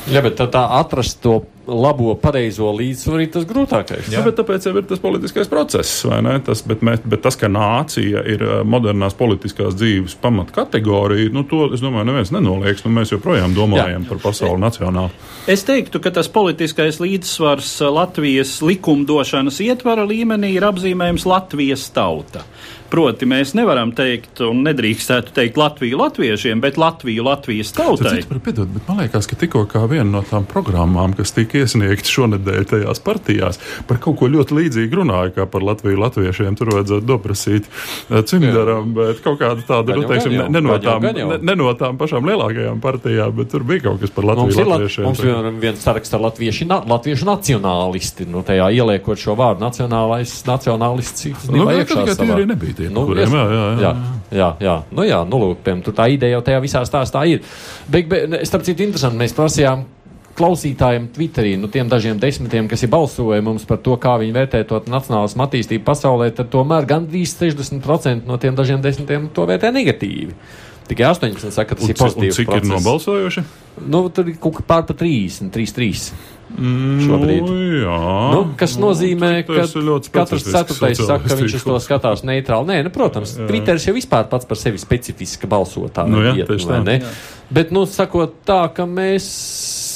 Jā, 0.10 0.24
bet 0.26 0.40
tā, 0.40 0.48
tā 0.50 0.64
atrast 0.80 1.20
to 1.22 1.44
labo, 1.70 2.16
pareizo 2.18 2.72
līdzsvaru 2.74 3.22
ir 3.22 3.30
tas 3.30 3.44
grūtākais. 3.46 4.08
Jā, 4.10 4.24
bet 4.26 4.40
tāpēc 4.40 4.66
jau 4.66 4.72
ir 4.80 4.88
tas 4.90 5.02
politiskais 5.04 5.50
process, 5.52 6.00
vai 6.08 6.22
ne? 6.26 6.34
Tas, 6.42 6.64
bet, 6.66 6.82
mēs, 6.82 7.04
bet 7.06 7.22
tas, 7.22 7.38
ka 7.38 7.50
nācija 7.52 8.24
ir 8.26 8.42
eh, 8.42 8.54
modernās 8.66 9.14
politiskās 9.20 9.78
dzīves 9.78 10.16
pamatkategorija, 10.24 11.30
nu, 11.36 11.44
to, 11.46 11.68
es 11.76 11.84
domāju, 11.84 12.08
neviens 12.10 12.34
nenoliedz. 12.34 12.82
Nu, 12.88 12.94
mēs 12.96 13.14
joprojām 13.14 13.54
domājam 13.54 14.02
Jā. 14.02 14.10
par 14.10 14.24
pasauli 14.24 14.64
nacionāli. 14.64 15.14
Es 15.52 15.68
teiktu, 15.68 16.02
ka 16.02 16.14
tas 16.16 16.32
politiskais 16.34 16.98
līdzsvars 17.04 17.76
eh, 17.84 17.94
Latvijas 18.00 18.58
likumdošanas 18.66 19.62
ietvara 19.68 20.08
līmenī 20.10 20.56
ir 20.58 20.66
apzīmējums 20.72 21.30
Latvijas 21.30 21.86
tauta. 21.94 22.48
Proti, 22.90 23.28
mēs 23.30 23.52
nevaram 23.54 23.92
teikt, 23.94 24.40
un 24.42 24.64
nedrīkstētu 24.66 25.34
teikt 25.36 25.58
Latviju 25.62 26.00
latviešiem, 26.00 26.62
bet 26.64 26.78
Latviju 26.82 27.26
Latvijas 27.28 27.70
tautai. 27.78 28.16
Citu, 28.24 28.40
piedod, 28.42 28.72
bet 28.74 28.88
man 28.90 29.04
liekas, 29.04 29.28
ka 29.30 29.38
tikko 29.38 29.62
kā 29.70 29.84
viena 29.90 30.08
no 30.10 30.24
tām 30.26 30.48
programmām, 30.50 31.14
kas 31.18 31.36
tika 31.36 31.62
iesniegta 31.62 32.10
šonadēļ 32.10 32.66
tajās 32.72 33.02
partijās, 33.06 33.62
par 33.86 34.02
kaut 34.02 34.18
ko 34.22 34.30
ļoti 34.34 34.58
līdzīgu 34.58 35.02
runāja, 35.02 35.34
kā 35.38 35.46
par 35.50 35.66
Latviju 35.68 36.02
latviešiem. 36.02 36.58
Tur 36.58 36.74
vajadzētu 36.74 37.06
doprasīt 37.06 37.70
eh, 37.70 38.24
cimdaram, 38.26 38.90
bet 38.98 39.22
kaut 39.26 39.38
kāda 39.44 39.66
tāda, 39.68 39.94
nu, 40.00 40.08
teiksim, 40.10 40.34
jau, 40.40 40.50
ne, 40.50 40.64
no 40.66 40.80
tām, 40.82 41.06
ne, 41.06 41.40
ne 41.46 41.58
no 41.62 41.70
tām 41.78 42.02
pašām 42.02 42.26
lielākajām 42.26 42.82
partijām, 42.82 43.38
bet 43.38 43.54
tur 43.54 43.68
bija 43.70 43.86
kaut 43.86 44.02
kas 44.02 44.16
par 44.18 44.32
Latviju 44.32 44.50
mums 44.50 44.74
latviešiem. 44.74 45.10
Mums 45.12 45.24
ir 45.28 45.62
viens 45.62 45.86
saraksts 45.86 46.18
ar 46.18 46.26
latvieši, 46.26 46.66
na, 46.74 46.82
latviešu 46.90 47.30
nacionālisti, 47.30 48.26
nu, 48.34 48.42
tajā 48.48 48.72
ieliekot 48.82 49.22
šo 49.22 49.38
vārdu 49.38 49.62
nacionālais, 49.68 50.34
nacionālists. 50.50 51.30
Nu, 51.54 51.70
iekšā 51.70 52.08
savā. 52.18 52.42
Nebija 52.50 52.79
tie, 52.80 52.90
nu, 52.94 53.06
kuriem, 53.10 53.36
jā, 53.36 53.46
jā, 53.46 53.68
jā. 53.68 53.84
jā. 53.86 53.94
Jā, 54.30 54.48
jā, 54.62 54.76
nu 54.94 55.02
jā, 55.08 55.24
nu 55.26 55.40
lūk, 55.42 55.64
piemēram, 55.66 55.96
tā 55.98 56.06
ideja 56.14 56.36
jau 56.36 56.44
tajā 56.46 56.60
visā 56.62 56.84
stāstā 56.86 57.24
ir. 57.26 57.40
Bet, 57.90 58.06
bet 58.12 58.36
starp 58.46 58.62
citu, 58.68 58.86
interesanti, 58.86 59.18
mēs 59.18 59.34
prasījām 59.34 59.88
klausītājiem 60.40 61.10
Twitterī, 61.16 61.56
nu, 61.60 61.68
tiem 61.72 61.90
dažiem 61.92 62.20
desmitiem, 62.22 62.70
kas 62.72 62.86
ir 62.86 62.92
balsojuši 62.94 63.46
mums 63.46 63.66
par 63.68 63.82
to, 63.84 63.98
kā 64.00 64.16
viņi 64.22 64.36
vērtē 64.38 64.64
to 64.70 64.80
nacionālismu 64.86 65.46
attīstību 65.46 65.86
pasaulē, 65.88 66.30
tad 66.36 66.52
tomēr 66.54 66.88
gandrīz 66.90 67.36
60% 67.42 68.30
no 68.30 68.38
tiem 68.42 68.58
dažiem 68.58 68.84
desmitiem 68.86 69.28
to 69.36 69.48
vērtē 69.50 69.74
negatīvi. 69.76 70.38
Tikai 70.90 71.06
18% 71.06 71.54
saka, 71.54 71.76
ka 71.76 71.78
tas 71.78 71.86
un, 71.86 71.92
ir 71.92 71.98
pozitīvs. 72.00 72.38
Cik 72.40 72.48
process. 72.50 72.66
ir 72.66 72.72
nobalsojuši? 72.72 73.44
Nu, 73.94 74.08
tur 74.14 74.32
ir 74.32 74.40
kaut 74.42 74.58
kā 74.58 74.64
pār 74.72 74.88
pa 74.88 74.96
30, 74.98 75.52
3, 75.54 75.74
3. 75.76 76.08
Mm, 76.10 76.39
šobrīd. 76.58 77.44
Nu, 77.46 77.58
jā, 77.84 77.98
nu, 78.34 78.42
kas 78.60 78.76
nu, 78.78 78.88
nozīmē, 78.88 79.32
ka 79.48 79.66
katrs 80.14 80.48
ceturtais 80.48 81.02
saka, 81.02 81.30
ka 81.30 81.38
viņš 81.40 81.58
uz 81.60 81.66
to 81.68 81.80
skatās 81.84 82.24
neitrāli. 82.28 82.72
Nē, 82.72 82.80
nu, 82.88 82.94
protams. 82.94 83.36
Twitteris 83.40 83.88
jau 83.90 83.96
vispār 83.98 84.30
pats 84.32 84.50
par 84.50 84.60
sevi 84.60 84.82
specifiska 84.82 85.50
balsotāja. 85.50 86.10
Nu, 86.12 86.24
jā, 86.26 86.36
vieta, 86.40 86.58
tā, 86.66 86.82
ne? 86.86 87.00
Jā. 87.04 87.14
Bet, 87.54 87.74
nu, 87.76 87.86
sakot 87.90 88.42
tā, 88.48 88.64
ka 88.74 88.86
mēs 88.90 89.30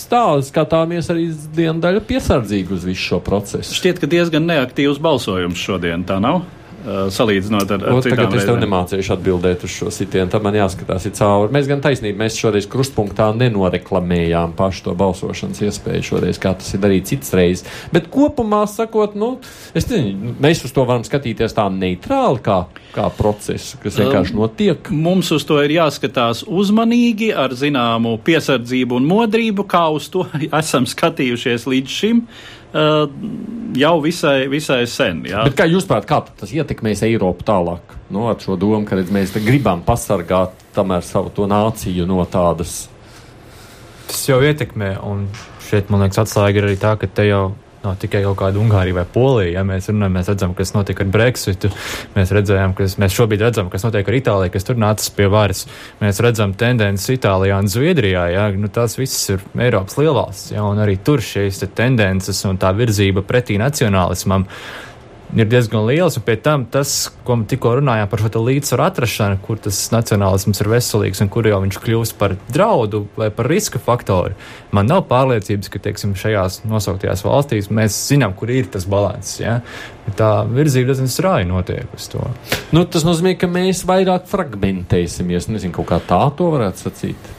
tā 0.09 0.25
skatāmies 0.45 1.09
arī 1.13 1.29
dienu 1.55 1.81
daļu 1.83 2.03
piesardzīgi 2.09 2.75
uz 2.75 2.85
visu 2.87 3.09
šo 3.11 3.21
procesu. 3.25 3.73
Šķiet, 3.77 4.01
ka 4.01 4.09
diezgan 4.09 4.45
neaktīvs 4.49 5.01
balsojums 5.03 5.61
šodien, 5.61 6.05
tā 6.07 6.19
nav? 6.23 6.43
Uh, 6.83 7.05
salīdzinot 7.15 7.69
ar, 7.71 7.79
ar 7.79 7.95
o, 7.95 7.99
citām 8.03 8.25
tagad 8.25 8.33
es 8.35 8.43
tev 8.43 8.57
nemācīšu 8.59 9.13
atbildēt 9.15 9.61
uz 9.63 9.71
šo 9.71 9.91
sitienu, 9.93 10.27
tam 10.27 10.41
man 10.43 10.57
jāskatās 10.57 11.05
cauri. 11.15 11.53
Mēs 11.55 11.67
gan 11.69 11.79
taisnība, 11.83 12.19
mēs 12.25 12.35
šoreiz 12.35 12.65
krustpunktā 12.67 13.29
nenoreklamējām 13.39 14.51
pašu 14.57 14.89
to 14.89 14.95
balsošanas 14.99 15.61
iespēju 15.63 16.03
šoreiz, 16.09 16.39
kā 16.43 16.51
tas 16.59 16.73
ir 16.75 16.81
darīts 16.83 17.13
cits 17.13 17.31
reizes. 17.39 17.63
Bet 17.95 18.09
kopumā 18.11 18.65
sakot, 18.67 19.15
nu, 19.15 19.37
es 19.71 19.87
nezinu, 19.87 20.33
mēs 20.43 20.65
uz 20.67 20.75
to 20.75 20.83
varam 20.89 21.05
skatīties 21.07 21.55
tā 21.55 21.69
neitrāli 21.71 22.43
kā, 22.43 22.57
kā 22.97 23.07
procesu, 23.15 23.79
kas 23.83 24.01
vienkārši 24.01 24.35
notiek. 24.35 24.91
Mums 24.91 25.31
uz 25.37 25.47
to 25.47 25.61
ir 25.63 25.77
jāskatās 25.77 26.43
uzmanīgi, 26.43 27.31
ar 27.31 27.55
zināmu 27.55 28.17
piesardzību 28.27 28.99
un 28.99 29.07
modrību, 29.07 29.63
kā 29.71 29.85
uz 29.95 30.11
to 30.11 30.27
esam 30.61 30.89
skatījušies 30.89 31.69
līdz 31.71 31.95
šim. 32.01 32.25
Uh, 32.27 32.59
jau 32.73 33.93
visai, 34.03 34.47
visai 34.51 34.83
sen. 34.89 35.23
Kā 35.57 35.67
jūs 35.69 35.85
prāt, 35.89 36.07
kā 36.09 36.21
tas 36.39 36.53
ietekmēs 36.53 37.03
Eiropu 37.07 37.45
tālāk? 37.47 37.95
Nu, 38.13 38.27
ar 38.31 38.39
šo 38.41 38.57
domu, 38.59 38.83
ka 38.87 38.97
redz, 38.99 39.13
mēs 39.13 39.33
gribam 39.45 39.83
pasargāt 39.85 40.57
tomēr 40.75 41.05
savu 41.05 41.33
to 41.33 41.47
nāciju 41.49 42.07
no 42.09 42.23
tādas. 42.29 42.87
Tas 44.09 44.23
jau 44.29 44.39
ietekmē, 44.43 44.95
un 45.05 45.27
šeit, 45.67 45.89
man 45.93 46.03
liekas, 46.05 46.23
atslēga 46.25 46.61
ir 46.61 46.69
arī 46.69 46.79
tā, 46.81 46.95
ka 47.01 47.09
te 47.09 47.27
jau 47.29 47.43
nav 47.83 47.97
tikai 47.99 48.21
kaut 48.23 48.37
kāda 48.39 48.61
Ungārija 48.61 48.95
vai 48.97 49.05
Polija. 49.09 49.57
Ja 49.57 49.63
mēs 49.67 49.89
runājam, 49.91 50.15
mēs 50.17 50.29
redzam, 50.31 50.53
kas 50.57 50.73
notiek 50.75 51.01
ar 51.03 51.09
Brexitu. 51.13 51.71
Mēs 52.15 52.31
redzējām, 52.35 52.75
kas 52.77 52.95
mēs 53.01 53.15
šobrīd 53.17 53.43
redzam, 53.43 53.71
kas 53.73 53.83
notiek 53.85 54.07
ar 54.07 54.17
Itāliju, 54.19 54.53
kas 54.53 54.67
tur 54.67 54.79
nācis 54.79 55.11
pie 55.15 55.27
varas. 55.31 55.65
Mēs 56.03 56.21
redzam 56.23 56.55
tendences 56.59 57.11
Itālijā 57.17 57.59
un 57.59 57.71
Zviedrijā. 57.71 58.23
Ja? 58.33 58.47
Nu, 58.55 58.71
tās 58.71 58.95
visas 58.99 59.35
ir 59.35 59.43
Eiropas 59.67 59.99
lielvalsts, 59.99 60.53
ja? 60.55 60.63
un 60.67 60.79
arī 60.83 60.97
tur 61.03 61.23
šīs 61.23 61.63
te 61.63 61.71
tendences 61.75 62.39
un 62.47 62.61
tā 62.61 62.71
virzība 62.77 63.25
pretī 63.27 63.59
nacionālismam 63.61 64.47
ir 65.41 65.49
diezgan 65.49 65.85
liels. 65.87 66.17
Un 66.19 66.25
pie 66.25 66.35
tam 66.41 66.65
tas, 66.69 67.11
ko 67.25 67.37
mēs 67.39 67.49
tikko 67.49 67.75
runājām 67.79 68.09
par 68.11 68.21
šo 68.21 68.41
līdzsvaru 68.45 68.85
atrašanu, 68.85 69.39
kur 69.45 69.59
tas 69.63 69.79
nacionālisms 69.93 70.61
ir 70.61 70.69
veselīgs 70.71 71.23
un 71.23 71.31
kur 71.33 71.47
jau 71.49 71.59
viņš 71.63 71.79
kļūst 71.83 72.17
par 72.19 72.35
draudu 72.53 73.05
vai 73.17 73.29
par 73.33 73.49
riska 73.51 73.81
faktoru. 73.81 74.37
Man 74.75 74.89
nav 74.91 75.05
pārliecības, 75.09 75.71
ka 75.73 75.81
teiksim, 75.83 76.15
šajās 76.19 76.61
nosauktajās 76.69 77.25
valstīs 77.25 77.71
mēs 77.73 77.97
zinām, 78.09 78.35
kur 78.37 78.53
ir 78.53 78.69
tas 78.73 78.87
līdzsvars. 78.89 79.35
Ja? 79.41 79.59
Tā 80.17 80.31
virzība 80.49 80.91
diezgan 80.91 81.11
strauji 81.11 81.47
notiek 81.49 81.93
uz 81.95 82.09
to. 82.11 82.25
Nu, 82.75 82.85
tas 82.85 83.05
nozīmē, 83.07 83.37
ka 83.39 83.49
mēs 83.51 83.85
vairāk 83.89 84.27
fragmentēsimies. 84.31 85.49
Nezinu, 85.53 85.85
kā 85.87 86.01
tā 86.07 86.25
to 86.37 86.51
varētu 86.53 86.87
sacīt. 86.87 87.31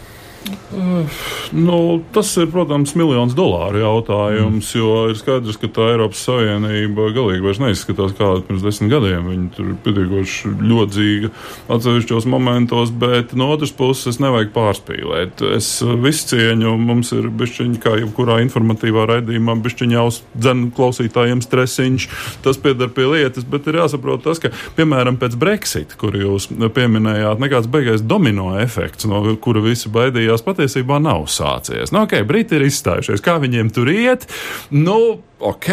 Nu, 1.55 2.03
tas 2.13 2.29
ir, 2.37 2.49
protams, 2.53 2.93
miljonus 2.99 3.37
dolāru 3.37 3.81
jautājums, 3.81 4.67
mm. 4.67 4.81
jo 4.81 4.95
ir 5.13 5.19
skaidrs, 5.19 5.57
ka 5.61 5.71
tā 5.73 5.87
Eiropas 5.95 6.25
Savienība 6.27 7.07
galīgi 7.15 7.45
vairs 7.45 7.61
neizskatās 7.63 8.13
kāda 8.19 8.43
pirms 8.45 8.65
desmit 8.65 8.93
gadiem. 8.93 9.29
Viņa 9.31 9.49
tur 9.55 9.71
ir 9.71 9.79
pietiekoši 9.85 10.53
ļodzīga 10.61 11.31
atsevišķos 11.75 12.27
momentos, 12.31 12.91
bet 12.91 13.33
no 13.39 13.49
otras 13.55 13.73
puses 13.77 14.19
nevajag 14.23 14.51
pārspīlēt. 14.57 15.45
Es 15.57 15.71
visu 16.03 16.35
cieņu, 16.35 16.75
mums 16.81 17.15
ir 17.17 17.31
bišķiņi, 17.31 17.81
kā 17.85 17.95
jebkurā 18.03 18.41
informatīvā 18.45 19.07
raidījumā, 19.13 19.57
bišķiņi 19.65 19.99
jau 19.99 20.09
dzen 20.35 20.67
klausītājiem 20.75 21.45
stresiņš, 21.45 22.09
tas 22.45 22.61
piedar 22.61 22.91
pie 22.95 23.07
lietas, 23.13 23.47
bet 23.49 23.71
ir 23.71 23.81
jāsaprot 23.81 24.27
tas, 24.27 24.43
ka, 24.43 24.51
piemēram, 24.77 25.21
pēc 25.23 25.39
Brexit, 25.41 25.95
kur 26.01 26.17
jūs 26.19 26.51
pieminējāt, 26.51 27.43
nekāds 27.43 27.71
beigais 27.71 28.03
domino 28.03 28.53
efekts, 28.59 29.07
no 29.11 29.23
kura 29.45 29.63
visi 29.65 29.93
baidījās 29.93 30.34
beigās 30.35 30.45
patiesībā 30.45 30.99
nav 31.01 31.27
sācies. 31.29 31.93
Nu, 31.93 32.05
ok, 32.05 32.25
Briti 32.27 32.57
ir 32.59 32.67
izstājušies, 32.67 33.23
kā 33.23 33.39
viņiem 33.39 33.71
tur 33.73 33.89
iet. 33.89 34.27
Nu, 34.71 35.21
ok, 35.41 35.69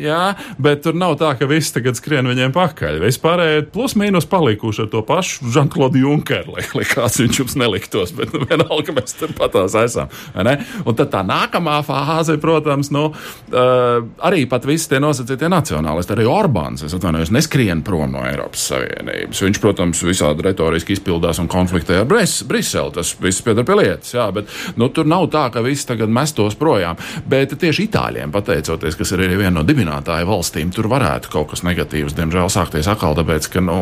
jā, 0.00 0.20
bet 0.62 0.82
tur 0.84 0.96
nav 0.96 1.16
tā, 1.20 1.32
ka 1.38 1.48
viss 1.48 1.74
tagad 1.74 1.98
skrien 1.98 2.26
viņiem 2.28 2.54
pakaļ. 2.54 3.00
Vispārēji 3.04 3.66
plus 3.74 3.96
mīnus 4.00 4.26
palikuši 4.30 4.84
ar 4.84 4.90
to 4.92 5.02
pašu 5.06 5.50
Žanklodu 5.54 6.00
Junkeru, 6.00 6.56
lai, 6.56 6.64
lai 6.76 6.86
kāds 6.88 7.20
viņš 7.20 7.40
jums 7.42 7.56
neliktos, 7.60 8.14
bet 8.16 8.32
nu, 8.34 8.42
vienalga 8.48 8.94
mēs 8.96 9.16
tur 9.18 9.34
patās 9.36 9.76
esam. 9.78 10.10
Un 10.34 10.98
tad 10.98 11.12
tā 11.12 11.22
nākamā 11.26 11.78
fāze, 11.86 12.36
protams, 12.42 12.90
nu, 12.94 13.06
uh, 13.10 13.94
arī 14.24 14.44
pat 14.50 14.66
visi 14.68 14.88
tie 14.92 15.00
nosacītie 15.02 15.50
nacionālisti, 15.52 16.16
arī 16.16 16.26
Orbāns, 16.30 16.84
es 16.86 16.96
atvainojos, 16.96 17.32
neskrien 17.34 17.84
prom 17.86 18.14
no 18.14 18.24
Eiropas 18.26 18.66
Savienības. 18.72 19.44
Viņš, 19.46 19.60
protams, 19.62 20.02
visādi 20.06 20.46
retoriski 20.48 20.96
izpildās 20.96 21.40
un 21.42 21.50
konfliktē 21.50 22.00
ar 22.02 22.08
Bris 22.10 22.40
Briseli, 22.48 22.94
tas 22.96 23.14
viss 23.20 23.44
piedar 23.44 23.66
pie 23.68 23.78
lietas, 23.78 24.14
jā, 24.16 24.26
bet 24.34 24.50
nu, 24.80 24.90
tur 24.94 25.08
nav 25.08 25.28
tā, 25.32 25.46
ka 25.54 25.62
viss 25.64 25.86
tagad 25.88 26.12
mestos 26.12 26.58
projām. 26.58 26.98
Bet 27.28 27.54
tieši 27.60 27.88
Itāļiem 27.88 28.32
pateicoties, 28.34 28.93
kas 28.98 29.12
ir 29.14 29.22
arī 29.24 29.38
viena 29.42 29.58
no 29.58 29.64
dibinātāju 29.66 30.28
valstīm, 30.28 30.72
tur 30.74 30.88
varētu 30.92 31.30
kaut 31.32 31.50
kas 31.52 31.64
negatīvs, 31.66 32.14
diemžēl, 32.16 32.50
sākties 32.52 32.88
atkal, 32.90 33.16
tāpēc, 33.18 33.48
ka, 33.52 33.62
nu, 33.64 33.76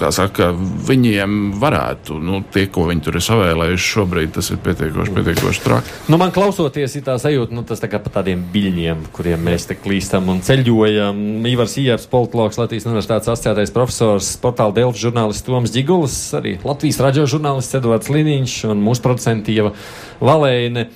kā 0.00 0.10
saka, 0.14 0.50
viņiem 0.88 1.36
varētu, 1.60 2.18
nu, 2.22 2.42
tie, 2.54 2.66
ko 2.72 2.86
viņi 2.90 3.04
tur 3.06 3.18
ir 3.18 3.24
savēlējuši 3.26 3.88
šobrīd, 3.94 4.32
tas 4.36 4.50
ir 4.52 4.60
pietiekoši, 4.64 5.14
pietiekoši 5.16 5.64
traki. 5.64 5.96
Nu, 6.12 6.18
man 6.20 6.34
klausoties, 6.34 6.96
ir 6.98 7.06
tā 7.06 7.16
sajūta, 7.20 7.56
nu, 7.56 7.64
tas 7.68 7.82
tā 7.82 7.90
kā 7.92 8.00
pa 8.02 8.12
tādiem 8.20 8.42
biļņiem, 8.52 9.06
kuriem 9.16 9.42
mēs 9.50 9.68
te 9.70 9.78
klīstam 9.78 10.30
un 10.32 10.42
ceļojam. 10.46 11.22
Ivars 11.50 11.78
Ijārs, 11.80 12.08
politologs, 12.10 12.60
Latvijas 12.60 12.88
Universitātes 12.88 13.30
asociētais 13.32 13.74
profesors, 13.74 14.32
portāla 14.42 14.76
Delfi 14.76 15.06
žurnālists 15.06 15.46
Toms 15.46 15.74
Dzigulis, 15.74 16.18
arī 16.38 16.56
Latvijas 16.64 17.00
radio 17.04 17.26
žurnālists 17.30 17.78
Edvards 17.80 18.12
Liniņš 18.12 18.56
un 18.70 18.84
mūsu 18.84 19.04
producenti 19.04 19.56
Ieva 19.58 19.74
Valēne. 20.20 20.86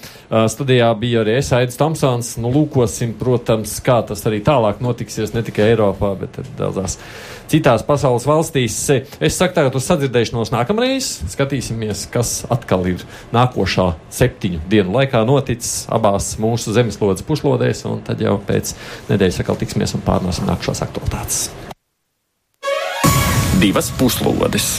Studijā 0.51 0.89
bija 1.01 1.23
arī 1.25 1.39
es, 1.41 1.53
Aits 1.57 1.79
Tomsons. 1.81 2.35
Nu, 2.43 2.51
lūkosim, 2.55 3.15
protams, 3.19 3.79
kā 3.85 4.01
tas 4.07 4.25
arī 4.29 4.43
tālāk 4.45 4.83
notiksies 4.85 5.35
ne 5.35 5.45
tikai 5.47 5.71
Eiropā, 5.73 6.15
bet 6.21 6.41
arī 6.43 6.53
daudzās 6.59 6.99
citās 7.51 7.85
pasaules 7.87 8.27
valstīs. 8.29 8.79
Es 9.21 9.39
saku 9.39 9.57
tagad 9.57 9.77
uz 9.79 9.87
sadzirdēšanos 9.89 10.53
nākamreiz. 10.55 11.11
Skatīsimies, 11.33 12.07
kas 12.13 12.43
atkal 12.53 12.87
ir 12.91 13.05
nākošā 13.35 13.91
septiņu 14.15 14.65
dienu 14.73 14.97
laikā 14.99 15.25
noticis 15.29 15.85
abās 15.93 16.35
mūsu 16.43 16.75
zemeslodes 16.77 17.25
puslodēs, 17.27 17.85
un 17.91 18.03
tad 18.07 18.25
jau 18.25 18.37
pēc 18.49 18.75
nedēļas 19.13 19.41
atkal 19.45 19.61
tiksimies 19.61 19.97
un 19.97 20.05
pārnāsim 20.07 20.49
nākamās 20.51 20.85
aktualitātes. 20.85 21.47
Divas 23.63 23.89
puslodes! 23.97 24.77